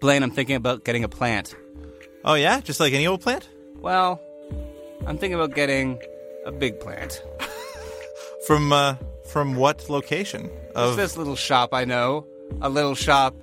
Blaine, 0.00 0.22
I'm 0.22 0.30
thinking 0.30 0.56
about 0.56 0.84
getting 0.84 1.04
a 1.04 1.08
plant. 1.08 1.54
Oh, 2.24 2.34
yeah? 2.34 2.60
Just 2.60 2.80
like 2.80 2.92
any 2.92 3.06
old 3.06 3.20
plant? 3.20 3.48
Well, 3.80 4.20
I'm 5.06 5.18
thinking 5.18 5.34
about 5.34 5.54
getting 5.54 6.00
a 6.44 6.52
big 6.52 6.80
plant. 6.80 7.22
From 8.46 8.72
uh, 8.72 8.94
from 9.26 9.56
what 9.56 9.90
location? 9.90 10.48
It's 10.76 10.96
this 10.96 11.16
little 11.16 11.34
shop 11.34 11.70
I 11.74 11.84
know. 11.84 12.26
A 12.60 12.68
little 12.68 12.94
shop 12.94 13.34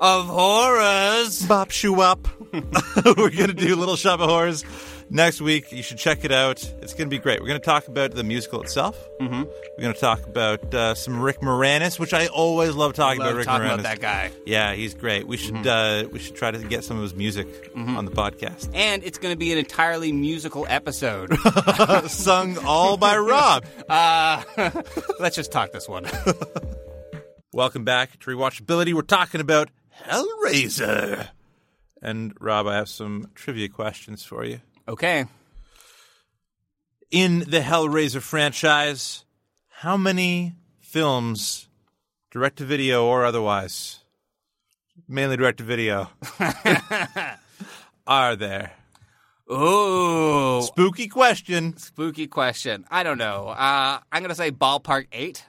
of 0.00 0.24
horrors. 0.24 1.44
Bop 1.44 1.70
Shoo 1.70 2.00
Up. 2.00 2.26
We're 2.52 3.28
going 3.30 3.48
to 3.48 3.52
do 3.52 3.76
Little 3.76 3.96
Shop 3.96 4.20
of 4.20 4.30
Horrors 4.30 4.64
next 5.10 5.40
week. 5.40 5.72
You 5.72 5.82
should 5.82 5.98
check 5.98 6.24
it 6.24 6.32
out. 6.32 6.62
It's 6.82 6.92
going 6.94 7.08
to 7.08 7.10
be 7.10 7.18
great. 7.18 7.40
We're 7.40 7.48
going 7.48 7.60
to 7.60 7.64
talk 7.64 7.88
about 7.88 8.12
the 8.12 8.24
musical 8.24 8.62
itself. 8.62 8.96
Mm-hmm. 9.20 9.42
We're 9.42 9.82
going 9.82 9.94
to 9.94 10.00
talk 10.00 10.26
about 10.26 10.74
uh, 10.74 10.94
some 10.94 11.20
Rick 11.20 11.40
Moranis, 11.40 11.98
which 11.98 12.12
I 12.12 12.26
always 12.26 12.74
love 12.74 12.94
talking 12.94 13.20
Love 13.20 13.28
about 13.28 13.36
Rick 13.38 13.46
talking 13.46 13.66
Moranis. 13.66 13.74
about 13.74 13.82
that 13.84 14.00
guy. 14.00 14.30
Yeah, 14.46 14.74
he's 14.74 14.94
great. 14.94 15.26
We 15.26 15.36
should 15.36 15.66
uh, 15.66 16.04
we 16.12 16.18
should 16.18 16.36
try 16.36 16.50
to 16.50 16.58
get 16.58 16.84
some 16.84 16.96
of 16.96 17.02
his 17.02 17.14
music 17.14 17.46
on 17.76 18.04
the 18.04 18.10
podcast. 18.10 18.70
And 18.74 19.02
it's 19.04 19.18
going 19.18 19.32
to 19.32 19.38
be 19.38 19.52
an 19.52 19.58
entirely 19.58 20.12
musical 20.12 20.66
episode. 20.68 21.36
Sung 22.08 22.58
all 22.64 22.96
by 22.96 23.16
Rob. 23.16 23.64
uh, 23.88 24.42
let's 25.20 25.36
just 25.36 25.52
talk 25.52 25.72
this 25.72 25.88
one. 25.88 26.06
Welcome 27.52 27.84
back 27.84 28.18
to 28.20 28.30
Rewatchability. 28.30 28.92
We're 28.94 29.02
talking 29.02 29.40
about 29.40 29.70
Hellraiser. 30.04 31.28
And 32.00 32.32
Rob, 32.40 32.66
I 32.68 32.76
have 32.76 32.88
some 32.88 33.30
trivia 33.34 33.68
questions 33.68 34.22
for 34.24 34.44
you. 34.44 34.60
Okay. 34.88 35.26
In 37.10 37.40
the 37.40 37.60
Hellraiser 37.60 38.20
franchise, 38.22 39.24
how 39.68 39.96
many 39.96 40.54
films, 40.80 41.68
direct 42.30 42.58
to 42.58 42.64
video 42.64 43.06
or 43.06 43.24
otherwise, 43.24 44.00
mainly 45.06 45.36
direct 45.36 45.58
to 45.58 45.64
video, 45.64 46.10
are 48.06 48.36
there? 48.36 48.72
Oh, 49.50 50.60
Spooky 50.62 51.08
question. 51.08 51.76
Spooky 51.78 52.26
question. 52.26 52.84
I 52.90 53.02
don't 53.02 53.16
know. 53.18 53.48
Uh, 53.48 54.00
I'm 54.12 54.22
going 54.22 54.28
to 54.28 54.34
say 54.34 54.50
ballpark 54.50 55.06
eight. 55.12 55.44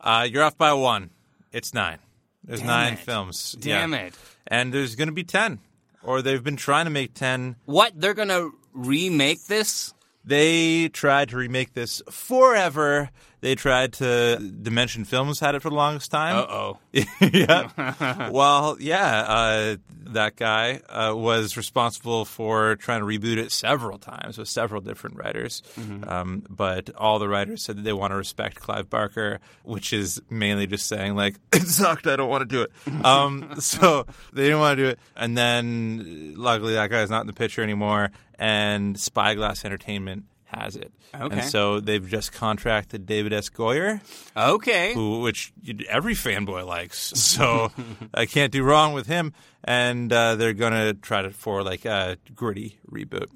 Uh, 0.00 0.26
you're 0.30 0.42
off 0.44 0.58
by 0.58 0.74
one. 0.74 1.10
It's 1.52 1.72
nine. 1.72 1.98
There's 2.44 2.60
Damn 2.60 2.66
nine 2.68 2.92
it. 2.94 2.98
films. 3.00 3.56
Damn 3.58 3.92
Yeah. 3.92 3.98
it. 4.00 4.14
And 4.46 4.72
there's 4.72 4.96
going 4.96 5.08
to 5.08 5.14
be 5.14 5.24
10. 5.24 5.60
Or 6.02 6.20
they've 6.22 6.42
been 6.44 6.56
trying 6.56 6.84
to 6.84 6.90
make 6.90 7.14
10. 7.14 7.56
What? 7.64 7.92
They're 7.98 8.14
going 8.14 8.28
to 8.28 8.52
remake 8.78 9.46
this? 9.46 9.92
They 10.24 10.88
tried 10.88 11.30
to 11.30 11.36
remake 11.36 11.74
this 11.74 12.02
forever. 12.10 13.10
They 13.40 13.54
tried 13.54 13.92
to. 13.94 14.38
Dimension 14.38 15.04
Films 15.04 15.40
had 15.40 15.54
it 15.54 15.62
for 15.62 15.70
the 15.70 15.76
longest 15.76 16.10
time. 16.10 16.36
Uh 16.36 16.46
oh. 16.48 16.78
yeah. 16.92 18.30
well, 18.30 18.76
yeah. 18.80 19.20
Uh, 19.20 19.76
that 20.12 20.36
guy 20.36 20.80
uh, 20.88 21.14
was 21.14 21.56
responsible 21.56 22.24
for 22.24 22.76
trying 22.76 23.00
to 23.00 23.06
reboot 23.06 23.36
it 23.36 23.52
several 23.52 23.98
times 23.98 24.38
with 24.38 24.48
several 24.48 24.80
different 24.80 25.16
writers. 25.16 25.62
Um, 26.06 26.44
but 26.48 26.90
all 26.96 27.18
the 27.18 27.28
writers 27.28 27.62
said 27.62 27.76
that 27.76 27.82
they 27.82 27.92
want 27.92 28.12
to 28.12 28.16
respect 28.16 28.56
Clive 28.58 28.88
Barker, 28.88 29.40
which 29.64 29.92
is 29.92 30.20
mainly 30.30 30.66
just 30.66 30.86
saying 30.86 31.14
like 31.14 31.36
it 31.52 31.66
sucked. 31.66 32.06
I 32.06 32.16
don't 32.16 32.30
want 32.30 32.48
to 32.48 32.56
do 32.56 32.62
it. 32.62 32.72
Um, 33.08 33.54
so 33.60 34.06
they 34.32 34.44
didn't 34.44 34.58
want 34.58 34.76
to 34.76 34.82
do 34.82 34.88
it. 34.90 34.98
And 35.16 35.38
then 35.38 36.34
luckily 36.36 36.74
that 36.74 36.90
guy's 36.90 37.10
not 37.10 37.20
in 37.22 37.26
the 37.26 37.32
picture 37.32 37.62
anymore. 37.62 38.10
And 38.38 38.98
Spyglass 38.98 39.64
Entertainment 39.64 40.24
has 40.48 40.76
it. 40.76 40.92
Okay. 41.14 41.38
And 41.40 41.44
so 41.48 41.80
they've 41.80 42.06
just 42.06 42.32
contracted 42.32 43.06
David 43.06 43.32
S. 43.32 43.48
Goyer 43.50 44.00
Okay. 44.36 44.92
who, 44.94 45.20
which 45.20 45.52
every 45.88 46.14
fanboy 46.14 46.66
likes. 46.66 47.12
So 47.38 47.70
I 48.14 48.26
can't 48.26 48.50
do 48.52 48.62
wrong 48.64 48.92
with 48.94 49.06
him. 49.06 49.32
And 49.64 50.12
uh, 50.12 50.34
they're 50.36 50.54
gonna 50.54 50.94
try 50.94 51.22
to 51.22 51.30
for 51.30 51.62
like 51.62 51.84
a 51.84 52.16
gritty 52.34 52.78
reboot. 52.90 53.26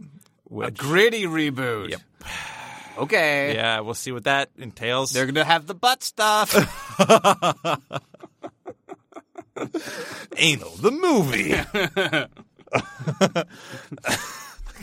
A 0.63 0.71
gritty 0.71 1.25
reboot. 1.25 1.91
Yep. 1.91 2.01
Okay. 2.99 3.55
yeah, 3.55 3.81
we'll 3.81 3.95
see 3.95 4.13
what 4.13 4.25
that 4.25 4.51
entails. 4.59 5.13
They're 5.13 5.25
going 5.25 5.37
to 5.37 5.45
have 5.45 5.67
the 5.67 5.75
butt 5.75 6.03
stuff. 6.03 6.53
Anal 10.37 10.71
the 10.77 10.91
movie. 10.91 11.55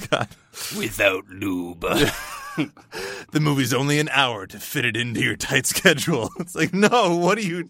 God, 0.09 0.27
Without 0.77 1.27
lube. 1.27 1.81
the 3.31 3.39
movie's 3.39 3.73
only 3.73 3.99
an 3.99 4.09
hour 4.09 4.45
to 4.47 4.59
fit 4.59 4.85
it 4.85 4.95
into 4.97 5.21
your 5.21 5.35
tight 5.35 5.65
schedule. 5.65 6.29
It's 6.39 6.55
like, 6.55 6.73
no, 6.73 7.15
what 7.15 7.37
are 7.37 7.41
you? 7.41 7.69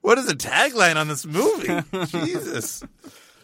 What 0.00 0.18
is 0.18 0.26
the 0.26 0.34
tagline 0.34 0.96
on 0.96 1.08
this 1.08 1.26
movie? 1.26 1.82
Jesus. 2.06 2.82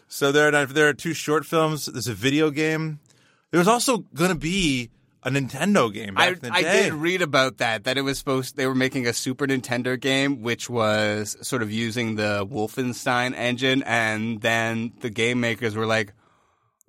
So 0.08 0.30
there 0.30 0.54
are 0.54 0.66
there 0.66 0.88
are 0.88 0.94
two 0.94 1.14
short 1.14 1.46
films. 1.46 1.86
There's 1.86 2.08
a 2.08 2.14
video 2.14 2.50
game. 2.50 3.00
There 3.50 3.58
was 3.58 3.68
also 3.68 3.98
going 4.14 4.30
to 4.30 4.36
be 4.36 4.90
a 5.24 5.30
Nintendo 5.30 5.92
game 5.92 6.14
back 6.14 6.38
I, 6.44 6.58
I 6.58 6.62
did 6.62 6.94
read 6.94 7.22
about 7.22 7.58
that. 7.58 7.84
That 7.84 7.96
it 7.96 8.02
was 8.02 8.18
supposed 8.18 8.56
they 8.56 8.66
were 8.66 8.74
making 8.74 9.06
a 9.06 9.12
Super 9.12 9.46
Nintendo 9.46 9.98
game, 9.98 10.42
which 10.42 10.68
was 10.68 11.36
sort 11.42 11.62
of 11.62 11.70
using 11.70 12.16
the 12.16 12.46
Wolfenstein 12.46 13.34
engine, 13.34 13.82
and 13.84 14.40
then 14.40 14.92
the 15.00 15.10
game 15.10 15.40
makers 15.40 15.76
were 15.76 15.86
like, 15.86 16.12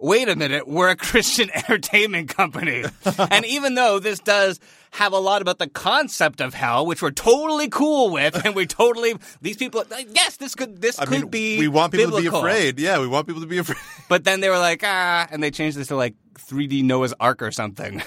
"Wait 0.03 0.27
a 0.27 0.35
minute, 0.35 0.67
we're 0.67 0.89
a 0.89 0.95
Christian 1.09 1.49
entertainment 1.55 2.29
company." 2.29 2.83
and 3.31 3.45
even 3.45 3.75
though 3.75 3.99
this 3.99 4.19
does 4.19 4.59
have 4.91 5.13
a 5.13 5.17
lot 5.17 5.41
about 5.41 5.57
the 5.57 5.67
concept 5.67 6.41
of 6.41 6.53
hell, 6.53 6.85
which 6.85 7.01
we're 7.01 7.09
totally 7.11 7.69
cool 7.69 8.11
with, 8.11 8.45
and 8.45 8.53
we 8.53 8.67
totally 8.67 9.15
these 9.41 9.57
people, 9.57 9.83
yes, 10.09 10.37
this 10.37 10.53
could 10.55 10.81
this 10.81 10.99
I 10.99 11.05
could 11.05 11.21
mean, 11.21 11.29
be. 11.29 11.57
we 11.57 11.67
want 11.67 11.91
people 11.93 12.11
biblical. 12.11 12.41
to 12.41 12.45
be 12.45 12.51
afraid. 12.51 12.79
Yeah, 12.79 12.99
we 12.99 13.07
want 13.07 13.25
people 13.25 13.41
to 13.41 13.47
be 13.47 13.57
afraid. 13.57 13.77
But 14.09 14.25
then 14.25 14.41
they 14.41 14.49
were 14.49 14.59
like, 14.59 14.81
ah, 14.83 15.27
and 15.31 15.41
they 15.41 15.49
changed 15.49 15.77
this 15.77 15.87
to 15.87 15.95
like 15.95 16.13
3D 16.35 16.83
Noah's 16.83 17.13
Ark 17.19 17.41
or 17.41 17.51
something. 17.51 18.03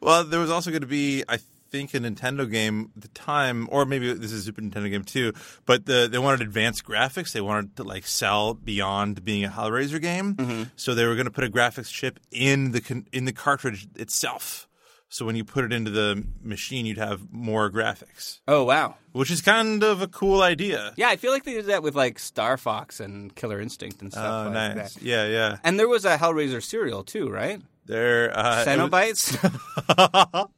Well, 0.00 0.24
there 0.24 0.40
was 0.40 0.50
also 0.50 0.70
going 0.70 0.82
to 0.82 0.86
be, 0.86 1.24
I 1.28 1.38
think, 1.70 1.94
a 1.94 1.98
Nintendo 1.98 2.50
game 2.50 2.90
at 2.96 3.02
the 3.02 3.08
time, 3.08 3.68
or 3.70 3.84
maybe 3.84 4.12
this 4.12 4.32
is 4.32 4.42
a 4.42 4.44
Super 4.44 4.60
Nintendo 4.62 4.90
game 4.90 5.04
too. 5.04 5.32
But 5.66 5.86
the, 5.86 6.08
they 6.10 6.18
wanted 6.18 6.40
advanced 6.42 6.84
graphics. 6.84 7.32
They 7.32 7.40
wanted 7.40 7.76
to 7.76 7.84
like 7.84 8.06
sell 8.06 8.54
beyond 8.54 9.24
being 9.24 9.44
a 9.44 9.48
Hellraiser 9.48 10.00
game. 10.00 10.34
Mm-hmm. 10.34 10.62
So 10.76 10.94
they 10.94 11.06
were 11.06 11.14
going 11.14 11.26
to 11.26 11.30
put 11.32 11.44
a 11.44 11.48
graphics 11.50 11.90
chip 11.92 12.18
in 12.30 12.72
the 12.72 13.04
in 13.12 13.24
the 13.24 13.32
cartridge 13.32 13.88
itself. 13.96 14.64
So 15.10 15.24
when 15.24 15.36
you 15.36 15.44
put 15.44 15.64
it 15.64 15.72
into 15.72 15.90
the 15.90 16.22
machine, 16.42 16.84
you'd 16.84 16.98
have 16.98 17.32
more 17.32 17.70
graphics, 17.70 18.40
oh 18.46 18.64
wow. 18.64 18.96
which 19.12 19.30
is 19.30 19.40
kind 19.40 19.82
of 19.82 20.02
a 20.02 20.06
cool 20.06 20.42
idea. 20.42 20.92
Yeah, 20.98 21.08
I 21.08 21.16
feel 21.16 21.32
like 21.32 21.44
they 21.44 21.54
did 21.54 21.66
that 21.66 21.82
with 21.82 21.96
like 21.96 22.18
Star 22.18 22.58
Fox 22.58 23.00
and 23.00 23.34
Killer 23.34 23.58
Instinct 23.58 24.02
and 24.02 24.12
stuff 24.12 24.46
Oh, 24.48 24.50
like 24.50 24.76
nice. 24.76 24.94
that. 24.94 25.02
Yeah, 25.02 25.26
yeah. 25.26 25.56
And 25.64 25.78
there 25.78 25.88
was 25.88 26.04
a 26.04 26.18
Hellraiser 26.18 26.62
cereal 26.62 27.04
too, 27.04 27.30
right? 27.30 27.62
They're 27.86 28.36
uh, 28.38 28.64
it 28.66 28.78
was- 28.78 28.90
Cenobites. 28.90 30.50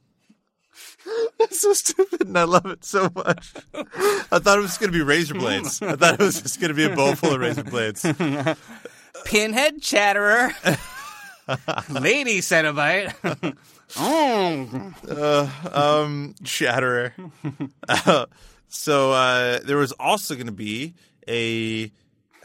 That's 1.39 1.59
so 1.59 1.73
stupid, 1.73 2.21
and 2.27 2.37
I 2.37 2.43
love 2.43 2.65
it 2.67 2.83
so 2.85 3.09
much. 3.15 3.53
I 3.73 4.39
thought 4.39 4.57
it 4.57 4.61
was 4.61 4.77
going 4.77 4.91
to 4.91 4.97
be 4.97 5.03
razor 5.03 5.33
blades. 5.33 5.81
I 5.81 5.95
thought 5.95 6.15
it 6.15 6.19
was 6.19 6.41
just 6.41 6.59
going 6.59 6.69
to 6.69 6.75
be 6.75 6.83
a 6.85 6.95
bowl 6.95 7.15
full 7.15 7.33
of 7.33 7.41
razor 7.41 7.63
blades. 7.63 8.01
Pinhead 9.25 9.81
Chatterer. 9.81 10.53
Lady 11.89 12.39
Cenobite. 12.41 13.55
Oh. 13.97 14.93
uh, 15.09 15.69
um, 16.03 16.35
Chatterer. 16.43 17.13
Uh, 17.87 18.25
so 18.67 19.11
uh, 19.11 19.59
there 19.65 19.77
was 19.77 19.91
also 19.93 20.35
going 20.35 20.45
to 20.47 20.51
be 20.53 20.93
a 21.27 21.91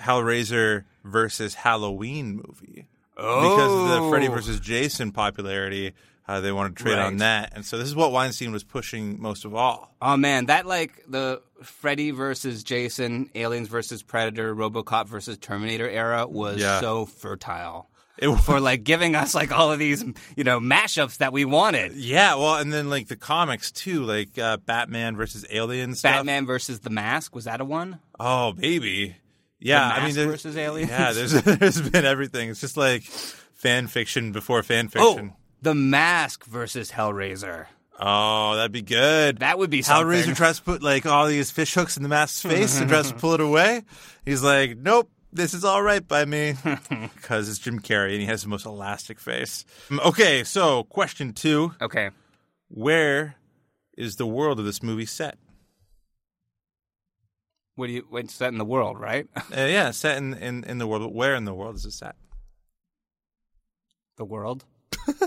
Hellraiser 0.01 0.85
versus 1.05 1.55
Halloween 1.55 2.37
movie 2.37 2.87
because 3.15 3.73
of 3.73 3.89
the 4.03 4.09
Freddy 4.11 4.29
Oh. 4.29 4.33
versus 4.33 4.61
Jason 4.61 5.13
popularity. 5.13 5.93
They 6.29 6.53
want 6.53 6.77
to 6.77 6.83
trade 6.83 6.99
on 6.99 7.19
that, 7.19 7.53
and 7.55 7.65
so 7.65 7.79
this 7.79 7.87
is 7.87 7.95
what 7.95 8.11
Weinstein 8.13 8.53
was 8.53 8.65
pushing 8.65 9.21
most 9.21 9.45
of 9.45 9.55
all. 9.55 9.95
Oh 10.03 10.17
man, 10.17 10.47
that 10.47 10.67
like 10.67 11.05
the 11.09 11.41
Freddy 11.63 12.11
versus 12.11 12.63
Jason, 12.65 13.31
Aliens 13.35 13.69
versus 13.69 14.03
Predator, 14.03 14.55
RoboCop 14.55 15.07
versus 15.09 15.39
Terminator 15.39 15.89
era 15.89 16.27
was 16.27 16.59
Yeah. 16.61 16.81
so 16.81 17.07
fertile 17.07 17.89
It 18.19 18.29
for 18.41 18.61
like 18.61 18.83
giving 18.85 19.15
us 19.15 19.35
like 19.35 19.53
all 19.53 19.73
of 19.73 19.79
these 19.79 20.05
you 20.37 20.45
know 20.45 20.59
mashups 20.61 21.19
that 21.19 21.33
we 21.33 21.45
wanted. 21.45 21.93
Yeah, 21.95 22.35
well, 22.35 22.57
and 22.57 22.73
then 22.73 22.91
like 22.91 23.09
the 23.09 23.17
comics 23.17 23.71
too, 23.71 24.03
like 24.05 24.37
uh, 24.39 24.57
Batman 24.59 25.17
versus 25.17 25.47
Aliens. 25.51 26.03
Batman 26.03 26.45
versus 26.45 26.81
the 26.81 26.91
Mask 26.91 27.35
was 27.35 27.45
that 27.45 27.61
a 27.61 27.65
one? 27.65 28.01
Oh, 28.19 28.53
baby. 28.53 29.17
Yeah, 29.61 29.87
I 29.89 30.05
mean, 30.07 30.15
versus 30.15 30.57
Aliens? 30.57 30.91
Yeah, 30.91 31.13
there's 31.13 31.33
there's 31.43 31.81
been 31.91 32.05
everything. 32.05 32.51
It's 32.51 32.61
just 32.61 32.77
like 32.77 33.03
fan 33.05 33.87
fiction 33.87 34.33
before 34.33 34.63
fan 34.63 34.91
Oh, 34.97 35.15
fiction. 35.15 35.33
The 35.67 35.75
Mask 35.75 36.45
versus 36.45 36.93
Hellraiser. 36.93 37.67
Oh, 37.99 38.55
that'd 38.55 38.71
be 38.71 38.83
good. 38.83 39.39
That 39.39 39.59
would 39.59 39.69
be 39.69 39.83
something. 39.83 40.07
Hellraiser 40.07 40.37
tries 40.37 40.59
to 40.59 40.63
put 40.63 40.81
like 40.81 41.07
all 41.07 41.27
these 41.27 41.51
fish 41.51 41.75
hooks 41.75 41.97
in 41.97 42.05
the 42.05 42.09
mask's 42.09 42.41
face 42.41 42.79
and 42.79 42.89
tries 42.89 43.11
to 43.11 43.19
pull 43.19 43.33
it 43.35 43.41
away. 43.41 43.83
He's 44.25 44.45
like, 44.45 44.77
"Nope, 44.77 45.11
this 45.33 45.55
is 45.55 45.65
all 45.65 45.83
right 45.83 46.07
by 46.07 46.25
me," 46.25 46.55
because 47.17 47.49
it's 47.49 47.59
Jim 47.59 47.81
Carrey 47.81 48.13
and 48.13 48.21
he 48.21 48.27
has 48.27 48.43
the 48.45 48.49
most 48.49 48.65
elastic 48.65 49.19
face. 49.19 49.65
Um, 49.91 49.99
Okay, 50.05 50.45
so 50.45 50.85
question 50.85 51.33
two: 51.33 51.75
Okay. 51.83 52.11
Where 52.69 53.35
is 53.99 54.15
the 54.17 54.27
world 54.27 54.61
of 54.61 54.67
this 54.67 54.85
movie 54.85 55.07
set? 55.07 55.37
What 57.75 57.89
do 57.89 57.93
you? 57.95 58.07
What's 58.09 58.35
set 58.35 58.53
in 58.53 58.59
the 58.59 58.65
world, 58.65 59.01
right? 59.01 59.27
Uh, 59.37 59.63
yeah, 59.63 59.91
set 59.91 60.17
in, 60.19 60.35
in 60.35 60.63
in 60.63 60.79
the 60.79 60.87
world. 60.87 61.03
But 61.03 61.13
where 61.15 61.35
in 61.35 61.45
the 61.45 61.55
world 61.55 61.75
is 61.75 61.85
it 61.85 61.93
set? 61.93 62.15
The 64.17 64.25
world, 64.25 64.65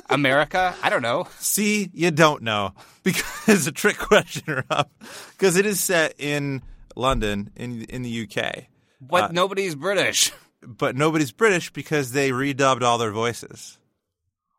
America. 0.09 0.75
I 0.83 0.89
don't 0.89 1.01
know. 1.01 1.27
See, 1.39 1.89
you 1.93 2.11
don't 2.11 2.41
know 2.43 2.73
because 3.03 3.25
it's 3.47 3.67
a 3.67 3.71
trick 3.71 3.97
question, 3.97 4.63
Rob. 4.69 4.89
Because 5.31 5.55
it 5.57 5.65
is 5.65 5.79
set 5.79 6.15
in 6.19 6.61
London, 6.95 7.51
in 7.55 7.83
in 7.83 8.01
the 8.01 8.23
UK, 8.27 8.65
But 9.01 9.23
Uh, 9.23 9.29
nobody's 9.31 9.75
British. 9.75 10.31
but 10.61 10.95
nobody's 10.95 11.31
British 11.31 11.71
because 11.71 12.11
they 12.11 12.31
redubbed 12.31 12.81
all 12.81 12.97
their 12.97 13.11
voices. 13.11 13.77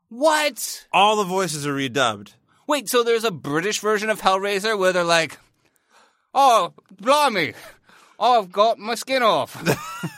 What? 0.09 0.87
All 0.93 1.17
the 1.17 1.25
voices 1.25 1.67
are 1.67 1.75
redubbed. 1.75 2.35
Wait, 2.67 2.89
so 2.89 3.03
there's 3.03 3.25
a 3.25 3.31
British 3.31 3.81
version 3.81 4.11
of 4.11 4.21
Hellraiser 4.21 4.79
where 4.79 4.93
they're 4.93 5.05
like, 5.05 5.39
"Oh, 6.35 6.73
blimey, 7.01 7.55
I've 8.21 8.53
got 8.53 8.79
my 8.79 8.95
skin 8.95 9.23
off." 9.23 9.57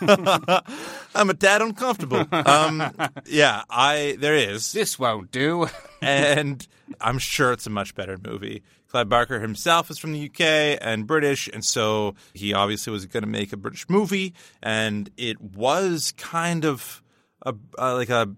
I'm 1.15 1.31
a 1.31 1.35
tad 1.35 1.63
uncomfortable. 1.63 2.27
um, 2.33 2.83
yeah, 3.27 3.63
I 3.71 4.17
there 4.19 4.35
is, 4.35 4.73
this 4.73 4.99
won't 4.99 5.31
do. 5.31 5.69
and 6.03 6.67
I'm 7.01 7.19
sure 7.19 7.53
it's 7.53 7.67
a 7.67 7.71
much 7.71 7.95
better 7.95 8.19
movie. 8.23 8.63
Clive 8.89 9.09
Barker 9.09 9.41
himself 9.41 9.91
is 9.91 9.99
from 9.99 10.13
the 10.13 10.27
UK 10.27 10.79
and 10.83 11.07
British, 11.07 11.49
and 11.49 11.65
so 11.65 12.15
he 12.35 12.53
obviously 12.53 12.93
was 12.93 13.07
going 13.07 13.23
to 13.23 13.29
make 13.29 13.53
a 13.53 13.57
British 13.57 13.89
movie, 13.89 14.35
and 14.63 15.09
it 15.17 15.41
was 15.41 16.13
kind 16.19 16.65
of 16.67 17.03
a 17.47 17.55
uh, 17.79 17.95
like 17.95 18.11
a. 18.11 18.29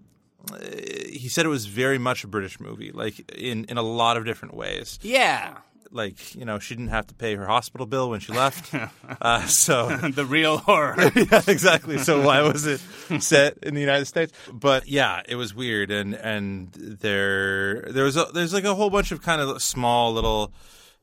He 1.09 1.27
said 1.27 1.45
it 1.45 1.49
was 1.49 1.65
very 1.65 1.97
much 1.97 2.23
a 2.23 2.27
British 2.27 2.59
movie, 2.59 2.91
like 2.93 3.31
in 3.31 3.65
in 3.65 3.77
a 3.77 3.81
lot 3.81 4.15
of 4.15 4.25
different 4.25 4.53
ways. 4.53 4.97
yeah, 5.01 5.57
Like 5.95 6.35
you 6.35 6.43
know, 6.43 6.59
she 6.59 6.75
didn't 6.75 6.89
have 6.89 7.07
to 7.07 7.15
pay 7.15 7.35
her 7.35 7.45
hospital 7.45 7.87
bill 7.87 8.09
when 8.09 8.19
she 8.19 8.33
left, 8.33 8.75
uh, 9.21 9.45
so 9.47 9.95
the 10.13 10.25
real 10.25 10.57
horror. 10.57 10.95
yeah, 11.15 11.41
exactly. 11.47 11.97
So 11.99 12.21
why 12.21 12.41
was 12.41 12.65
it 12.65 12.81
set 13.19 13.57
in 13.63 13.75
the 13.75 13.81
United 13.81 14.05
States? 14.05 14.33
But 14.51 14.87
yeah, 14.87 15.21
it 15.27 15.35
was 15.35 15.55
weird, 15.55 15.91
and 15.91 16.13
and 16.13 16.73
there 16.73 17.81
there 17.83 18.03
was 18.03 18.17
a, 18.17 18.25
there's 18.33 18.53
like 18.53 18.65
a 18.65 18.75
whole 18.75 18.89
bunch 18.89 19.13
of 19.13 19.21
kind 19.21 19.39
of 19.39 19.61
small 19.61 20.13
little 20.13 20.51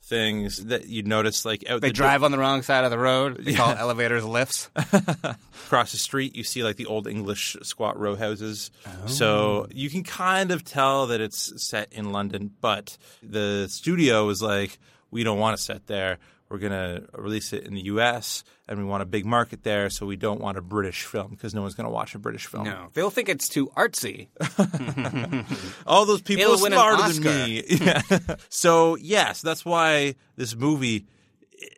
things 0.05 0.65
that 0.67 0.87
you 0.89 1.03
notice 1.05 1.45
like 1.45 1.65
out 1.71 1.81
They 1.81 1.89
the 1.89 1.95
drive 1.95 2.23
on 2.23 2.33
the 2.33 2.39
wrong 2.39 2.63
side 2.63 2.85
of 2.85 2.91
the 2.91 2.99
road. 2.99 3.39
They 3.45 3.55
call 3.55 3.71
elevators 3.71 4.25
lifts. 4.25 4.69
across 5.67 5.93
the 5.93 5.99
street. 5.99 6.37
You 6.37 6.45
see 6.45 6.63
like 6.63 6.77
the 6.77 6.87
old 6.87 7.07
English 7.07 7.57
squat 7.63 7.99
row 7.99 8.15
houses, 8.17 8.71
Oh. 8.87 9.07
so 9.07 9.67
you 9.73 9.89
can 9.91 10.03
kind 10.05 10.51
of 10.51 10.65
tell 10.65 11.07
that 11.07 11.21
it's 11.21 11.63
set 11.63 11.93
in 11.93 12.13
London. 12.13 12.51
But 12.61 12.97
the 13.23 13.69
studio 13.69 14.29
is 14.29 14.43
like, 14.43 14.79
we 15.11 15.25
don't 15.25 15.39
want 15.39 15.57
to 15.57 15.63
set 15.63 15.87
there. 15.87 16.19
We're 16.53 16.59
gonna 16.59 17.05
release 17.17 17.55
it 17.55 17.65
in 17.67 17.73
the 17.73 17.85
U.S. 17.85 18.45
and 18.69 18.79
we 18.79 18.85
want 18.85 19.03
a 19.03 19.07
big 19.07 19.25
market 19.25 19.63
there, 19.63 19.89
so 19.89 20.05
we 20.05 20.17
don't 20.17 20.39
want 20.39 20.59
a 20.59 20.61
British 20.61 21.05
film 21.05 21.31
because 21.31 21.55
no 21.55 21.63
one's 21.63 21.75
gonna 21.75 21.89
watch 21.91 22.15
a 22.15 22.19
British 22.19 22.45
film. 22.45 22.65
No, 22.65 22.89
they'll 22.93 23.09
think 23.09 23.31
it's 23.31 23.49
too 23.49 23.69
artsy. 23.69 24.29
All 25.87 26.05
those 26.07 26.21
people 26.23 26.43
It'll 26.45 26.67
are 26.67 26.71
smarter 26.71 27.13
than 27.13 27.23
me. 27.23 27.63
Yeah. 27.71 28.03
so 28.51 28.97
yes, 28.97 29.41
that's 29.43 29.65
why 29.65 30.15
this 30.37 30.55
movie. 30.55 31.07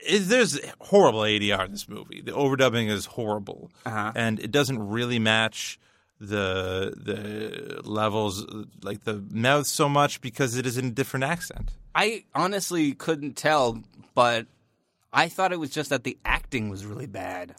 Is, 0.07 0.29
there's 0.29 0.59
horrible 0.81 1.20
ADR 1.20 1.66
in 1.66 1.70
this 1.70 1.89
movie. 1.89 2.22
The 2.22 2.33
overdubbing 2.33 2.89
is 2.89 3.05
horrible, 3.07 3.70
Uh-huh. 3.85 4.12
and 4.16 4.41
it 4.41 4.51
doesn't 4.51 4.79
really 4.89 5.18
match 5.18 5.79
the 6.18 6.95
the 6.97 7.81
levels 7.85 8.45
like 8.83 9.05
the 9.05 9.22
mouth 9.31 9.66
so 9.66 9.89
much 9.89 10.20
because 10.20 10.57
it 10.57 10.64
is 10.66 10.79
in 10.79 10.87
a 10.87 10.91
different 10.91 11.25
accent. 11.25 11.70
I 11.95 12.25
honestly 12.35 12.93
couldn't 12.93 13.37
tell, 13.37 13.83
but 14.14 14.47
I 15.15 15.29
thought 15.29 15.53
it 15.53 15.61
was 15.61 15.71
just 15.71 15.91
that 15.91 16.05
the 16.05 16.19
acting 16.25 16.69
was 16.69 16.85
really 16.85 17.07
bad. 17.07 17.55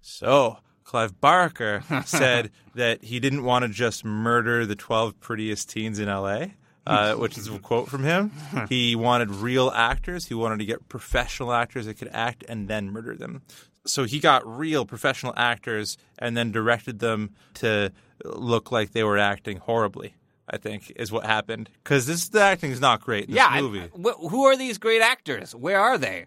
So 0.00 0.58
Clive 0.84 1.20
Barker 1.20 1.82
said 2.06 2.50
that 2.74 3.04
he 3.04 3.20
didn't 3.20 3.44
want 3.44 3.64
to 3.64 3.68
just 3.68 4.04
murder 4.04 4.64
the 4.66 4.76
12 4.76 5.20
prettiest 5.20 5.68
teens 5.70 5.98
in 5.98 6.06
LA, 6.08 6.46
uh, 6.86 7.14
which 7.16 7.36
is 7.36 7.48
a 7.48 7.58
quote 7.58 7.88
from 7.88 8.04
him. 8.04 8.30
He 8.68 8.94
wanted 8.96 9.30
real 9.30 9.70
actors. 9.74 10.26
He 10.26 10.34
wanted 10.34 10.60
to 10.60 10.64
get 10.64 10.88
professional 10.88 11.52
actors 11.52 11.86
that 11.86 11.94
could 11.98 12.10
act 12.12 12.44
and 12.48 12.68
then 12.68 12.90
murder 12.90 13.14
them. 13.16 13.42
So 13.86 14.04
he 14.04 14.20
got 14.20 14.46
real 14.46 14.84
professional 14.84 15.32
actors 15.36 15.96
and 16.18 16.36
then 16.36 16.52
directed 16.52 16.98
them 17.00 17.30
to 17.54 17.92
look 18.24 18.70
like 18.70 18.92
they 18.92 19.02
were 19.04 19.18
acting 19.18 19.56
horribly. 19.56 20.14
I 20.52 20.56
think 20.56 20.92
is 20.96 21.12
what 21.12 21.24
happened 21.24 21.70
because 21.84 22.06
this 22.06 22.28
the 22.28 22.40
acting 22.42 22.72
is 22.72 22.80
not 22.80 23.00
great 23.02 23.26
in 23.26 23.30
this 23.30 23.36
yeah, 23.36 23.46
I- 23.48 23.60
movie. 23.60 23.88
wh- 23.96 24.18
who 24.30 24.46
are 24.46 24.56
these 24.56 24.78
great 24.78 25.00
actors? 25.00 25.54
Where 25.54 25.78
are 25.80 25.96
they? 25.96 26.26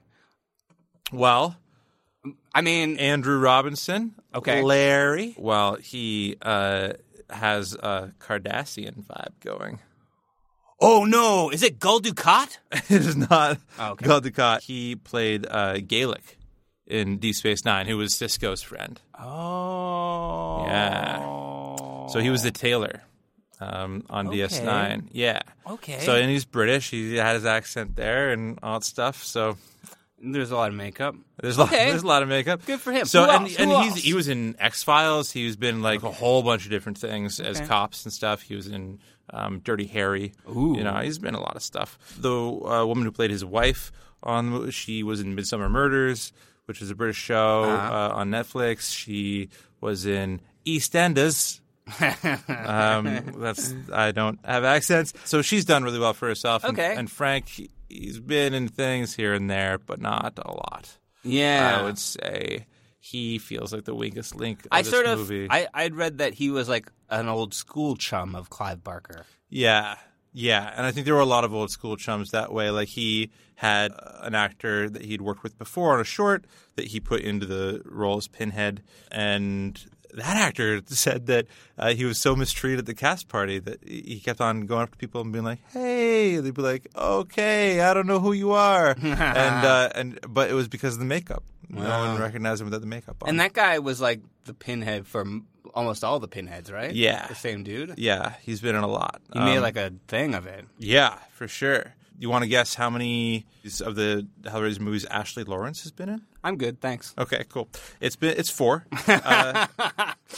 Well, 1.14 1.56
I 2.54 2.62
mean, 2.62 2.98
Andrew 2.98 3.38
Robinson. 3.40 4.16
Okay. 4.34 4.62
Larry. 4.62 5.36
Well, 5.38 5.76
he 5.76 6.38
uh, 6.42 6.94
has 7.30 7.74
a 7.76 8.12
Cardassian 8.20 9.04
vibe 9.06 9.34
going. 9.42 9.80
oh 10.80 11.06
no, 11.06 11.50
is 11.50 11.64
it 11.64 11.80
Gul 11.80 12.02
Dukat? 12.02 12.58
it 12.72 12.92
is 12.92 13.16
not 13.16 13.58
Oh, 13.80 13.92
okay. 13.92 14.06
Gul 14.06 14.22
Dukat. 14.22 14.62
He 14.62 14.96
played 14.96 15.46
uh, 15.50 15.76
Garak 15.76 16.36
in 16.88 17.18
Deep 17.18 17.36
Space 17.36 17.64
Nine, 17.66 17.88
who 17.88 17.98
was 17.98 18.14
Sisko's 18.14 18.62
friend. 18.62 19.00
Oh, 19.20 20.66
Yeah. 20.68 21.20
So 22.10 22.20
he 22.20 22.30
was 22.30 22.44
the 22.44 22.52
tailor 22.52 23.02
um, 23.60 24.04
on 24.10 24.28
DS9. 24.28 25.08
Yeah. 25.14 25.40
Okay. 25.66 26.00
So 26.02 26.16
and 26.16 26.30
he's 26.30 26.46
British. 26.46 26.90
He 26.90 27.16
had 27.16 27.36
his 27.36 27.46
accent 27.46 27.96
there 27.96 28.32
and 28.32 28.60
all 28.62 28.80
that 28.80 28.86
stuff. 28.86 29.24
So 29.24 29.58
There's 30.26 30.52
a 30.52 30.56
lot 30.56 30.70
of 30.70 30.76
makeup. 30.76 31.16
There's 31.42 31.58
a 31.58 31.62
lot, 31.62 31.74
Okay. 31.74 31.90
there's 31.90 32.04
a 32.04 32.08
lot 32.08 32.24
of 32.24 32.30
makeup. 32.30 32.66
Good 32.66 32.80
for 32.80 32.92
him. 32.94 33.06
So 33.06 33.26
Who 33.26 33.30
and 33.30 33.44
else? 33.44 33.56
and 33.58 33.72
Who 33.72 33.82
he's 33.82 33.92
else? 33.92 34.00
he 34.02 34.14
was 34.14 34.28
in 34.30 34.56
X 34.58 34.82
Files. 34.84 35.32
He's 35.32 35.56
been 35.58 35.82
like 35.82 36.02
a 36.04 36.12
whole 36.12 36.44
bunch 36.44 36.64
of 36.66 36.72
different 36.72 36.98
things 36.98 37.40
as 37.42 37.58
Okay. 37.58 37.68
cops 37.68 38.06
and 38.06 38.14
stuff. 38.14 38.42
He 38.42 38.56
was 38.56 38.68
in 38.68 39.00
um, 39.32 39.60
Dirty 39.60 39.86
Harry. 39.88 40.32
Ooh. 40.50 40.76
You 40.78 40.84
know, 40.84 40.96
he's 40.98 41.20
been 41.20 41.30
in 41.30 41.36
a 41.36 41.40
lot 41.42 41.56
of 41.58 41.62
stuff. 41.64 41.98
The 42.18 42.32
uh, 42.34 42.86
woman 42.86 43.04
who 43.04 43.12
played 43.12 43.32
his 43.32 43.44
wife 43.44 43.92
on 44.22 44.52
the 44.66 44.72
she 44.72 45.04
was 45.04 45.20
in 45.20 45.36
Midsomer 45.36 45.70
Murders, 45.70 46.32
which 46.66 46.82
is 46.82 46.90
a 46.90 46.96
British 46.96 47.18
show 47.18 47.64
Uh-huh. 47.64 47.94
uh, 47.94 48.10
on 48.16 48.30
Netflix. 48.32 48.96
She 48.96 49.50
was 49.82 50.06
in 50.06 50.40
EastEnders. 50.66 51.60
um, 52.48 53.34
that's 53.40 53.74
I 53.92 54.12
don't 54.12 54.40
have 54.46 54.64
accents, 54.64 55.14
so 55.26 55.42
she's 55.42 55.66
done 55.66 55.84
really 55.84 56.00
well 56.00 56.14
for 56.14 56.28
herself. 56.28 56.64
And, 56.64 56.78
Okay. 56.80 56.96
and 56.96 57.10
Frank, 57.12 57.48
he- 57.50 57.70
he's 57.94 58.20
been 58.20 58.54
in 58.54 58.68
things 58.68 59.16
here 59.16 59.34
and 59.34 59.50
there, 59.50 59.78
but 59.78 60.02
not 60.02 60.40
a 60.44 60.52
lot. 60.52 60.98
Yeah, 61.24 61.80
I 61.80 61.84
would 61.84 62.00
say 62.00 62.66
he 63.00 63.38
feels 63.38 63.74
like 63.74 63.86
the 63.86 63.96
weakest 63.96 64.36
link 64.36 64.62
of 64.62 64.68
I 64.72 64.82
sort 64.82 65.06
of 65.06 65.20
movie. 65.20 65.48
I 65.50 65.68
I'd 65.74 65.96
read 65.96 66.18
that 66.18 66.34
he 66.34 66.50
was 66.50 66.68
like 66.68 66.92
an 67.10 67.28
old 67.28 67.54
school 67.54 67.96
chum 67.96 68.36
of 68.36 68.50
Clive 68.50 68.84
Barker. 68.84 69.26
yeah, 69.50 69.96
yeah, 70.34 70.74
and 70.76 70.86
I 70.86 70.92
think 70.92 71.06
there 71.06 71.14
were 71.14 71.22
a 71.22 71.26
lot 71.26 71.44
of 71.44 71.54
old 71.54 71.70
school 71.70 71.96
chums 71.96 72.32
that 72.32 72.52
way. 72.52 72.72
Like 72.72 72.88
he 72.90 73.32
had 73.56 73.92
uh, 73.92 74.20
an 74.22 74.36
actor 74.36 74.90
that 74.90 75.04
he'd 75.04 75.22
worked 75.22 75.44
with 75.44 75.58
before 75.58 75.94
on 75.94 76.00
a 76.00 76.04
short 76.06 76.46
that 76.76 76.88
he 76.88 77.00
put 77.00 77.22
into 77.22 77.46
the 77.46 77.82
role 77.86 78.18
as 78.18 78.28
Pinhead, 78.28 78.82
and 79.12 79.80
that 80.14 80.38
actor 80.38 80.82
said 80.88 81.26
that 81.28 81.48
uh, 81.78 81.94
he 81.94 82.06
was 82.06 82.18
so 82.18 82.36
mistreated 82.36 82.80
at 82.80 82.86
the 82.86 82.94
cast 82.94 83.28
party 83.30 83.60
that 83.60 83.84
he 83.88 84.20
kept 84.24 84.40
on 84.42 84.66
going 84.66 84.84
up 84.84 84.92
to 84.92 84.98
people 84.98 85.22
and 85.22 85.32
being 85.32 85.46
like, 85.46 85.60
"Hey," 85.72 86.38
they'd 86.38 86.54
be 86.54 86.62
like, 86.62 86.88
"Okay, 86.96 87.82
I 87.82 87.94
don't 87.94 88.08
know 88.08 88.20
who 88.20 88.32
you 88.34 88.52
are," 88.52 88.92
and 89.02 89.66
uh, 89.66 89.90
and 89.96 90.20
but 90.28 90.50
it 90.50 90.54
was 90.54 90.68
because 90.68 90.94
of 90.94 91.00
the 91.00 91.06
makeup. 91.06 91.44
No 91.70 91.82
one 91.82 92.20
recognized 92.22 92.62
him 92.62 92.68
without 92.68 92.82
the 92.82 92.88
makeup 92.88 93.18
on. 93.24 93.30
And 93.30 93.40
that 93.40 93.54
guy 93.54 93.80
was 93.80 94.00
like 94.00 94.22
the 94.46 94.54
pinhead 94.54 95.08
for 95.08 95.26
almost 95.74 96.04
all 96.04 96.20
the 96.20 96.28
pinheads, 96.28 96.72
right? 96.72 96.94
Yeah. 96.94 97.26
The 97.28 97.34
same 97.36 97.64
dude? 97.64 97.96
yeah, 97.98 98.34
he's 98.44 98.62
been 98.62 98.76
in 98.76 98.84
a 98.84 98.88
lot. 98.88 99.22
He 99.34 99.40
made 99.40 99.58
Um, 99.58 99.64
like 99.64 99.76
a 99.78 99.92
thing 100.08 100.36
of 100.36 100.46
it. 100.46 100.66
yeah, 100.78 101.18
for 101.32 101.48
sure. 101.48 101.96
You 102.20 102.30
want 102.30 102.44
to 102.44 102.48
guess 102.48 102.76
how 102.76 102.92
many 102.92 103.48
of 103.82 103.96
the 103.96 104.28
Hellraiser 104.44 104.82
movies 104.82 105.04
Ashley 105.06 105.44
Lawrence 105.46 105.82
has 105.82 105.92
been 105.92 106.10
in? 106.10 106.22
I'm 106.44 106.58
good, 106.58 106.82
thanks. 106.82 107.14
Okay, 107.18 107.46
cool. 107.50 107.70
It's 108.02 108.16
been 108.18 108.36
it's 108.38 108.50
four. 108.50 108.86
uh, 109.08 109.68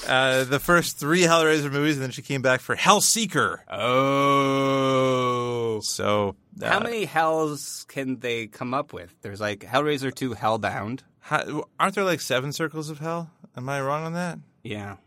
uh, 0.08 0.44
the 0.44 0.60
first 0.60 1.00
three 1.00 1.22
Hellraiser 1.22 1.72
movies, 1.72 1.96
and 1.96 2.04
then 2.04 2.12
she 2.12 2.22
came 2.22 2.42
back 2.42 2.62
for 2.62 2.76
Hellseeker. 2.76 3.60
Oh. 3.70 5.80
So 5.82 6.36
uh, 6.62 6.70
How 6.70 6.80
many 6.80 7.06
hells 7.06 7.86
can 7.88 8.20
they 8.20 8.48
come 8.48 8.74
up 8.74 8.94
with? 8.94 9.14
There's 9.22 9.42
like 9.42 9.60
Hellraiser 9.62 10.14
2 10.14 10.36
Hellbound. 10.36 11.02
how- 11.20 11.66
aren't 11.80 11.96
there 11.96 12.04
like 12.04 12.22
seven 12.22 12.52
circles 12.52 12.90
of 12.90 13.00
hell? 13.00 13.30
Am 13.58 13.68
I 13.70 13.82
wrong 13.82 14.06
on 14.06 14.14
that? 14.14 14.40
Yeah. 14.64 14.98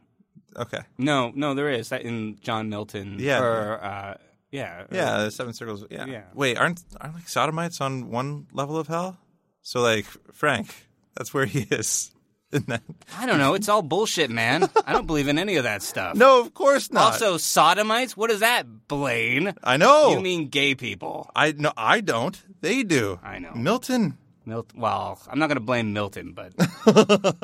Okay. 0.57 0.81
No, 0.97 1.33
no, 1.35 1.55
there 1.55 1.71
is. 1.71 1.91
That 1.91 2.03
in 2.03 2.39
John 2.41 2.69
Milton. 2.69 3.17
Yeah. 3.19 3.41
Or, 3.41 3.85
uh, 3.85 4.15
yeah. 4.51 4.85
Yeah, 4.91 5.19
there's 5.19 5.37
seven 5.37 5.53
circles. 5.53 5.85
Yeah. 5.91 6.07
Yeah. 6.07 6.23
Wait, 6.35 6.57
aren't 6.57 6.83
aren't 7.01 7.15
like 7.15 7.29
sodomites 7.29 7.81
on 7.81 8.11
one 8.11 8.47
level 8.53 8.77
of 8.79 8.89
hell? 8.89 9.19
So 9.63 9.81
like 9.81 10.07
Frank, 10.33 10.88
that's 11.17 11.33
where 11.35 11.47
he 11.47 11.61
is. 11.71 12.11
I 12.53 13.27
don't 13.27 13.39
know. 13.39 13.55
It's 13.55 13.69
all 13.69 13.83
bullshit, 13.83 14.31
man. 14.31 14.69
I 14.87 14.93
don't 14.95 15.07
believe 15.07 15.29
in 15.29 15.39
any 15.39 15.57
of 15.57 15.65
that 15.65 15.83
stuff. 15.83 16.17
No, 16.17 16.41
of 16.41 16.55
course 16.55 16.91
not. 16.91 17.13
Also, 17.13 17.37
sodomites? 17.37 18.17
What 18.17 18.31
is 18.31 18.41
that, 18.41 18.89
Blaine? 18.89 19.53
I 19.63 19.77
know. 19.77 20.11
You 20.13 20.21
mean 20.21 20.49
gay 20.49 20.75
people. 20.75 21.31
I 21.37 21.53
no, 21.53 21.73
I 21.77 22.01
don't. 22.01 22.41
They 22.63 22.85
do. 22.85 23.19
I 23.23 23.39
know. 23.39 23.53
Milton. 23.55 24.17
Milton. 24.47 24.81
Well, 24.81 25.21
I'm 25.29 25.39
not 25.39 25.49
going 25.49 25.57
to 25.57 25.61
blame 25.65 25.93
Milton, 25.93 26.33
but 26.33 26.55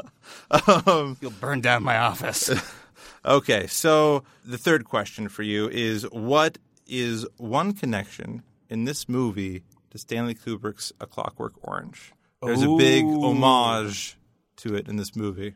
Um, 0.86 1.18
you'll 1.20 1.32
burn 1.32 1.60
down 1.60 1.82
my 1.82 1.98
office. 1.98 2.50
Okay, 3.26 3.66
so 3.66 4.22
the 4.44 4.58
third 4.58 4.84
question 4.84 5.30
for 5.30 5.42
you 5.42 5.66
is 5.70 6.02
what 6.12 6.58
is 6.86 7.26
one 7.38 7.72
connection 7.72 8.42
in 8.68 8.84
this 8.84 9.08
movie 9.08 9.62
to 9.90 9.96
Stanley 9.98 10.34
Kubrick's 10.34 10.92
A 11.00 11.06
Clockwork 11.06 11.54
Orange? 11.62 12.12
There's 12.47 12.62
a 12.62 12.76
big 12.76 13.05
Ooh. 13.05 13.22
homage 13.24 14.16
to 14.57 14.74
it 14.74 14.88
in 14.88 14.97
this 14.97 15.14
movie. 15.16 15.55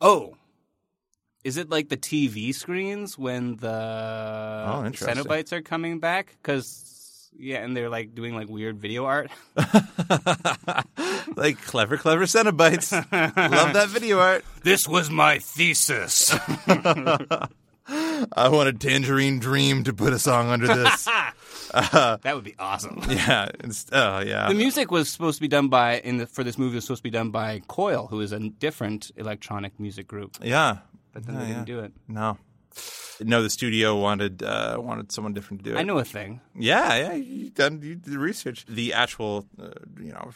Oh. 0.00 0.36
Is 1.44 1.56
it 1.56 1.70
like 1.70 1.88
the 1.88 1.96
TV 1.96 2.54
screens 2.54 3.18
when 3.18 3.56
the 3.56 4.64
Oh, 4.68 4.84
interesting. 4.86 5.24
Cenobites 5.24 5.52
are 5.52 5.60
coming 5.60 5.98
back? 5.98 6.36
Because, 6.40 7.28
yeah, 7.36 7.58
and 7.58 7.76
they're 7.76 7.88
like 7.88 8.14
doing 8.14 8.34
like 8.36 8.48
weird 8.48 8.78
video 8.78 9.04
art. 9.06 9.30
like 11.36 11.60
clever, 11.62 11.96
clever 11.96 12.24
Cenobites. 12.26 12.92
Love 12.92 13.72
that 13.72 13.88
video 13.88 14.20
art. 14.20 14.44
This 14.62 14.86
was 14.86 15.10
my 15.10 15.38
thesis. 15.40 16.32
I 17.88 18.48
want 18.48 18.68
a 18.68 18.72
Tangerine 18.72 19.40
Dream 19.40 19.82
to 19.84 19.92
put 19.92 20.12
a 20.12 20.18
song 20.20 20.50
under 20.50 20.68
this. 20.68 21.08
Uh, 21.72 22.18
that 22.22 22.34
would 22.34 22.44
be 22.44 22.54
awesome. 22.58 23.00
yeah. 23.08 23.48
Oh, 23.92 24.20
yeah. 24.20 24.48
The 24.48 24.54
music 24.54 24.90
was 24.90 25.08
supposed 25.08 25.38
to 25.38 25.40
be 25.40 25.48
done 25.48 25.68
by 25.68 25.98
in 25.98 26.18
the, 26.18 26.26
for 26.26 26.44
this 26.44 26.58
movie 26.58 26.74
was 26.74 26.84
supposed 26.84 27.00
to 27.00 27.04
be 27.04 27.10
done 27.10 27.30
by 27.30 27.62
Coil, 27.68 28.06
who 28.08 28.20
is 28.20 28.32
a 28.32 28.38
different 28.38 29.10
electronic 29.16 29.78
music 29.80 30.06
group. 30.06 30.36
Yeah. 30.42 30.78
But 31.12 31.26
then 31.26 31.34
Yeah, 31.34 31.40
they 31.40 31.46
didn't 31.48 31.68
yeah. 31.68 31.74
do 31.74 31.80
it. 31.80 31.92
No. 32.08 32.38
No, 33.20 33.42
the 33.42 33.50
studio 33.50 33.96
wanted 33.96 34.42
uh, 34.42 34.78
wanted 34.80 35.12
someone 35.12 35.34
different 35.34 35.62
to 35.62 35.70
do 35.70 35.76
it. 35.76 35.78
I 35.78 35.82
know 35.82 35.98
a 35.98 36.04
thing. 36.04 36.40
Yeah, 36.58 36.96
yeah, 36.96 37.12
you 37.14 37.50
done 37.50 37.80
you 37.82 37.94
did 37.96 38.04
the 38.04 38.18
research. 38.18 38.64
The 38.66 38.94
actual, 38.94 39.46
uh, 39.60 39.68
you 40.00 40.12
know, 40.12 40.30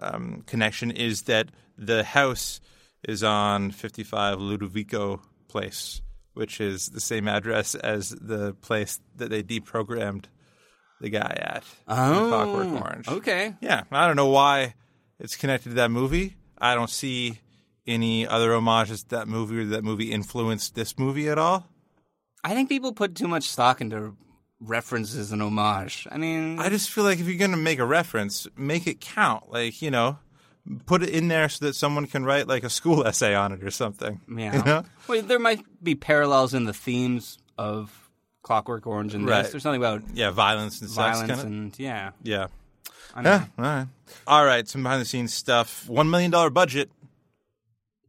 um, 0.00 0.42
connection 0.46 0.90
is 0.90 1.22
that 1.22 1.50
the 1.76 2.02
house 2.02 2.60
is 3.06 3.22
on 3.22 3.70
55 3.70 4.38
Ludovico 4.38 5.20
Place, 5.48 6.00
which 6.34 6.60
is 6.60 6.88
the 6.88 7.00
same 7.00 7.28
address 7.28 7.74
as 7.74 8.10
the 8.10 8.54
place 8.54 8.98
that 9.16 9.28
they 9.30 9.42
deprogrammed 9.42 10.24
the 11.00 11.10
guy 11.10 11.36
at. 11.40 11.64
Oh, 11.88 12.28
Clockwork 12.28 12.82
Orange. 12.82 13.08
okay. 13.08 13.54
Yeah, 13.60 13.82
I 13.90 14.06
don't 14.06 14.16
know 14.16 14.28
why 14.28 14.74
it's 15.18 15.36
connected 15.36 15.70
to 15.70 15.74
that 15.76 15.90
movie. 15.90 16.36
I 16.58 16.74
don't 16.74 16.90
see 16.90 17.38
any 17.86 18.26
other 18.26 18.52
homages 18.52 19.02
to 19.04 19.08
that 19.10 19.28
movie 19.28 19.58
or 19.60 19.64
that 19.66 19.84
movie 19.84 20.10
influenced 20.12 20.74
this 20.74 20.98
movie 20.98 21.28
at 21.28 21.38
all. 21.38 21.66
I 22.42 22.54
think 22.54 22.68
people 22.68 22.92
put 22.92 23.14
too 23.14 23.28
much 23.28 23.44
stock 23.44 23.80
into 23.80 24.16
references 24.60 25.32
and 25.32 25.42
homage. 25.42 26.06
I 26.10 26.16
mean, 26.18 26.58
I 26.58 26.68
just 26.68 26.90
feel 26.90 27.04
like 27.04 27.18
if 27.20 27.26
you're 27.26 27.38
going 27.38 27.50
to 27.50 27.56
make 27.56 27.78
a 27.78 27.84
reference, 27.84 28.46
make 28.56 28.86
it 28.86 29.00
count. 29.00 29.50
Like, 29.50 29.82
you 29.82 29.90
know, 29.90 30.18
put 30.86 31.02
it 31.02 31.10
in 31.10 31.28
there 31.28 31.48
so 31.48 31.66
that 31.66 31.74
someone 31.74 32.06
can 32.06 32.24
write 32.24 32.48
like 32.48 32.64
a 32.64 32.70
school 32.70 33.06
essay 33.06 33.34
on 33.34 33.52
it 33.52 33.62
or 33.62 33.70
something. 33.70 34.20
yeah. 34.34 34.56
You 34.56 34.62
know? 34.64 34.84
Well, 35.08 35.22
there 35.22 35.38
might 35.38 35.60
be 35.82 35.94
parallels 35.94 36.54
in 36.54 36.64
the 36.64 36.72
themes 36.72 37.38
of 37.58 38.05
Clockwork 38.46 38.86
Orange 38.86 39.12
and 39.12 39.26
Right. 39.28 39.42
this. 39.42 39.50
There's 39.50 39.64
something 39.64 39.80
about 39.82 40.02
Yeah, 40.14 40.30
violence 40.30 40.80
and 40.80 40.88
sex. 40.88 40.96
violence 41.18 41.42
kinda. 41.42 41.46
and 41.46 41.78
yeah. 41.80 42.12
Yeah. 42.22 42.46
Yeah, 43.20 43.46
all 43.58 43.64
right. 43.64 43.86
All 44.26 44.44
right, 44.44 44.68
some 44.68 44.84
behind 44.84 45.00
the 45.00 45.04
scenes 45.04 45.34
stuff. 45.34 45.86
$1 45.88 46.08
million 46.08 46.30
budget, 46.52 46.90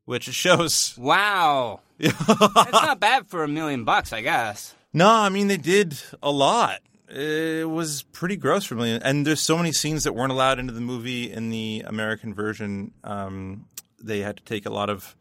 which 0.06 0.28
it 0.28 0.34
shows. 0.36 0.94
Wow. 0.98 1.80
That's 1.98 2.72
not 2.72 3.00
bad 3.00 3.26
for 3.28 3.44
a 3.44 3.48
million 3.48 3.84
bucks, 3.84 4.14
I 4.14 4.22
guess. 4.22 4.76
No, 4.94 5.10
I 5.10 5.30
mean, 5.30 5.48
they 5.48 5.58
did 5.58 6.00
a 6.22 6.30
lot. 6.30 6.82
It 7.10 7.68
was 7.68 8.04
pretty 8.12 8.36
gross 8.36 8.66
for 8.66 8.76
a 8.76 8.78
million. 8.78 9.02
And 9.02 9.26
there's 9.26 9.42
so 9.42 9.58
many 9.58 9.72
scenes 9.72 10.04
that 10.04 10.14
weren't 10.14 10.32
allowed 10.32 10.60
into 10.60 10.74
the 10.74 10.82
movie 10.82 11.32
in 11.32 11.50
the 11.50 11.84
American 11.88 12.34
version. 12.36 12.92
Um, 13.04 13.66
they 14.00 14.20
had 14.20 14.38
to 14.38 14.44
take 14.44 14.66
a 14.68 14.70
lot 14.70 14.90
of 14.92 15.16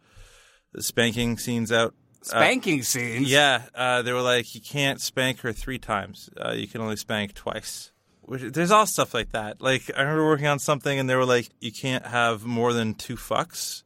spanking 0.78 1.38
scenes 1.38 1.72
out. 1.72 1.94
Uh, 2.26 2.40
Spanking 2.40 2.82
scenes. 2.82 3.30
Yeah, 3.30 3.62
uh, 3.74 4.02
they 4.02 4.12
were 4.12 4.22
like, 4.22 4.54
you 4.54 4.60
can't 4.60 5.00
spank 5.00 5.40
her 5.40 5.52
three 5.52 5.78
times. 5.78 6.30
Uh, 6.36 6.52
you 6.52 6.66
can 6.66 6.80
only 6.80 6.96
spank 6.96 7.34
twice. 7.34 7.92
Which, 8.22 8.42
there's 8.42 8.70
all 8.70 8.86
stuff 8.86 9.14
like 9.14 9.32
that. 9.32 9.60
Like 9.60 9.90
I 9.96 10.00
remember 10.02 10.26
working 10.26 10.48
on 10.48 10.58
something, 10.58 10.98
and 10.98 11.08
they 11.08 11.14
were 11.14 11.24
like, 11.24 11.48
you 11.60 11.70
can't 11.70 12.04
have 12.04 12.44
more 12.44 12.72
than 12.72 12.94
two 12.94 13.16
fucks 13.16 13.84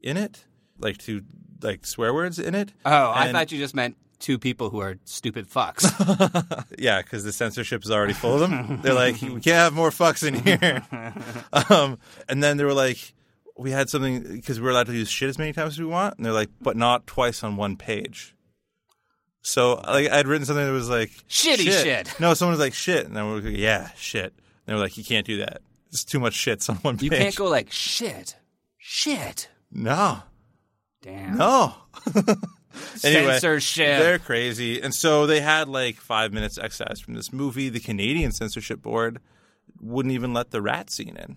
in 0.00 0.16
it, 0.16 0.44
like 0.78 0.98
two 0.98 1.22
like 1.62 1.86
swear 1.86 2.12
words 2.12 2.38
in 2.38 2.54
it. 2.54 2.72
Oh, 2.84 3.12
I 3.14 3.32
thought 3.32 3.50
you 3.50 3.58
just 3.58 3.74
meant 3.74 3.96
two 4.18 4.38
people 4.38 4.70
who 4.70 4.80
are 4.80 4.98
stupid 5.04 5.48
fucks. 5.48 5.84
yeah, 6.78 7.02
because 7.02 7.24
the 7.24 7.32
censorship 7.32 7.84
is 7.84 7.90
already 7.90 8.12
full 8.12 8.34
of 8.34 8.40
them. 8.40 8.80
They're 8.82 8.94
like, 8.94 9.20
we 9.22 9.40
can't 9.40 9.46
have 9.46 9.72
more 9.72 9.90
fucks 9.90 10.26
in 10.26 10.34
here. 10.34 10.82
um, 11.70 11.98
and 12.28 12.42
then 12.42 12.56
they 12.56 12.64
were 12.64 12.74
like, 12.74 13.14
we 13.58 13.72
had 13.72 13.90
something 13.90 14.22
because 14.22 14.60
we 14.60 14.64
were 14.64 14.70
allowed 14.70 14.86
to 14.86 14.94
use 14.94 15.10
shit 15.10 15.28
as 15.28 15.38
many 15.38 15.52
times 15.52 15.74
as 15.74 15.80
we 15.80 15.86
want, 15.86 16.16
and 16.16 16.24
they're 16.24 16.32
like, 16.32 16.50
but 16.60 16.76
not 16.76 17.06
twice 17.06 17.42
on 17.42 17.56
one 17.56 17.76
page. 17.76 18.34
So 19.42 19.74
like 19.86 20.10
I'd 20.10 20.26
written 20.26 20.46
something 20.46 20.64
that 20.64 20.72
was 20.72 20.88
like 20.88 21.10
Shitty 21.28 21.64
shit. 21.82 22.14
No, 22.20 22.34
someone 22.34 22.52
was 22.52 22.60
like 22.60 22.74
shit, 22.74 23.06
and 23.06 23.16
then 23.16 23.26
we 23.26 23.34
were 23.34 23.40
like, 23.40 23.58
yeah, 23.58 23.90
shit. 23.96 24.32
And 24.32 24.34
they 24.66 24.74
were 24.74 24.80
like, 24.80 24.96
you 24.96 25.04
can't 25.04 25.26
do 25.26 25.38
that. 25.38 25.60
It's 25.88 26.04
too 26.04 26.20
much 26.20 26.34
shits 26.34 26.70
on 26.70 26.76
one 26.76 26.96
page. 26.96 27.04
you 27.04 27.10
can't 27.10 27.34
go 27.34 27.46
like 27.48 27.72
shit, 27.72 28.36
shit. 28.78 29.48
No, 29.70 30.22
Damn. 31.02 31.36
no. 31.36 31.74
anyway, 33.04 33.32
Censorship. 33.32 33.98
They're 34.00 34.18
crazy. 34.18 34.80
And 34.80 34.94
so 34.94 35.26
they 35.26 35.40
had 35.40 35.68
like 35.68 35.96
five 35.96 36.32
minutes 36.32 36.58
excised 36.58 37.02
from 37.04 37.14
this 37.14 37.32
movie. 37.32 37.68
The 37.68 37.80
Canadian 37.80 38.32
censorship 38.32 38.82
board 38.82 39.20
wouldn't 39.80 40.12
even 40.14 40.32
let 40.32 40.50
the 40.50 40.62
rat 40.62 40.90
scene 40.90 41.16
in. 41.16 41.36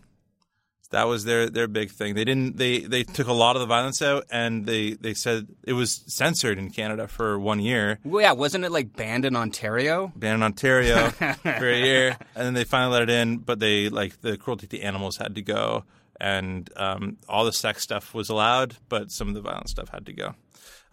That 0.91 1.07
was 1.07 1.23
their 1.23 1.49
their 1.49 1.67
big 1.67 1.89
thing. 1.91 2.15
They 2.15 2.25
didn't 2.25 2.57
they 2.57 2.79
they 2.79 3.03
took 3.03 3.27
a 3.27 3.33
lot 3.33 3.55
of 3.55 3.61
the 3.61 3.65
violence 3.65 4.01
out 4.01 4.25
and 4.29 4.65
they 4.65 4.91
they 4.91 5.13
said 5.13 5.47
it 5.63 5.73
was 5.73 6.03
censored 6.07 6.57
in 6.57 6.69
Canada 6.69 7.07
for 7.07 7.39
one 7.39 7.59
year. 7.59 7.99
Well, 8.03 8.21
yeah, 8.21 8.33
wasn't 8.33 8.65
it 8.65 8.71
like 8.71 8.95
banned 8.95 9.25
in 9.25 9.35
Ontario? 9.35 10.11
Banned 10.15 10.35
in 10.35 10.43
Ontario 10.43 11.09
for 11.09 11.69
a 11.69 11.79
year, 11.79 12.17
and 12.35 12.45
then 12.45 12.53
they 12.53 12.65
finally 12.65 12.93
let 12.93 13.03
it 13.03 13.09
in. 13.09 13.37
But 13.37 13.59
they 13.59 13.89
like 13.89 14.21
the 14.21 14.37
cruelty 14.37 14.67
to 14.67 14.79
animals 14.81 15.17
had 15.17 15.35
to 15.35 15.41
go, 15.41 15.85
and 16.19 16.69
um, 16.75 17.17
all 17.29 17.45
the 17.45 17.53
sex 17.53 17.83
stuff 17.83 18.13
was 18.13 18.29
allowed, 18.29 18.75
but 18.89 19.11
some 19.11 19.29
of 19.29 19.33
the 19.33 19.41
violent 19.41 19.69
stuff 19.69 19.89
had 19.89 20.05
to 20.07 20.13
go. 20.13 20.35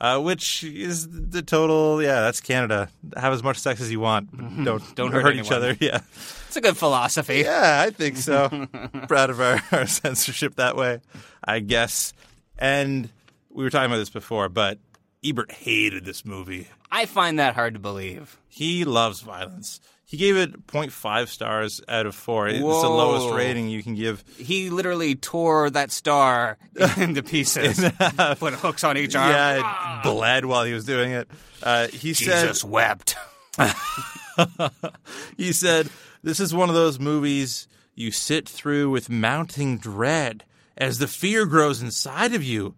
Uh, 0.01 0.21
which 0.21 0.63
is 0.63 1.09
the 1.11 1.43
total, 1.43 2.01
yeah, 2.01 2.21
that's 2.21 2.41
Canada. 2.41 2.89
Have 3.17 3.33
as 3.33 3.43
much 3.43 3.59
sex 3.59 3.81
as 3.81 3.91
you 3.91 3.99
want. 3.99 4.29
but 4.33 4.65
Don't 4.65 4.95
Don't 4.95 5.11
hurt 5.13 5.35
each 5.35 5.51
other. 5.51 5.77
Yeah, 5.81 6.01
It's 6.47 6.57
a 6.57 6.61
good 6.61 6.77
philosophy. 6.77 7.39
yeah, 7.45 7.83
I 7.85 7.91
think 7.91 8.17
so. 8.17 8.49
Proud 9.09 9.31
of 9.31 9.41
our, 9.41 9.61
our 9.73 9.87
censorship 9.89 10.55
that 10.55 10.77
way, 10.77 11.01
I 11.43 11.59
guess. 11.59 12.13
And 12.59 13.09
we 13.51 13.65
were 13.65 13.71
talking 13.71 13.87
about 13.91 13.99
this 13.99 14.11
before, 14.11 14.49
but 14.49 14.79
Ebert 15.25 15.51
hated 15.51 16.05
this 16.05 16.25
movie. 16.25 16.69
I 16.93 17.05
find 17.07 17.39
that 17.41 17.55
hard 17.57 17.75
to 17.75 17.81
believe. 17.81 18.39
He 18.49 18.85
loves 18.85 19.21
violence. 19.21 19.81
He 20.09 20.17
gave 20.17 20.39
it 20.39 20.67
0.5 20.67 21.29
stars 21.29 21.83
out 21.87 22.07
of 22.07 22.15
four. 22.15 22.49
It's 22.49 22.59
the 22.59 22.65
lowest 22.65 23.37
rating 23.37 23.69
you 23.69 23.83
can 23.83 23.95
give. 23.95 24.25
He 24.39 24.71
literally 24.71 25.15
tore 25.15 25.69
that 25.69 25.91
star 25.91 26.57
into 26.97 27.23
pieces. 27.23 27.79
Put 28.39 28.55
hooks 28.55 28.85
on 28.85 28.97
each 28.97 29.15
arm. 29.15 29.31
Yeah, 29.31 29.99
it 29.99 30.03
bled 30.03 30.47
while 30.47 30.65
he 30.65 30.73
was 30.73 30.87
doing 30.87 31.11
it. 31.13 31.29
Uh, 31.63 31.89
he 31.89 32.15
said 32.15 32.41
Jesus 32.41 32.61
said, 32.63 32.71
wept. 32.71 33.17
he 35.37 35.53
said, 35.53 35.91
"This 36.23 36.41
is 36.41 36.55
one 36.55 36.71
of 36.71 36.75
those 36.75 36.99
movies 36.99 37.69
you 37.95 38.11
sit 38.11 38.49
through 38.49 38.89
with 38.89 39.11
mounting 39.11 39.77
dread 39.77 40.45
as 40.79 41.01
the 41.01 41.07
fear 41.07 41.45
grows 41.45 41.83
inside 41.83 42.33
of 42.33 42.43
you 42.43 42.75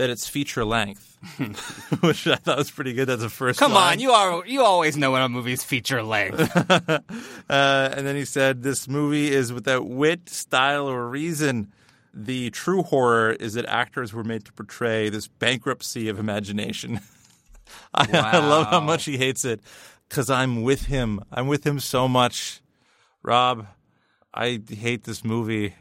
that 0.00 0.10
it's 0.10 0.26
feature 0.26 0.64
length." 0.64 1.18
Which 2.00 2.26
I 2.26 2.36
thought 2.36 2.56
was 2.56 2.70
pretty 2.70 2.94
good. 2.94 3.06
That's 3.06 3.22
the 3.22 3.28
first. 3.28 3.58
Come 3.58 3.74
line. 3.74 3.92
on, 3.92 4.00
you 4.00 4.12
are 4.12 4.46
you 4.46 4.62
always 4.62 4.96
know 4.96 5.12
when 5.12 5.22
a 5.22 5.28
movie's 5.28 5.62
feature 5.62 6.02
length. 6.02 6.40
uh, 6.70 7.00
and 7.48 8.06
then 8.06 8.16
he 8.16 8.24
said, 8.24 8.62
"This 8.62 8.88
movie 8.88 9.30
is 9.30 9.52
without 9.52 9.86
wit, 9.86 10.28
style, 10.28 10.88
or 10.88 11.08
reason." 11.08 11.72
The 12.12 12.50
true 12.50 12.82
horror 12.82 13.30
is 13.32 13.54
that 13.54 13.66
actors 13.66 14.12
were 14.12 14.24
made 14.24 14.44
to 14.46 14.52
portray 14.52 15.10
this 15.10 15.28
bankruptcy 15.28 16.08
of 16.08 16.18
imagination. 16.18 17.00
I, 17.94 18.08
I 18.12 18.38
love 18.38 18.66
how 18.66 18.80
much 18.80 19.04
he 19.04 19.16
hates 19.16 19.44
it 19.44 19.60
because 20.08 20.28
I'm 20.28 20.62
with 20.62 20.86
him. 20.86 21.20
I'm 21.30 21.46
with 21.46 21.64
him 21.64 21.78
so 21.78 22.08
much. 22.08 22.62
Rob, 23.22 23.66
I 24.34 24.60
hate 24.68 25.04
this 25.04 25.22
movie. 25.22 25.74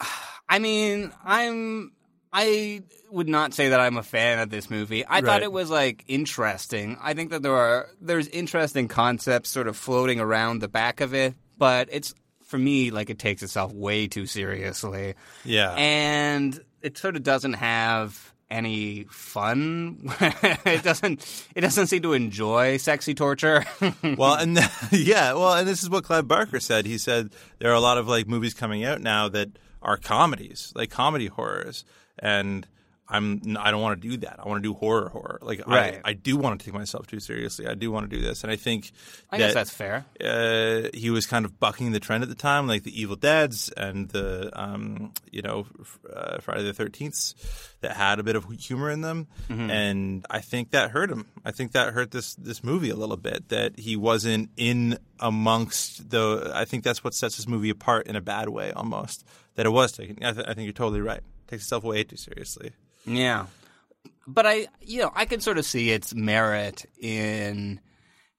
I 0.48 0.58
mean, 0.58 1.12
I'm 1.24 1.92
I 2.40 2.82
would 3.10 3.28
not 3.28 3.54
say 3.54 3.70
that 3.70 3.80
I'm 3.80 3.96
a 3.96 4.02
fan 4.02 4.38
of 4.38 4.50
this 4.50 4.70
movie. 4.70 5.04
I 5.04 5.14
Right. 5.16 5.24
thought 5.24 5.42
it 5.42 5.50
was 5.52 5.70
like 5.70 6.04
interesting. 6.08 6.96
I 7.02 7.14
think 7.14 7.30
that 7.30 7.42
there 7.42 7.54
are 7.56 7.88
there's 8.00 8.28
interesting 8.28 8.86
concepts 8.88 9.48
sort 9.50 9.66
of 9.66 9.76
floating 9.76 10.20
around 10.20 10.60
the 10.60 10.68
back 10.68 11.00
of 11.00 11.14
it, 11.14 11.34
but 11.56 11.88
it's 11.90 12.14
for 12.44 12.58
me 12.58 12.90
like 12.90 13.10
it 13.10 13.18
takes 13.18 13.42
itself 13.42 13.72
way 13.72 14.06
too 14.08 14.26
seriously. 14.26 15.14
Yeah. 15.44 15.72
And 15.76 16.58
it 16.82 16.96
sort 16.98 17.16
of 17.16 17.22
doesn't 17.22 17.54
have 17.54 18.32
any 18.50 19.04
fun. 19.10 19.98
it 20.20 20.82
doesn't 20.82 21.44
it 21.54 21.60
doesn't 21.62 21.88
seem 21.88 22.02
to 22.02 22.12
enjoy 22.12 22.76
sexy 22.76 23.14
torture. 23.14 23.64
well, 24.16 24.34
and 24.34 24.58
yeah, 24.92 25.32
well, 25.32 25.54
and 25.54 25.66
this 25.66 25.82
is 25.82 25.90
what 25.90 26.04
Clive 26.04 26.28
Barker 26.28 26.60
said. 26.60 26.86
He 26.86 26.98
said 26.98 27.30
there 27.58 27.70
are 27.70 27.74
a 27.74 27.80
lot 27.80 27.98
of 27.98 28.06
like 28.06 28.28
movies 28.28 28.54
coming 28.54 28.84
out 28.84 29.00
now 29.00 29.28
that 29.28 29.48
are 29.82 29.96
comedies, 29.96 30.72
like 30.74 30.90
comedy 30.90 31.26
horrors, 31.26 31.84
and 32.18 32.66
I'm 33.10 33.56
I 33.58 33.70
don't 33.70 33.80
want 33.80 34.02
to 34.02 34.08
do 34.08 34.18
that. 34.18 34.38
I 34.38 34.46
want 34.46 34.62
to 34.62 34.68
do 34.68 34.74
horror 34.74 35.08
horror. 35.08 35.38
Like 35.40 35.66
Right. 35.66 35.98
I, 36.04 36.10
I 36.10 36.12
do 36.12 36.36
want 36.36 36.60
to 36.60 36.64
take 36.66 36.74
myself 36.74 37.06
too 37.06 37.20
seriously. 37.20 37.66
I 37.66 37.72
do 37.72 37.90
want 37.90 38.10
to 38.10 38.14
do 38.14 38.22
this, 38.22 38.42
and 38.42 38.52
I 38.52 38.56
think 38.56 38.92
I 39.30 39.38
guess 39.38 39.54
that, 39.54 39.60
that's 39.60 39.70
fair. 39.70 40.04
Uh, 40.22 40.90
he 40.92 41.08
was 41.08 41.24
kind 41.26 41.46
of 41.46 41.58
bucking 41.58 41.92
the 41.92 42.00
trend 42.00 42.22
at 42.22 42.28
the 42.28 42.34
time, 42.34 42.66
like 42.66 42.82
the 42.82 43.00
Evil 43.00 43.16
Dead's 43.16 43.70
and 43.70 44.10
the 44.10 44.50
um, 44.52 45.14
you 45.32 45.40
know 45.40 45.64
uh, 46.12 46.38
Friday 46.40 46.64
the 46.64 46.74
Thirteenth, 46.74 47.32
that 47.80 47.92
had 47.96 48.18
a 48.18 48.22
bit 48.22 48.36
of 48.36 48.44
humor 48.60 48.90
in 48.90 49.00
them, 49.00 49.26
Mhm. 49.48 49.70
and 49.70 50.26
I 50.28 50.40
think 50.40 50.72
that 50.72 50.90
hurt 50.90 51.10
him. 51.10 51.24
I 51.46 51.50
think 51.50 51.72
that 51.72 51.94
hurt 51.94 52.10
this 52.10 52.34
this 52.34 52.62
movie 52.62 52.90
a 52.90 52.96
little 52.96 53.16
bit. 53.16 53.48
That 53.48 53.78
he 53.78 53.96
wasn't 53.96 54.50
in 54.58 54.98
amongst 55.18 56.10
the. 56.10 56.50
I 56.54 56.66
think 56.66 56.84
that's 56.84 57.02
what 57.02 57.14
sets 57.14 57.36
this 57.38 57.48
movie 57.48 57.70
apart 57.70 58.06
in 58.06 58.16
a 58.16 58.20
bad 58.20 58.50
way, 58.50 58.70
almost. 58.72 59.24
That 59.54 59.64
it 59.64 59.70
was 59.70 59.92
taken. 59.92 60.22
I, 60.22 60.32
th- 60.32 60.46
I 60.46 60.52
think 60.52 60.66
you're 60.66 60.72
totally 60.74 61.00
right. 61.00 61.22
Takes 61.48 61.64
itself 61.64 61.82
way 61.82 62.04
too 62.04 62.16
seriously. 62.16 62.72
Yeah. 63.06 63.46
But 64.26 64.46
I, 64.46 64.66
you 64.82 65.00
know, 65.00 65.10
I 65.14 65.24
can 65.24 65.40
sort 65.40 65.56
of 65.56 65.64
see 65.64 65.90
its 65.90 66.14
merit 66.14 66.84
in, 67.00 67.80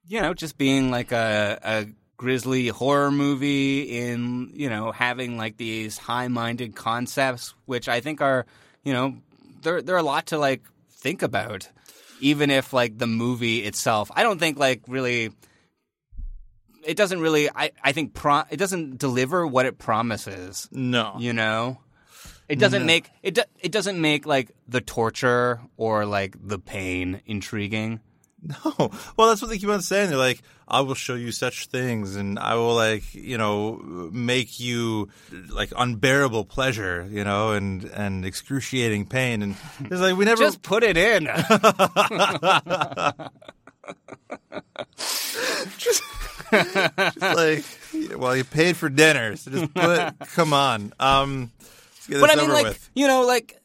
you 0.07 0.21
know, 0.21 0.35
just 0.35 0.57
being 0.57 0.91
like 0.91 1.11
a, 1.11 1.59
a 1.63 1.85
grisly 2.17 2.67
horror 2.67 3.09
movie 3.09 3.99
in, 3.99 4.51
you 4.53 4.69
know, 4.69 4.91
having 4.91 5.37
like 5.37 5.57
these 5.57 5.97
high-minded 5.97 6.75
concepts, 6.75 7.55
which 7.65 7.89
I 7.89 8.01
think 8.01 8.21
are, 8.21 8.45
you 8.83 8.93
know, 8.93 9.15
they're, 9.63 9.81
they're 9.81 9.97
a 9.97 10.03
lot 10.03 10.27
to 10.27 10.37
like 10.37 10.61
think 10.91 11.23
about, 11.23 11.67
even 12.19 12.51
if 12.51 12.71
like 12.71 12.99
the 12.99 13.07
movie 13.07 13.63
itself, 13.63 14.11
I 14.13 14.21
don't 14.21 14.37
think 14.37 14.59
like 14.59 14.81
really, 14.87 15.31
it 16.85 16.97
doesn't 16.97 17.19
really, 17.19 17.49
I, 17.49 17.71
I 17.83 17.93
think 17.93 18.13
pro, 18.13 18.43
it 18.51 18.57
doesn't 18.57 18.99
deliver 18.99 19.47
what 19.47 19.65
it 19.65 19.79
promises. 19.79 20.69
No. 20.71 21.15
You 21.17 21.33
know? 21.33 21.79
It 22.49 22.59
doesn't 22.59 22.81
No. 22.81 22.85
make 22.87 23.09
it. 23.23 23.35
Do, 23.35 23.43
it 23.61 23.71
doesn't 23.71 24.01
make 24.01 24.25
like 24.25 24.51
the 24.67 24.81
torture 24.81 25.61
or 25.77 26.05
like 26.05 26.35
the 26.45 26.59
pain 26.59 27.21
intriguing. 27.25 27.99
No. 28.41 28.73
Well, 29.17 29.27
that's 29.27 29.41
what 29.41 29.49
they 29.49 29.57
keep 29.57 29.67
on 29.67 29.81
saying. 29.81 30.07
They're 30.11 30.17
like, 30.17 30.41
I 30.65 30.79
will 30.79 30.95
show 30.95 31.15
you 31.15 31.29
such 31.33 31.65
things 31.65 32.15
and 32.15 32.39
I 32.39 32.55
will 32.55 32.73
like, 32.73 33.13
you 33.13 33.37
know, 33.37 33.81
make 34.13 34.61
you 34.61 35.09
like 35.49 35.73
unbearable 35.75 36.45
pleasure, 36.45 37.05
you 37.11 37.25
know, 37.25 37.51
and, 37.51 37.83
and 37.83 38.23
excruciating 38.23 39.07
pain. 39.07 39.41
And 39.41 39.55
it's 39.81 39.99
like, 39.99 40.15
we 40.15 40.23
never. 40.23 40.41
Just 40.41 40.61
put 40.61 40.83
it 40.83 40.95
in. 40.95 41.25
just, 45.77 46.01
just 46.51 47.21
like, 47.21 47.63
well, 48.17 48.35
you 48.35 48.43
paid 48.45 48.77
for 48.77 48.87
dinner. 48.89 49.35
So 49.35 49.51
just 49.51 49.73
put, 49.73 50.13
come 50.33 50.53
on. 50.53 50.93
Um, 50.99 51.51
get 52.09 52.21
but 52.21 52.31
I 52.31 52.35
mean, 52.35 52.49
like 52.49 52.65
with. 52.65 52.89
you 52.93 53.07
know, 53.07 53.25
like 53.25 53.59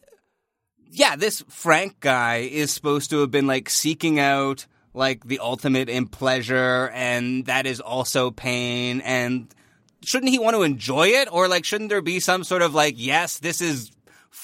yeah, 0.90 1.16
this 1.16 1.44
Frank 1.48 2.00
guy 2.00 2.36
is 2.50 2.72
supposed 2.72 3.10
to 3.10 3.20
have 3.20 3.30
been 3.30 3.46
like 3.46 3.68
seeking 3.68 4.18
out 4.20 4.66
like 4.94 5.24
the 5.24 5.40
ultimate 5.40 5.88
in 5.88 6.06
pleasure, 6.06 6.90
and 6.94 7.46
that 7.46 7.66
is 7.66 7.80
also 7.80 8.30
pain. 8.30 9.00
And 9.00 9.52
shouldn't 10.02 10.30
he 10.30 10.38
want 10.38 10.54
to 10.56 10.62
enjoy 10.62 11.08
it, 11.08 11.28
or 11.30 11.48
like 11.48 11.64
shouldn't 11.64 11.90
there 11.90 12.02
be 12.02 12.20
some 12.20 12.44
sort 12.44 12.62
of 12.62 12.74
like, 12.74 12.94
yes, 12.96 13.38
this 13.38 13.60
is 13.60 13.90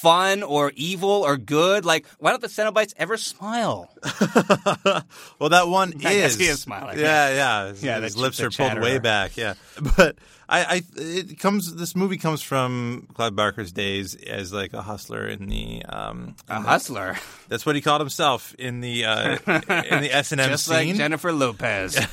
fun 0.03 0.43
or 0.43 0.73
evil 0.77 1.11
or 1.11 1.37
good? 1.37 1.85
Like, 1.85 2.07
why 2.19 2.31
don't 2.31 2.41
the 2.43 2.49
Cenobites 2.49 2.93
ever 2.97 3.17
smile? 3.17 3.91
Well, 5.39 5.51
that 5.51 5.69
one 5.69 5.93
I 6.05 6.13
is. 6.13 6.37
guess 6.37 6.37
he 6.37 6.45
is 6.47 6.61
smiling, 6.61 6.99
Yeah, 6.99 7.29
yeah. 7.31 7.35
yeah. 7.35 7.69
His, 7.71 7.83
Yeah, 7.85 8.01
his 8.01 8.17
lips 8.17 8.41
are 8.41 8.51
pulled 8.51 8.81
way 8.81 8.99
back. 8.99 9.37
Yeah, 9.37 9.55
but 9.97 10.17
I, 10.49 10.65
I, 10.65 10.83
it 10.97 11.39
comes. 11.39 11.75
This 11.77 11.95
movie 11.97 12.17
comes 12.19 12.43
from 12.43 13.07
Clive 13.15 13.35
Barker's 13.37 13.73
days 13.73 14.15
as 14.17 14.53
like 14.53 14.73
a 14.75 14.83
hustler 14.83 15.27
in 15.27 15.47
the. 15.49 15.85
Um, 15.89 16.35
A 16.49 16.57
in 16.57 16.63
the- 16.63 16.69
hustler. 16.69 17.17
That's 17.49 17.65
what 17.65 17.75
he 17.77 17.81
called 17.81 18.01
himself 18.01 18.55
in 18.59 18.81
the 18.81 19.05
uh, 19.07 19.31
in 19.47 20.03
the 20.03 20.11
S 20.13 20.33
and 20.33 20.41
M 20.41 20.51
Just 20.51 20.67
scene. 20.67 20.89
like 20.89 20.97
Jennifer 20.97 21.33
Lopez. 21.33 21.99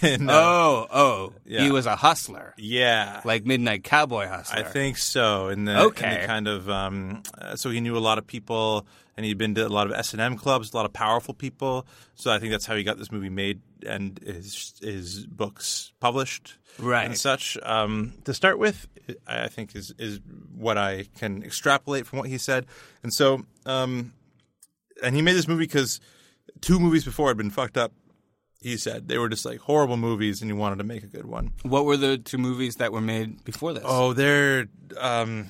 And, 0.00 0.30
uh, 0.30 0.32
oh, 0.32 0.86
oh, 0.92 1.32
yeah. 1.44 1.62
he 1.62 1.72
was 1.72 1.86
a 1.86 1.96
hustler, 1.96 2.54
yeah, 2.56 3.20
like 3.24 3.44
Midnight 3.44 3.82
Cowboy 3.82 4.28
hustler. 4.28 4.60
I 4.60 4.62
think 4.62 4.96
so. 4.96 5.48
In 5.48 5.64
the, 5.64 5.72
in 5.72 5.78
Okay. 5.88 6.20
the 6.20 6.26
kind 6.28 6.46
of 6.46 6.70
um, 6.70 6.81
uh, 7.38 7.56
so 7.56 7.70
he 7.70 7.80
knew 7.80 7.96
a 7.96 8.00
lot 8.00 8.18
of 8.18 8.26
people, 8.26 8.86
and 9.16 9.24
he'd 9.26 9.38
been 9.38 9.54
to 9.56 9.66
a 9.66 9.68
lot 9.68 9.86
of 9.86 9.92
S 9.92 10.12
and 10.12 10.20
M 10.20 10.36
clubs, 10.36 10.72
a 10.72 10.76
lot 10.76 10.86
of 10.86 10.92
powerful 10.92 11.34
people. 11.34 11.86
So 12.14 12.30
I 12.30 12.38
think 12.38 12.52
that's 12.52 12.66
how 12.66 12.74
he 12.76 12.82
got 12.84 12.98
this 12.98 13.12
movie 13.12 13.28
made 13.30 13.60
and 13.86 14.18
his 14.24 14.74
his 14.82 15.26
books 15.26 15.92
published, 16.00 16.56
Right. 16.78 17.04
and 17.04 17.16
such. 17.18 17.56
Um, 17.62 18.14
to 18.24 18.32
start 18.34 18.58
with, 18.58 18.86
I 19.26 19.48
think 19.48 19.74
is 19.76 19.94
is 19.98 20.20
what 20.56 20.78
I 20.78 21.06
can 21.18 21.42
extrapolate 21.42 22.06
from 22.06 22.18
what 22.20 22.28
he 22.28 22.38
said, 22.38 22.66
and 23.02 23.12
so 23.12 23.44
um, 23.66 24.12
and 25.02 25.14
he 25.16 25.22
made 25.22 25.34
this 25.34 25.48
movie 25.48 25.64
because 25.64 26.00
two 26.60 26.78
movies 26.78 27.04
before 27.04 27.28
had 27.28 27.36
been 27.36 27.50
fucked 27.50 27.76
up. 27.76 27.92
He 28.60 28.76
said 28.76 29.08
they 29.08 29.18
were 29.18 29.28
just 29.28 29.44
like 29.44 29.58
horrible 29.58 29.96
movies, 29.96 30.40
and 30.40 30.48
he 30.48 30.52
wanted 30.56 30.76
to 30.78 30.84
make 30.84 31.02
a 31.02 31.08
good 31.08 31.26
one. 31.26 31.50
What 31.64 31.84
were 31.84 31.96
the 31.96 32.16
two 32.16 32.38
movies 32.38 32.76
that 32.76 32.92
were 32.92 33.00
made 33.00 33.42
before 33.42 33.72
this? 33.72 33.82
Oh, 33.84 34.12
their 34.12 34.68
um, 35.00 35.48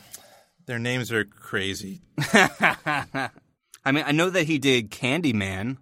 their 0.66 0.78
names 0.78 1.10
are 1.12 1.24
crazy. 1.24 2.02
I 3.84 3.90
mean, 3.92 4.04
I 4.06 4.12
know 4.12 4.30
that 4.30 4.44
he 4.46 4.58
did 4.58 4.90
Candyman. 4.90 5.78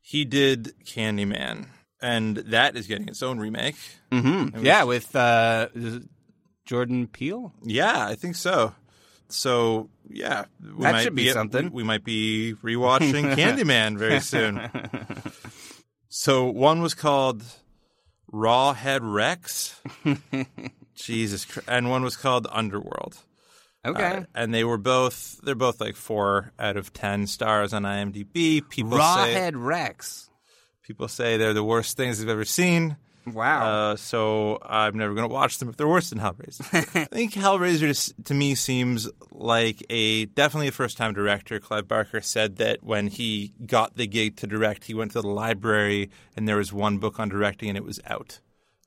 He 0.00 0.24
did 0.24 0.72
Candyman, 0.84 1.68
and 2.02 2.36
that 2.36 2.76
is 2.76 2.86
getting 2.86 3.08
its 3.08 3.22
own 3.22 3.38
remake. 3.38 3.76
Mm-hmm. 4.12 4.58
It 4.58 4.62
Yeah, 4.64 4.84
was- 4.84 5.04
with 5.06 5.16
uh, 5.16 5.68
Jordan 6.66 7.06
Peele. 7.06 7.52
yeah, 7.62 8.06
I 8.06 8.14
think 8.14 8.36
so. 8.36 8.74
So 9.28 9.88
yeah, 10.08 10.44
we 10.60 10.82
That 10.84 10.92
might 10.92 11.02
should 11.02 11.14
be 11.14 11.30
something. 11.30 11.66
We, 11.66 11.82
we 11.82 11.84
might 11.84 12.04
be 12.04 12.54
rewatching 12.62 13.34
Candyman 13.36 13.96
very 13.98 14.20
soon. 14.20 14.60
So 16.16 16.44
one 16.48 16.80
was 16.80 16.94
called 16.94 17.42
Rawhead 18.32 19.00
Rex. 19.02 19.80
Jesus, 20.94 21.44
Christ. 21.44 21.68
and 21.68 21.90
one 21.90 22.04
was 22.04 22.16
called 22.16 22.46
Underworld. 22.52 23.16
Okay. 23.84 24.16
Uh, 24.18 24.24
and 24.34 24.54
they 24.54 24.64
were 24.64 24.78
both 24.78 25.40
they're 25.42 25.54
both 25.54 25.80
like 25.80 25.96
four 25.96 26.52
out 26.58 26.76
of 26.76 26.92
ten 26.92 27.26
stars 27.26 27.72
on 27.72 27.82
IMDb. 27.82 28.66
People 28.68 28.92
say 28.92 28.98
Rawhead 28.98 29.52
Rex. 29.56 30.30
people 30.82 31.08
say 31.08 31.36
they're 31.36 31.52
the 31.54 31.64
worst 31.64 31.96
things 31.96 32.18
they've 32.18 32.28
ever 32.28 32.44
seen. 32.44 32.96
Wow. 33.26 33.92
Uh, 33.92 33.96
so 33.96 34.58
I'm 34.62 34.98
never 34.98 35.14
going 35.14 35.26
to 35.26 35.32
watch 35.32 35.56
them 35.56 35.70
if 35.70 35.78
they're 35.78 35.88
worse 35.88 36.10
than 36.10 36.18
Hellraiser. 36.18 36.60
I 36.94 37.04
think 37.06 37.32
Hellraiser 37.32 37.88
s- 37.88 38.12
to 38.24 38.34
me 38.34 38.54
seems 38.54 39.08
like 39.30 39.82
a 39.88 40.26
definitely 40.26 40.68
a 40.68 40.72
first 40.72 40.98
time 40.98 41.14
director. 41.14 41.58
Clive 41.58 41.88
Barker 41.88 42.20
said 42.20 42.56
that 42.56 42.82
when 42.84 43.06
he 43.06 43.54
got 43.64 43.96
the 43.96 44.06
gig 44.06 44.36
to 44.36 44.46
direct, 44.46 44.84
he 44.84 44.92
went 44.92 45.12
to 45.12 45.22
the 45.22 45.28
library 45.28 46.10
and 46.36 46.46
there 46.46 46.58
was 46.58 46.70
one 46.70 46.98
book 46.98 47.18
on 47.18 47.30
directing 47.30 47.70
and 47.70 47.78
it 47.78 47.84
was 47.84 47.98
out. 48.06 48.40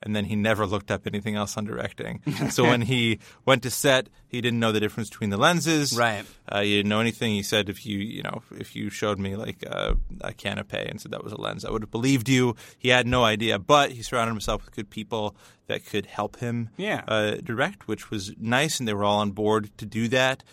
And 0.03 0.15
then 0.15 0.25
he 0.25 0.35
never 0.35 0.67
looked 0.67 0.91
up 0.91 1.07
anything 1.07 1.35
else 1.35 1.57
on 1.57 1.65
directing. 1.65 2.21
so 2.51 2.63
when 2.63 2.81
he 2.81 3.17
went 3.45 3.63
to 3.63 3.71
set, 3.71 4.09
he 4.27 4.41
didn't 4.41 4.59
know 4.59 4.71
the 4.71 4.79
difference 4.79 5.09
between 5.09 5.31
the 5.31 5.37
lenses. 5.37 5.97
Right. 5.97 6.23
Uh, 6.47 6.61
he 6.61 6.75
didn't 6.77 6.89
know 6.89 6.99
anything. 6.99 7.33
He 7.33 7.41
said, 7.41 7.67
if 7.67 7.83
you, 7.83 7.97
you 7.97 8.21
know, 8.21 8.43
if 8.51 8.75
you 8.75 8.91
showed 8.91 9.17
me 9.17 9.35
like 9.35 9.63
a, 9.63 9.97
a 10.21 10.33
canopy 10.33 10.77
and 10.77 11.01
said 11.01 11.11
that 11.13 11.23
was 11.23 11.33
a 11.33 11.41
lens, 11.41 11.65
I 11.65 11.71
would 11.71 11.81
have 11.81 11.89
believed 11.89 12.29
you. 12.29 12.55
He 12.77 12.89
had 12.89 13.07
no 13.07 13.23
idea, 13.23 13.57
but 13.57 13.91
he 13.91 14.03
surrounded 14.03 14.33
himself 14.33 14.65
with 14.65 14.75
good 14.75 14.91
people 14.91 15.35
that 15.65 15.83
could 15.85 16.05
help 16.05 16.37
him 16.37 16.69
Yeah. 16.77 17.03
uh, 17.07 17.35
direct, 17.43 17.87
which 17.87 18.11
was 18.11 18.33
nice, 18.37 18.79
and 18.79 18.87
they 18.87 18.93
were 18.93 19.03
all 19.03 19.19
on 19.19 19.31
board 19.31 19.75
to 19.79 19.85
do 19.87 20.07
that. 20.09 20.43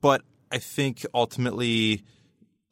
But 0.00 0.22
I 0.50 0.58
think 0.58 1.06
ultimately 1.14 2.02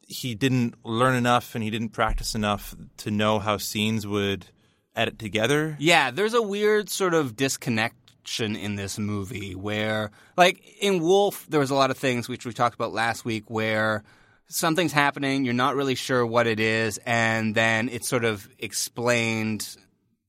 he 0.07 0.35
didn't 0.35 0.75
learn 0.83 1.15
enough 1.15 1.55
and 1.55 1.63
he 1.63 1.69
didn't 1.69 1.89
practice 1.93 2.35
enough 2.35 2.75
to 2.97 3.11
know 3.11 3.39
how 3.39 3.55
scenes 3.57 4.05
would 4.05 4.47
edit 4.95 5.17
together. 5.19 5.75
Yeah, 5.79 6.11
there's 6.11 6.33
a 6.33 6.41
weird 6.41 6.89
sort 6.89 7.13
of 7.13 7.35
disconnection 7.35 8.55
in 8.55 8.75
this 8.75 8.99
movie 8.99 9.55
where, 9.55 10.11
like 10.37 10.61
in 10.81 10.99
Wolf, 11.01 11.45
there 11.49 11.59
was 11.59 11.71
a 11.71 11.75
lot 11.75 11.91
of 11.91 11.97
things 11.97 12.27
which 12.29 12.45
we 12.45 12.53
talked 12.53 12.75
about 12.75 12.93
last 12.93 13.25
week 13.25 13.45
where 13.47 14.03
something's 14.47 14.91
happening, 14.91 15.45
you're 15.45 15.53
not 15.53 15.75
really 15.75 15.95
sure 15.95 16.25
what 16.25 16.45
it 16.45 16.59
is, 16.59 16.99
and 17.05 17.55
then 17.55 17.87
it's 17.89 18.07
sort 18.09 18.25
of 18.25 18.47
explained 18.59 19.77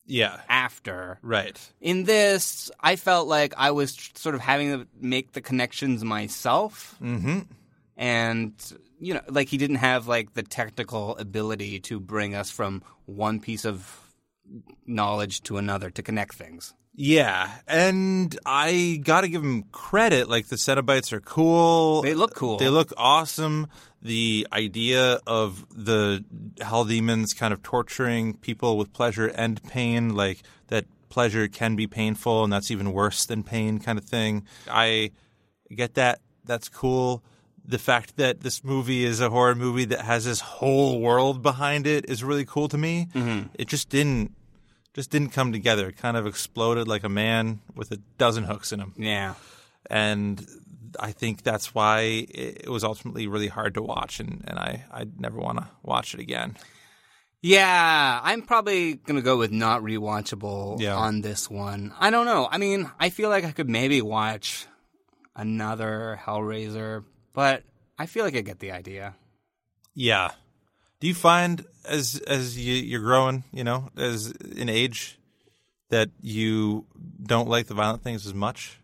Yeah. 0.07 0.41
after. 0.49 1.19
Right. 1.23 1.59
In 1.81 2.05
this, 2.05 2.71
I 2.81 2.97
felt 2.97 3.27
like 3.29 3.53
I 3.57 3.73
was 3.73 3.97
sort 4.15 4.35
of 4.35 4.41
having 4.41 4.71
to 4.73 4.87
make 5.01 5.33
the 5.33 5.41
connections 5.41 6.05
myself. 6.05 6.95
Mm-hmm. 7.03 7.41
And, 7.97 8.55
you 9.01 9.15
know, 9.15 9.21
like 9.29 9.49
he 9.49 9.57
didn't 9.59 9.77
have 9.77 10.07
like 10.09 10.35
the 10.35 10.43
technical 10.43 11.17
ability 11.19 11.81
to 11.81 12.01
bring 12.01 12.35
us 12.35 12.51
from 12.51 12.83
one 13.07 13.39
piece 13.41 13.65
of 13.65 13.99
knowledge 14.87 15.43
to 15.43 15.57
another 15.57 15.91
to 15.91 16.03
connect 16.03 16.35
things. 16.35 16.75
Yeah, 16.95 17.51
and 17.67 18.39
I 18.45 19.01
got 19.03 19.23
to 19.23 19.29
give 19.29 19.43
him 19.43 19.65
credit. 19.73 20.29
Like 20.29 20.49
the 20.49 20.57
Cenobites 20.57 21.13
are 21.13 21.21
cool. 21.21 22.03
They 22.03 22.13
look 22.15 22.35
cool. 22.35 22.59
They 22.59 22.69
look 22.69 22.93
awesome. 22.99 23.69
The 24.03 24.47
idea 24.53 25.21
of 25.27 25.65
the 25.71 26.25
hell 26.61 26.85
demons 26.85 27.33
kind 27.33 27.55
of 27.55 27.63
torturing 27.63 28.35
people 28.35 28.77
with 28.77 28.93
pleasure 28.93 29.29
and 29.29 29.63
pain, 29.65 30.15
like 30.15 30.43
that 30.67 30.85
pleasure 31.09 31.49
can 31.49 31.77
be 31.77 31.87
painful, 31.87 32.45
and 32.45 32.53
that's 32.53 32.71
even 32.71 32.93
worse 32.93 33.25
than 33.25 33.43
pain, 33.43 33.79
kind 33.79 33.99
of 33.99 34.05
thing. 34.05 34.45
I 34.69 35.13
get 35.75 35.95
that. 35.95 36.21
That's 36.45 36.69
cool. 36.69 37.23
The 37.65 37.79
fact 37.79 38.17
that 38.17 38.41
this 38.41 38.65
movie 38.65 39.05
is 39.05 39.21
a 39.21 39.31
horror 39.31 39.55
movie 39.55 39.85
that 39.87 40.01
has 40.01 40.25
this 40.25 40.41
whole 40.41 41.01
world 41.01 41.43
behind 41.43 41.87
it 41.87 42.11
is 42.11 42.25
really 42.25 42.45
cool 42.45 42.69
to 42.69 42.77
me. 42.77 43.09
Mm-hmm. 43.15 43.49
It 43.55 43.69
just 43.69 43.89
didn't 43.89 44.35
just 44.95 45.11
didn't 45.11 45.31
come 45.31 45.53
together. 45.53 45.89
It 45.89 45.97
kind 45.97 46.17
of 46.17 46.27
exploded 46.27 46.89
like 46.89 47.05
a 47.05 47.09
man 47.09 47.61
with 47.75 47.91
a 47.93 47.99
dozen 48.19 48.45
hooks 48.45 48.73
in 48.73 48.81
him. 48.81 48.95
Yeah. 48.97 49.35
And 49.91 50.47
I 51.01 51.13
think 51.13 51.43
that's 51.43 51.75
why 51.75 52.01
it 52.29 52.69
was 52.69 52.85
ultimately 52.85 53.27
really 53.27 53.49
hard 53.49 53.75
to 53.75 53.83
watch, 53.83 54.21
and, 54.21 54.45
and 54.47 54.59
I 54.59 54.85
I'd 54.93 55.21
never 55.21 55.39
want 55.39 55.59
to 55.59 55.69
watch 55.83 56.13
it 56.15 56.21
again. 56.21 56.57
Yeah, 57.41 58.21
I'm 58.23 58.43
probably 58.43 58.95
going 58.95 59.17
to 59.17 59.23
go 59.23 59.37
with 59.37 59.51
not 59.51 59.83
rewatchable 59.83 60.81
Yeah. 60.81 60.95
on 60.97 61.23
this 61.23 61.51
one. 61.51 61.93
I 61.99 62.11
don't 62.11 62.25
know. 62.27 62.47
I 62.49 62.59
mean, 62.59 62.89
I 63.01 63.11
feel 63.11 63.31
like 63.31 63.45
I 63.45 63.51
could 63.51 63.69
maybe 63.69 64.01
watch 64.01 64.67
another 65.35 66.21
Hellraiser, 66.25 67.05
but 67.33 67.65
I 67.99 68.07
feel 68.07 68.25
like 68.25 68.37
I 68.37 68.43
get 68.43 68.61
the 68.61 68.71
idea. 68.71 69.15
Yeah. 69.95 70.31
Do 71.03 71.09
you 71.09 71.15
find 71.15 71.67
as 71.85 72.23
as 72.29 72.57
you, 72.57 72.75
you're 72.75 73.01
growing, 73.01 73.43
you 73.53 73.65
know, 73.65 73.89
as 73.97 74.31
in 74.31 74.69
age, 74.69 75.19
that 75.89 76.11
you 76.21 76.87
don't 77.21 77.49
like 77.49 77.67
the 77.67 77.75
violent 77.75 78.05
things 78.05 78.25
as 78.25 78.33
much? 78.33 78.79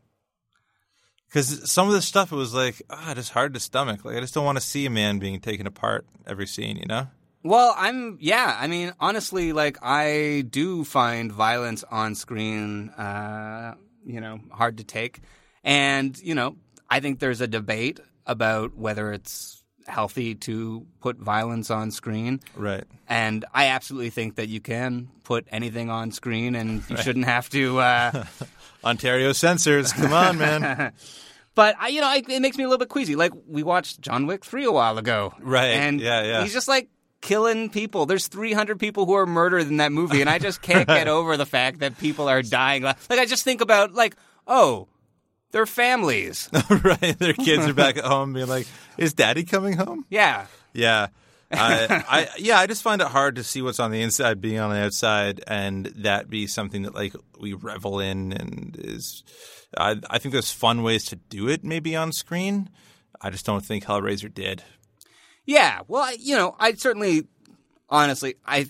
Because 1.28 1.70
some 1.70 1.86
of 1.86 1.94
the 1.94 2.02
stuff 2.02 2.32
it 2.32 2.34
was 2.34 2.52
like, 2.52 2.82
ah, 2.90 3.12
just 3.14 3.30
hard 3.30 3.54
to 3.54 3.60
stomach. 3.60 4.04
Like 4.04 4.16
I 4.16 4.20
just 4.20 4.34
don't 4.34 4.44
want 4.44 4.58
to 4.58 4.66
see 4.66 4.84
a 4.84 4.90
man 4.90 5.20
being 5.20 5.38
taken 5.38 5.68
apart 5.68 6.06
every 6.26 6.48
scene, 6.48 6.76
you 6.78 6.86
know? 6.86 7.06
Well, 7.44 7.72
I'm 7.78 8.18
yeah. 8.20 8.58
I 8.58 8.66
mean, 8.66 8.94
honestly, 8.98 9.52
like 9.52 9.78
I 9.80 10.44
do 10.50 10.82
find 10.82 11.30
violence 11.30 11.84
on 11.84 12.16
screen, 12.16 12.88
uh, 12.90 13.76
you 14.04 14.20
know, 14.20 14.40
hard 14.50 14.78
to 14.78 14.84
take, 14.84 15.20
and 15.62 16.18
you 16.18 16.34
know, 16.34 16.56
I 16.90 16.98
think 16.98 17.20
there's 17.20 17.40
a 17.40 17.46
debate 17.46 18.00
about 18.26 18.76
whether 18.76 19.12
it's 19.12 19.57
healthy 19.88 20.34
to 20.36 20.86
put 21.00 21.16
violence 21.18 21.70
on 21.70 21.90
screen. 21.90 22.40
Right. 22.54 22.84
And 23.08 23.44
I 23.54 23.66
absolutely 23.68 24.10
think 24.10 24.36
that 24.36 24.48
you 24.48 24.60
can 24.60 25.08
put 25.24 25.46
anything 25.50 25.90
on 25.90 26.12
screen, 26.12 26.54
and 26.54 26.82
you 26.88 26.96
Right. 26.96 27.04
shouldn't 27.04 27.24
have 27.26 27.48
to. 27.50 27.78
Uh, 27.78 28.24
Ontario 28.84 29.32
censors, 29.32 29.92
come 29.92 30.12
on, 30.12 30.38
man. 30.38 30.92
but 31.54 31.74
I, 31.80 31.88
you 31.88 32.00
know, 32.00 32.06
I, 32.06 32.22
it 32.28 32.40
makes 32.40 32.56
me 32.56 32.64
a 32.64 32.68
little 32.68 32.78
bit 32.78 32.88
queasy. 32.88 33.16
Like 33.16 33.32
we 33.48 33.62
watched 33.62 34.00
John 34.00 34.26
Wick 34.26 34.44
three 34.44 34.64
a 34.64 34.72
while 34.72 34.98
ago, 34.98 35.34
Right. 35.40 35.70
And 35.72 36.00
Yeah, 36.00 36.22
yeah. 36.22 36.42
he's 36.42 36.52
just 36.52 36.68
like 36.68 36.88
killing 37.20 37.70
people. 37.70 38.06
There's 38.06 38.28
300 38.28 38.78
people 38.78 39.04
who 39.06 39.14
are 39.14 39.26
murdered 39.26 39.66
in 39.66 39.78
that 39.78 39.90
movie, 39.90 40.20
and 40.20 40.30
I 40.30 40.38
just 40.38 40.62
can't 40.62 40.86
get 40.98 41.08
over 41.08 41.36
the 41.36 41.46
fact 41.46 41.80
that 41.80 41.98
people 41.98 42.28
are 42.28 42.42
dying. 42.42 42.82
Like 42.84 42.96
I 43.10 43.26
just 43.26 43.42
think 43.42 43.60
about 43.60 43.92
like, 43.94 44.14
oh, 44.46 44.86
they're 45.50 45.66
families. 45.66 46.48
right. 46.70 47.18
Their 47.18 47.32
kids 47.32 47.66
are 47.66 47.74
back 47.74 47.96
at 47.96 48.04
home 48.04 48.32
being 48.32 48.48
like, 48.48 48.66
is 48.96 49.14
daddy 49.14 49.44
coming 49.44 49.74
home? 49.74 50.04
Yeah. 50.10 50.46
Yeah. 50.72 51.08
I, 51.50 52.04
I 52.08 52.28
yeah, 52.38 52.58
I 52.58 52.66
just 52.66 52.82
find 52.82 53.00
it 53.00 53.08
hard 53.08 53.36
to 53.36 53.44
see 53.44 53.62
what's 53.62 53.80
on 53.80 53.90
the 53.90 54.02
inside 54.02 54.38
being 54.38 54.58
on 54.58 54.68
the 54.68 54.76
outside, 54.76 55.42
and 55.46 55.86
that 55.96 56.28
be 56.28 56.46
something 56.46 56.82
that 56.82 56.94
like 56.94 57.14
we 57.40 57.54
revel 57.54 58.00
in, 58.00 58.34
and 58.34 58.76
is. 58.78 59.24
I, 59.76 59.96
I 60.10 60.18
think 60.18 60.34
there's 60.34 60.50
fun 60.50 60.82
ways 60.82 61.04
to 61.06 61.16
do 61.16 61.48
it, 61.48 61.64
maybe 61.64 61.96
on 61.96 62.12
screen. 62.12 62.68
I 63.20 63.30
just 63.30 63.46
don't 63.46 63.64
think 63.64 63.84
Hellraiser 63.84 64.32
did. 64.32 64.62
Yeah, 65.46 65.80
well, 65.88 66.02
I, 66.02 66.16
you 66.20 66.36
know, 66.36 66.54
I 66.58 66.74
certainly, 66.74 67.26
honestly, 67.88 68.34
I 68.44 68.68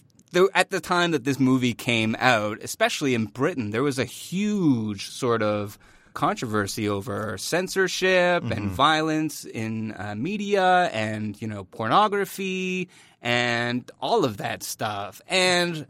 at 0.55 0.70
the 0.70 0.81
time 0.81 1.11
that 1.11 1.24
this 1.24 1.41
movie 1.41 1.74
came 1.74 2.14
out, 2.18 2.59
especially 2.62 3.14
in 3.14 3.26
Britain, 3.26 3.70
there 3.70 3.83
was 3.83 3.99
a 3.99 4.05
huge 4.05 5.09
sort 5.09 5.43
of 5.43 5.79
controversy 6.14 6.88
over 6.88 7.36
censorship 7.38 8.44
and 8.50 8.70
violence 8.70 9.44
in 9.44 9.92
uh, 9.92 10.14
media 10.16 10.90
and 10.92 11.40
you 11.40 11.48
know 11.48 11.64
pornography 11.64 12.88
and 13.22 13.90
all 14.00 14.24
of 14.24 14.38
that 14.38 14.62
stuff. 14.62 15.20
And 15.28 15.86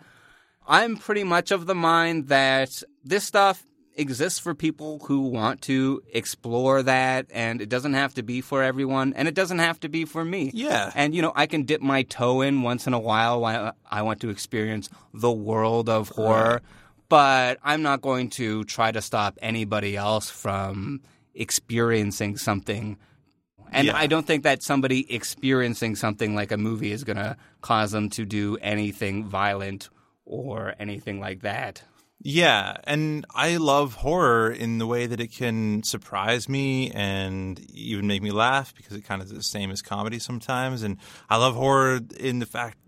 I'm 0.66 0.96
pretty 0.96 1.24
much 1.24 1.50
of 1.50 1.66
the 1.66 1.74
mind 1.74 2.28
that 2.28 2.82
this 3.04 3.24
stuff 3.24 3.64
exists 3.98 4.38
for 4.38 4.54
people 4.54 5.00
who 5.06 5.22
want 5.22 5.62
to 5.62 6.00
explore 6.12 6.82
that 6.84 7.26
and 7.30 7.60
it 7.60 7.68
doesn't 7.68 7.94
have 7.94 8.14
to 8.14 8.22
be 8.22 8.40
for 8.40 8.62
everyone 8.62 9.12
and 9.14 9.26
it 9.26 9.34
doesn't 9.34 9.58
have 9.58 9.80
to 9.80 9.88
be 9.88 10.04
for 10.04 10.24
me. 10.24 10.50
Yeah. 10.54 10.92
And 10.94 11.14
you 11.14 11.20
know, 11.20 11.32
I 11.34 11.46
can 11.46 11.64
dip 11.64 11.80
my 11.80 12.04
toe 12.04 12.40
in 12.42 12.62
once 12.62 12.86
in 12.86 12.94
a 12.94 12.98
while 12.98 13.40
while 13.40 13.72
I 13.90 14.02
want 14.02 14.20
to 14.20 14.30
experience 14.30 14.88
the 15.12 15.32
world 15.32 15.88
of 15.88 16.10
horror, 16.10 16.62
but 17.08 17.58
I'm 17.62 17.82
not 17.82 18.02
going 18.02 18.30
to 18.30 18.64
try 18.64 18.92
to 18.92 19.00
stop 19.02 19.38
anybody 19.40 19.96
else 19.96 20.30
from 20.30 21.00
experiencing 21.34 22.36
something 22.36 22.98
and 23.72 23.86
Yeah. 23.86 23.96
I 23.96 24.06
don't 24.06 24.26
think 24.26 24.44
that 24.44 24.62
somebody 24.62 25.12
experiencing 25.12 25.96
something 25.96 26.34
like 26.34 26.52
a 26.52 26.56
movie 26.56 26.92
is 26.92 27.04
going 27.04 27.16
to 27.16 27.36
cause 27.60 27.92
them 27.92 28.08
to 28.10 28.24
do 28.24 28.56
anything 28.60 29.24
violent 29.26 29.90
or 30.24 30.74
anything 30.78 31.20
like 31.20 31.42
that. 31.42 31.82
Yeah, 32.20 32.76
and 32.84 33.24
I 33.32 33.58
love 33.58 33.94
horror 33.94 34.50
in 34.50 34.78
the 34.78 34.88
way 34.88 35.06
that 35.06 35.20
it 35.20 35.30
can 35.30 35.84
surprise 35.84 36.48
me 36.48 36.90
and 36.90 37.60
even 37.70 38.08
make 38.08 38.22
me 38.22 38.32
laugh 38.32 38.74
because 38.74 38.96
it 38.96 39.04
kind 39.04 39.22
of 39.22 39.28
is 39.28 39.34
the 39.34 39.42
same 39.42 39.70
as 39.70 39.82
comedy 39.82 40.18
sometimes. 40.18 40.82
And 40.82 40.96
I 41.30 41.36
love 41.36 41.54
horror 41.54 42.00
in 42.18 42.40
the 42.40 42.46
fact 42.46 42.78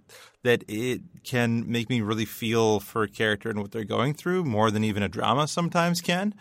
that 0.42 0.64
it 0.68 1.00
can 1.24 1.70
make 1.70 1.90
me 1.90 2.00
really 2.00 2.24
feel 2.24 2.80
for 2.80 3.02
a 3.02 3.08
character 3.08 3.50
and 3.50 3.60
what 3.60 3.72
they're 3.72 3.84
going 3.84 4.14
through 4.14 4.44
more 4.44 4.70
than 4.70 4.84
even 4.84 5.02
a 5.02 5.08
drama 5.08 5.46
sometimes 5.46 6.00
can. 6.00 6.34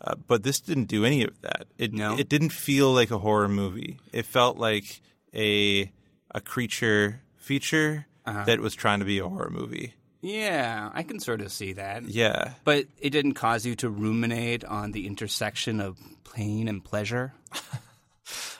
Uh, 0.00 0.14
but 0.26 0.42
this 0.42 0.60
didn't 0.60 0.84
do 0.86 1.04
any 1.04 1.22
of 1.22 1.40
that. 1.42 1.66
It 1.78 1.92
No. 1.92 2.18
it 2.18 2.28
didn't 2.28 2.50
feel 2.50 2.92
like 2.92 3.10
a 3.10 3.18
horror 3.18 3.48
movie. 3.48 3.98
It 4.12 4.26
felt 4.26 4.58
like 4.58 5.00
a 5.34 5.90
a 6.32 6.40
creature 6.40 7.20
feature 7.36 8.06
Uh-huh. 8.26 8.44
that 8.44 8.58
was 8.60 8.74
trying 8.74 8.98
to 9.00 9.04
be 9.04 9.18
a 9.20 9.28
horror 9.28 9.50
movie. 9.50 9.94
Yeah, 10.20 10.90
I 10.94 11.02
can 11.04 11.20
sort 11.20 11.40
of 11.42 11.52
see 11.52 11.74
that. 11.74 12.04
Yeah. 12.08 12.54
But 12.64 12.86
it 12.98 13.10
didn't 13.10 13.34
cause 13.34 13.64
you 13.66 13.74
to 13.76 13.88
ruminate 13.90 14.64
on 14.64 14.92
the 14.92 15.06
intersection 15.06 15.80
of 15.80 15.98
pain 16.34 16.66
and 16.68 16.82
pleasure? 16.84 17.34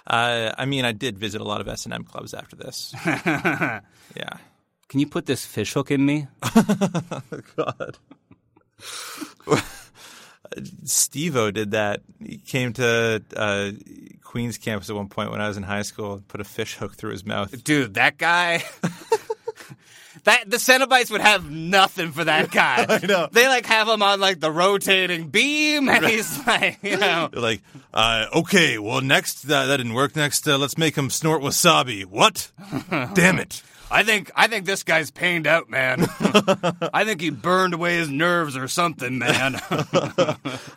Uh, 0.06 0.52
I 0.58 0.66
mean, 0.66 0.84
I 0.84 0.92
did 0.92 1.16
visit 1.18 1.40
a 1.40 1.44
lot 1.44 1.62
of 1.62 1.66
S 1.68 1.86
and 1.86 1.94
M 1.94 2.04
clubs 2.04 2.34
after 2.34 2.56
this. 2.56 2.94
yeah. 3.06 3.80
Can 4.94 5.00
you 5.00 5.08
put 5.08 5.26
this 5.26 5.44
fish 5.44 5.72
hook 5.72 5.90
in 5.90 6.06
me? 6.06 6.28
God. 7.56 7.98
Steve-O 10.84 11.50
did 11.50 11.72
that. 11.72 12.02
He 12.24 12.36
came 12.36 12.72
to 12.74 13.20
uh, 13.34 13.72
Queens 14.22 14.56
campus 14.56 14.88
at 14.90 14.94
one 14.94 15.08
point 15.08 15.32
when 15.32 15.40
I 15.40 15.48
was 15.48 15.56
in 15.56 15.64
high 15.64 15.82
school 15.82 16.12
and 16.12 16.28
put 16.28 16.40
a 16.40 16.44
fish 16.44 16.76
hook 16.76 16.94
through 16.94 17.10
his 17.10 17.26
mouth. 17.26 17.64
Dude, 17.64 17.94
that 17.94 18.18
guy. 18.18 18.62
that 20.24 20.50
the 20.50 20.56
Cenobites 20.58 21.10
would 21.10 21.20
have 21.20 21.50
nothing 21.50 22.12
for 22.12 22.24
that 22.24 22.50
guy. 22.50 22.86
I 22.88 23.06
know. 23.06 23.28
They 23.30 23.46
like 23.48 23.66
have 23.66 23.88
him 23.88 24.02
on 24.02 24.20
like 24.20 24.40
the 24.40 24.50
rotating 24.50 25.28
beam, 25.28 25.88
and 25.88 26.04
he's 26.04 26.44
like, 26.46 26.78
you 26.82 26.96
know, 26.96 27.28
They're 27.32 27.42
like, 27.52 27.62
uh, 27.92 28.26
okay, 28.34 28.78
well, 28.78 29.00
next, 29.00 29.44
uh, 29.50 29.66
that 29.66 29.76
didn't 29.76 29.94
work. 29.94 30.16
Next, 30.16 30.46
uh, 30.48 30.58
let's 30.58 30.78
make 30.78 30.96
him 30.96 31.10
snort 31.10 31.42
wasabi. 31.42 32.04
What? 32.04 32.50
Damn 33.14 33.38
it. 33.38 33.62
I 33.90 34.02
think 34.02 34.30
I 34.34 34.48
think 34.48 34.66
this 34.66 34.82
guy's 34.82 35.10
pained 35.12 35.46
out, 35.46 35.70
man. 35.70 36.06
I 36.92 37.04
think 37.04 37.20
he 37.20 37.30
burned 37.30 37.74
away 37.74 37.96
his 37.96 38.08
nerves 38.08 38.56
or 38.56 38.66
something, 38.66 39.18
man. 39.18 39.60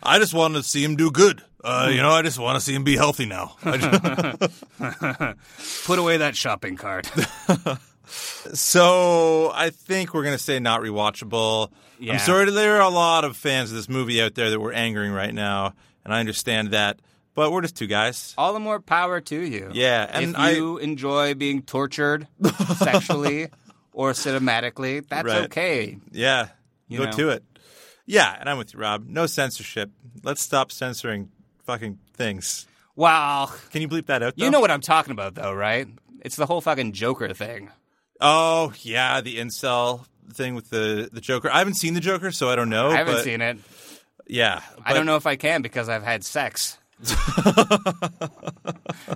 I 0.02 0.18
just 0.18 0.34
want 0.34 0.54
to 0.54 0.62
see 0.62 0.84
him 0.84 0.94
do 0.94 1.10
good. 1.10 1.42
Uh, 1.64 1.88
you 1.90 1.96
know, 2.00 2.10
I 2.10 2.22
just 2.22 2.38
want 2.38 2.56
to 2.56 2.60
see 2.60 2.74
him 2.74 2.84
be 2.84 2.96
healthy 2.96 3.26
now. 3.26 3.56
I 3.64 3.76
just- 3.78 5.86
Put 5.86 5.98
away 5.98 6.18
that 6.18 6.36
shopping 6.36 6.76
cart. 6.76 7.10
So 8.08 9.50
I 9.54 9.70
think 9.70 10.14
we're 10.14 10.22
going 10.24 10.36
to 10.36 10.42
say 10.42 10.58
not 10.58 10.80
rewatchable. 10.80 11.70
Yeah. 11.98 12.14
I'm 12.14 12.18
sorry, 12.20 12.50
there 12.50 12.76
are 12.76 12.82
a 12.82 12.88
lot 12.88 13.24
of 13.24 13.36
fans 13.36 13.70
of 13.70 13.76
this 13.76 13.88
movie 13.88 14.22
out 14.22 14.34
there 14.34 14.50
that 14.50 14.60
we're 14.60 14.72
angering 14.72 15.12
right 15.12 15.34
now, 15.34 15.74
and 16.04 16.14
I 16.14 16.20
understand 16.20 16.70
that. 16.70 17.00
But 17.34 17.52
we're 17.52 17.62
just 17.62 17.76
two 17.76 17.86
guys. 17.86 18.34
All 18.36 18.52
the 18.52 18.58
more 18.58 18.80
power 18.80 19.20
to 19.20 19.40
you. 19.40 19.70
Yeah, 19.72 20.08
and 20.10 20.30
if 20.30 20.36
I- 20.38 20.50
you 20.50 20.78
enjoy 20.78 21.34
being 21.34 21.62
tortured 21.62 22.26
sexually 22.78 23.48
or 23.92 24.12
cinematically, 24.12 25.06
that's 25.08 25.26
Right. 25.26 25.42
okay. 25.44 25.98
Yeah, 26.10 26.48
You 26.88 26.98
go 26.98 27.04
know. 27.04 27.12
to 27.12 27.28
it. 27.30 27.44
Yeah, 28.06 28.34
and 28.40 28.48
I'm 28.48 28.58
with 28.58 28.74
you, 28.74 28.80
Rob. 28.80 29.06
No 29.06 29.26
censorship. 29.26 29.90
Let's 30.24 30.40
stop 30.40 30.72
censoring 30.72 31.30
fucking 31.64 31.98
things. 32.14 32.66
Wow. 32.96 33.50
Can 33.70 33.82
you 33.82 33.88
bleep 33.88 34.06
that 34.06 34.22
out? 34.22 34.32
You 34.36 34.50
know 34.50 34.60
what 34.60 34.70
I'm 34.72 34.80
talking 34.80 35.12
about, 35.12 35.34
though, 35.36 35.52
right? 35.52 35.86
It's 36.22 36.34
the 36.34 36.46
whole 36.46 36.60
fucking 36.60 36.92
Joker 36.92 37.32
thing. 37.34 37.70
Oh 38.20 38.72
yeah, 38.82 39.20
the 39.20 39.38
incel 39.38 40.04
thing 40.32 40.54
with 40.54 40.70
the 40.70 41.08
the 41.12 41.20
Joker. 41.20 41.50
I 41.50 41.58
haven't 41.58 41.74
seen 41.74 41.94
the 41.94 42.00
Joker, 42.00 42.32
so 42.32 42.48
I 42.48 42.56
don't 42.56 42.70
know. 42.70 42.88
I 42.88 42.96
haven't 42.96 43.14
but- 43.14 43.24
seen 43.24 43.40
it. 43.40 43.58
Yeah, 44.30 44.60
I 44.84 44.92
don't 44.92 45.06
know 45.06 45.16
if 45.16 45.26
I 45.26 45.36
can 45.36 45.62
because 45.62 45.88
I've 45.88 46.02
had 46.02 46.22
sex. 46.22 46.76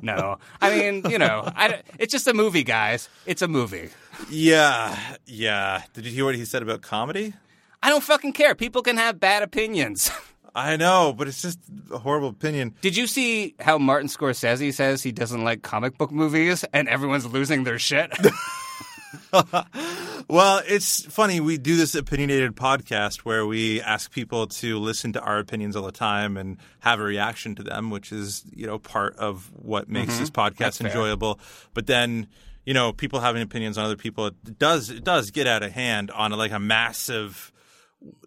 no, 0.02 0.38
I 0.60 0.70
mean, 0.70 1.04
you 1.10 1.18
know, 1.18 1.42
I 1.44 1.80
it's 1.98 2.12
just 2.12 2.26
a 2.28 2.32
movie, 2.32 2.64
guys. 2.64 3.10
It's 3.26 3.42
a 3.42 3.48
movie. 3.48 3.90
Yeah, 4.30 4.96
yeah. 5.26 5.82
Did 5.92 6.06
you 6.06 6.12
hear 6.12 6.24
what 6.24 6.34
he 6.34 6.46
said 6.46 6.62
about 6.62 6.80
comedy? 6.80 7.34
I 7.82 7.90
don't 7.90 8.02
fucking 8.02 8.32
care. 8.32 8.54
People 8.54 8.82
can 8.82 8.96
have 8.96 9.20
bad 9.20 9.42
opinions. 9.42 10.10
I 10.54 10.76
know, 10.76 11.14
but 11.16 11.28
it's 11.28 11.42
just 11.42 11.58
a 11.90 11.98
horrible 11.98 12.28
opinion. 12.28 12.74
Did 12.82 12.96
you 12.96 13.06
see 13.06 13.54
how 13.58 13.78
Martin 13.78 14.08
Scorsese 14.08 14.72
says 14.74 15.02
he 15.02 15.10
doesn't 15.10 15.42
like 15.42 15.62
comic 15.62 15.96
book 15.96 16.12
movies 16.12 16.62
and 16.72 16.88
everyone's 16.88 17.26
losing 17.26 17.64
their 17.64 17.78
shit? 17.78 18.12
Well, 20.28 20.62
it's 20.66 21.04
funny. 21.06 21.40
We 21.40 21.58
do 21.58 21.76
this 21.76 21.94
opinionated 21.96 22.54
podcast 22.54 23.18
where 23.18 23.44
we 23.44 23.82
ask 23.82 24.10
people 24.12 24.46
to 24.46 24.78
listen 24.78 25.12
to 25.14 25.20
our 25.20 25.38
opinions 25.38 25.74
all 25.74 25.82
the 25.84 25.90
time 25.92 26.36
and 26.36 26.58
have 26.80 27.00
a 27.00 27.02
reaction 27.02 27.54
to 27.56 27.62
them, 27.62 27.90
which 27.90 28.12
is, 28.12 28.44
you 28.54 28.66
know, 28.66 28.78
part 28.78 29.16
of 29.16 29.50
what 29.52 29.88
makes 29.88 30.14
Mhm. 30.14 30.18
this 30.20 30.30
podcast 30.30 30.56
That's 30.58 30.78
fair. 30.78 30.86
enjoyable. 30.88 31.40
But 31.74 31.86
then, 31.88 32.28
you 32.64 32.72
know, 32.72 32.92
people 32.92 33.20
having 33.20 33.42
opinions 33.42 33.76
on 33.76 33.84
other 33.84 33.96
people, 33.96 34.26
it 34.28 34.58
does 34.58 34.90
it 34.90 35.02
does 35.04 35.30
get 35.32 35.46
out 35.48 35.62
of 35.64 35.72
hand 35.72 36.10
on 36.12 36.30
like 36.32 36.52
a 36.52 36.60
massive 36.60 37.51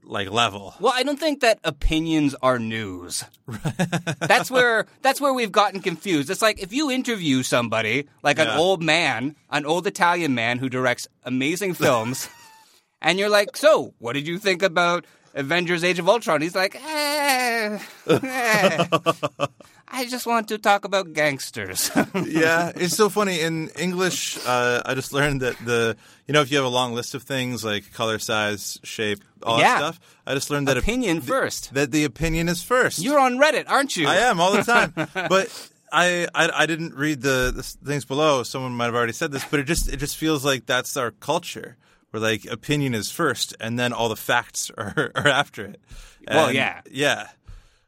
like 0.03 0.29
level. 0.29 0.73
well, 0.79 0.93
I 0.95 1.03
don't 1.03 1.19
think 1.19 1.41
that 1.41 1.59
opinions 1.63 2.35
are 2.41 2.59
news. 2.59 3.23
that's 4.19 4.51
where 4.51 4.85
that's 5.01 5.19
where 5.19 5.33
we've 5.33 5.51
gotten 5.51 5.81
confused. 5.81 6.29
It's 6.29 6.41
like 6.41 6.61
if 6.61 6.71
you 6.73 6.91
interview 6.91 7.43
somebody, 7.43 8.07
like 8.23 8.39
an 8.39 8.47
Yeah. 8.47 8.57
old 8.57 8.83
man, 8.83 9.35
an 9.49 9.65
old 9.65 9.87
Italian 9.87 10.35
man 10.35 10.59
who 10.59 10.69
directs 10.69 11.07
amazing 11.23 11.73
films, 11.73 12.29
and 13.01 13.17
you're 13.19 13.29
like, 13.29 13.57
"So, 13.57 13.93
what 13.99 14.13
did 14.13 14.27
you 14.27 14.37
think 14.37 14.61
about 14.61 15.05
Avengers: 15.33 15.83
Age 15.83 15.99
of 15.99 16.07
Ultron?" 16.07 16.41
He's 16.41 16.55
like, 16.55 16.75
eh, 16.75 17.79
eh, 18.07 18.87
"I 19.95 20.05
just 20.05 20.25
want 20.27 20.47
to 20.49 20.57
talk 20.57 20.85
about 20.85 21.13
gangsters." 21.13 21.89
yeah, 22.25 22.71
it's 22.75 22.95
so 22.95 23.09
funny. 23.09 23.39
In 23.41 23.69
English, 23.79 24.37
uh, 24.45 24.81
I 24.85 24.93
just 24.93 25.13
learned 25.13 25.41
that 25.41 25.55
the 25.65 25.95
you 26.27 26.33
know 26.33 26.41
if 26.41 26.51
you 26.51 26.57
have 26.57 26.65
a 26.65 26.75
long 26.81 26.93
list 26.93 27.15
of 27.15 27.23
things 27.23 27.63
like 27.63 27.93
color, 27.93 28.19
size, 28.19 28.79
shape, 28.83 29.23
all 29.43 29.59
Yeah. 29.59 29.73
that 29.73 29.77
stuff, 29.79 29.99
I 30.27 30.33
just 30.33 30.49
learned 30.49 30.67
that 30.67 30.77
Opinion 30.77 31.17
th- 31.17 31.27
first. 31.29 31.73
That 31.73 31.91
the 31.91 32.03
opinion 32.03 32.49
is 32.49 32.61
first. 32.63 32.99
You're 32.99 33.19
on 33.19 33.37
Reddit, 33.37 33.65
aren't 33.69 33.95
you? 33.95 34.07
I 34.07 34.15
am 34.29 34.39
all 34.39 34.51
the 34.53 34.63
time, 34.63 34.93
but. 35.29 35.69
I, 35.91 36.27
I 36.35 36.49
I 36.63 36.65
didn't 36.65 36.95
read 36.95 37.21
the, 37.21 37.53
the 37.55 37.63
things 37.63 38.03
below. 38.03 38.43
Someone 38.43 38.73
might 38.73 38.85
have 38.91 38.95
already 38.95 39.13
said 39.13 39.31
this, 39.31 39.45
but 39.45 39.61
it 39.61 39.63
just 39.65 39.87
it 39.87 39.97
just 39.97 40.17
feels 40.17 40.43
like 40.43 40.65
that's 40.65 40.97
our 40.97 41.11
culture. 41.11 41.77
Where 42.11 42.19
like 42.19 42.43
opinion 42.45 42.93
is 42.95 43.11
first, 43.11 43.55
and 43.61 43.79
then 43.79 43.93
all 43.93 44.09
the 44.09 44.17
facts 44.17 44.69
are, 44.77 45.11
are 45.15 45.27
after 45.27 45.63
it. 45.63 45.79
Well, 46.27 46.51
yeah. 46.51 46.81
yeah. 46.91 47.29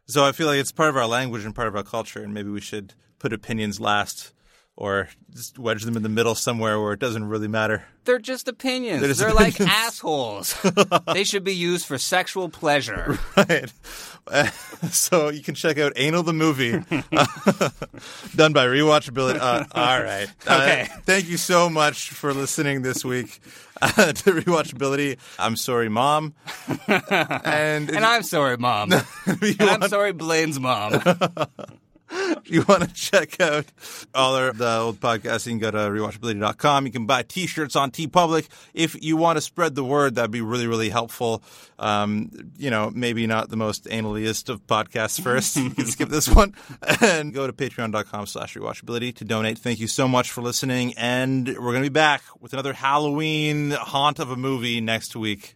So 0.10 0.24
I 0.24 0.32
feel 0.32 0.48
like 0.48 0.60
it's 0.60 0.72
part 0.72 0.90
of 0.90 0.96
our 0.96 1.06
language 1.06 1.44
and 1.44 1.54
part 1.54 1.68
of 1.68 1.76
our 1.76 1.84
culture, 1.84 2.24
and 2.24 2.34
maybe 2.34 2.50
we 2.50 2.62
should 2.62 2.94
put 3.20 3.34
opinions 3.34 3.82
last, 3.82 4.32
or 4.78 5.10
just 5.34 5.58
wedge 5.60 5.84
them 5.84 5.98
in 5.98 6.04
the 6.04 6.10
middle 6.10 6.36
somewhere 6.36 6.80
where 6.80 6.94
it 6.94 7.00
doesn't 7.00 7.28
really 7.28 7.48
matter. 7.48 7.84
They're 8.06 8.20
just 8.20 8.48
opinions. 8.48 9.02
They're 9.02 9.14
They're, 9.14 9.30
just 9.32 9.60
like 9.60 9.60
assholes. 9.60 10.56
they 11.14 11.24
should 11.26 11.44
be 11.44 11.56
used 11.56 11.86
for 11.88 11.98
sexual 11.98 12.48
pleasure. 12.48 13.18
Right. 13.36 13.72
Uh, 14.28 14.46
so 14.92 15.30
you 15.30 15.42
can 15.42 15.56
check 15.56 15.78
out 15.80 15.94
Anal 15.96 16.22
the 16.24 16.34
movie, 16.34 16.72
done 18.36 18.54
by 18.54 18.66
Rewatchability. 18.66 19.40
Uh, 19.40 19.66
all 19.74 20.02
right. 20.04 20.28
Uh, 20.46 20.54
Okay. 20.62 20.88
thank 21.06 21.28
you 21.28 21.38
so 21.38 21.70
much 21.70 22.10
for 22.12 22.34
listening 22.34 22.82
this 22.82 23.04
week 23.04 23.40
uh, 23.82 23.90
to 24.14 24.32
Rewatchability. 24.32 25.18
I'm 25.40 25.56
sorry, 25.56 25.90
Mom. 25.90 26.34
and 26.88 27.90
And 27.90 28.06
I'm 28.06 28.24
sorry, 28.24 28.58
Mom. 28.58 28.92
and 28.94 29.62
I'm 29.62 29.88
sorry, 29.90 30.14
Blaine's 30.14 30.60
mom. 30.60 31.02
If 32.10 32.50
you 32.52 32.64
want 32.68 32.84
to 32.84 32.94
check 32.94 33.40
out 33.40 33.66
all 34.14 34.36
our, 34.36 34.54
the 34.54 34.78
old 34.78 35.00
podcasts, 35.00 35.46
you 35.46 35.54
can 35.54 35.60
go 35.60 35.72
to 35.72 35.78
rewatchability.com. 35.78 36.86
You 36.86 36.92
can 36.92 37.06
buy 37.06 37.24
t-shirts 37.24 37.76
on 37.76 37.92
TeePublic. 37.92 38.48
If 38.74 39.02
you 39.02 39.18
want 39.18 39.38
to 39.38 39.42
spread 39.42 39.76
the 39.76 39.84
word, 39.84 40.16
that'd 40.16 40.32
be 40.32 40.42
really, 40.42 40.68
really 40.68 40.90
helpful. 40.90 41.44
Um, 41.80 42.32
you 42.58 42.70
know, 42.70 42.92
maybe 42.94 43.28
not 43.28 43.50
the 43.50 43.58
most 43.58 43.86
analiest 43.86 44.50
of 44.50 44.66
podcasts 44.68 45.22
first. 45.22 45.56
you 45.58 45.70
can 45.70 45.86
skip 45.86 46.10
this 46.10 46.28
one 46.28 46.56
and 47.02 47.34
go 47.34 47.48
to 47.48 47.54
patreon.com 47.54 48.26
slash 48.26 48.56
rewatchability 48.56 49.16
to 49.16 49.26
donate. 49.26 49.58
Thank 49.58 49.80
you 49.80 49.88
so 49.88 50.08
much 50.08 50.32
for 50.32 50.42
listening. 50.42 50.94
And 50.98 51.48
we're 51.48 51.72
going 51.72 51.84
to 51.84 51.90
be 51.90 51.94
back 51.94 52.24
with 52.40 52.54
another 52.54 52.74
Halloween 52.74 53.72
haunt 53.72 54.20
of 54.20 54.32
a 54.32 54.36
movie 54.36 54.82
next 54.82 55.16
week. 55.16 55.56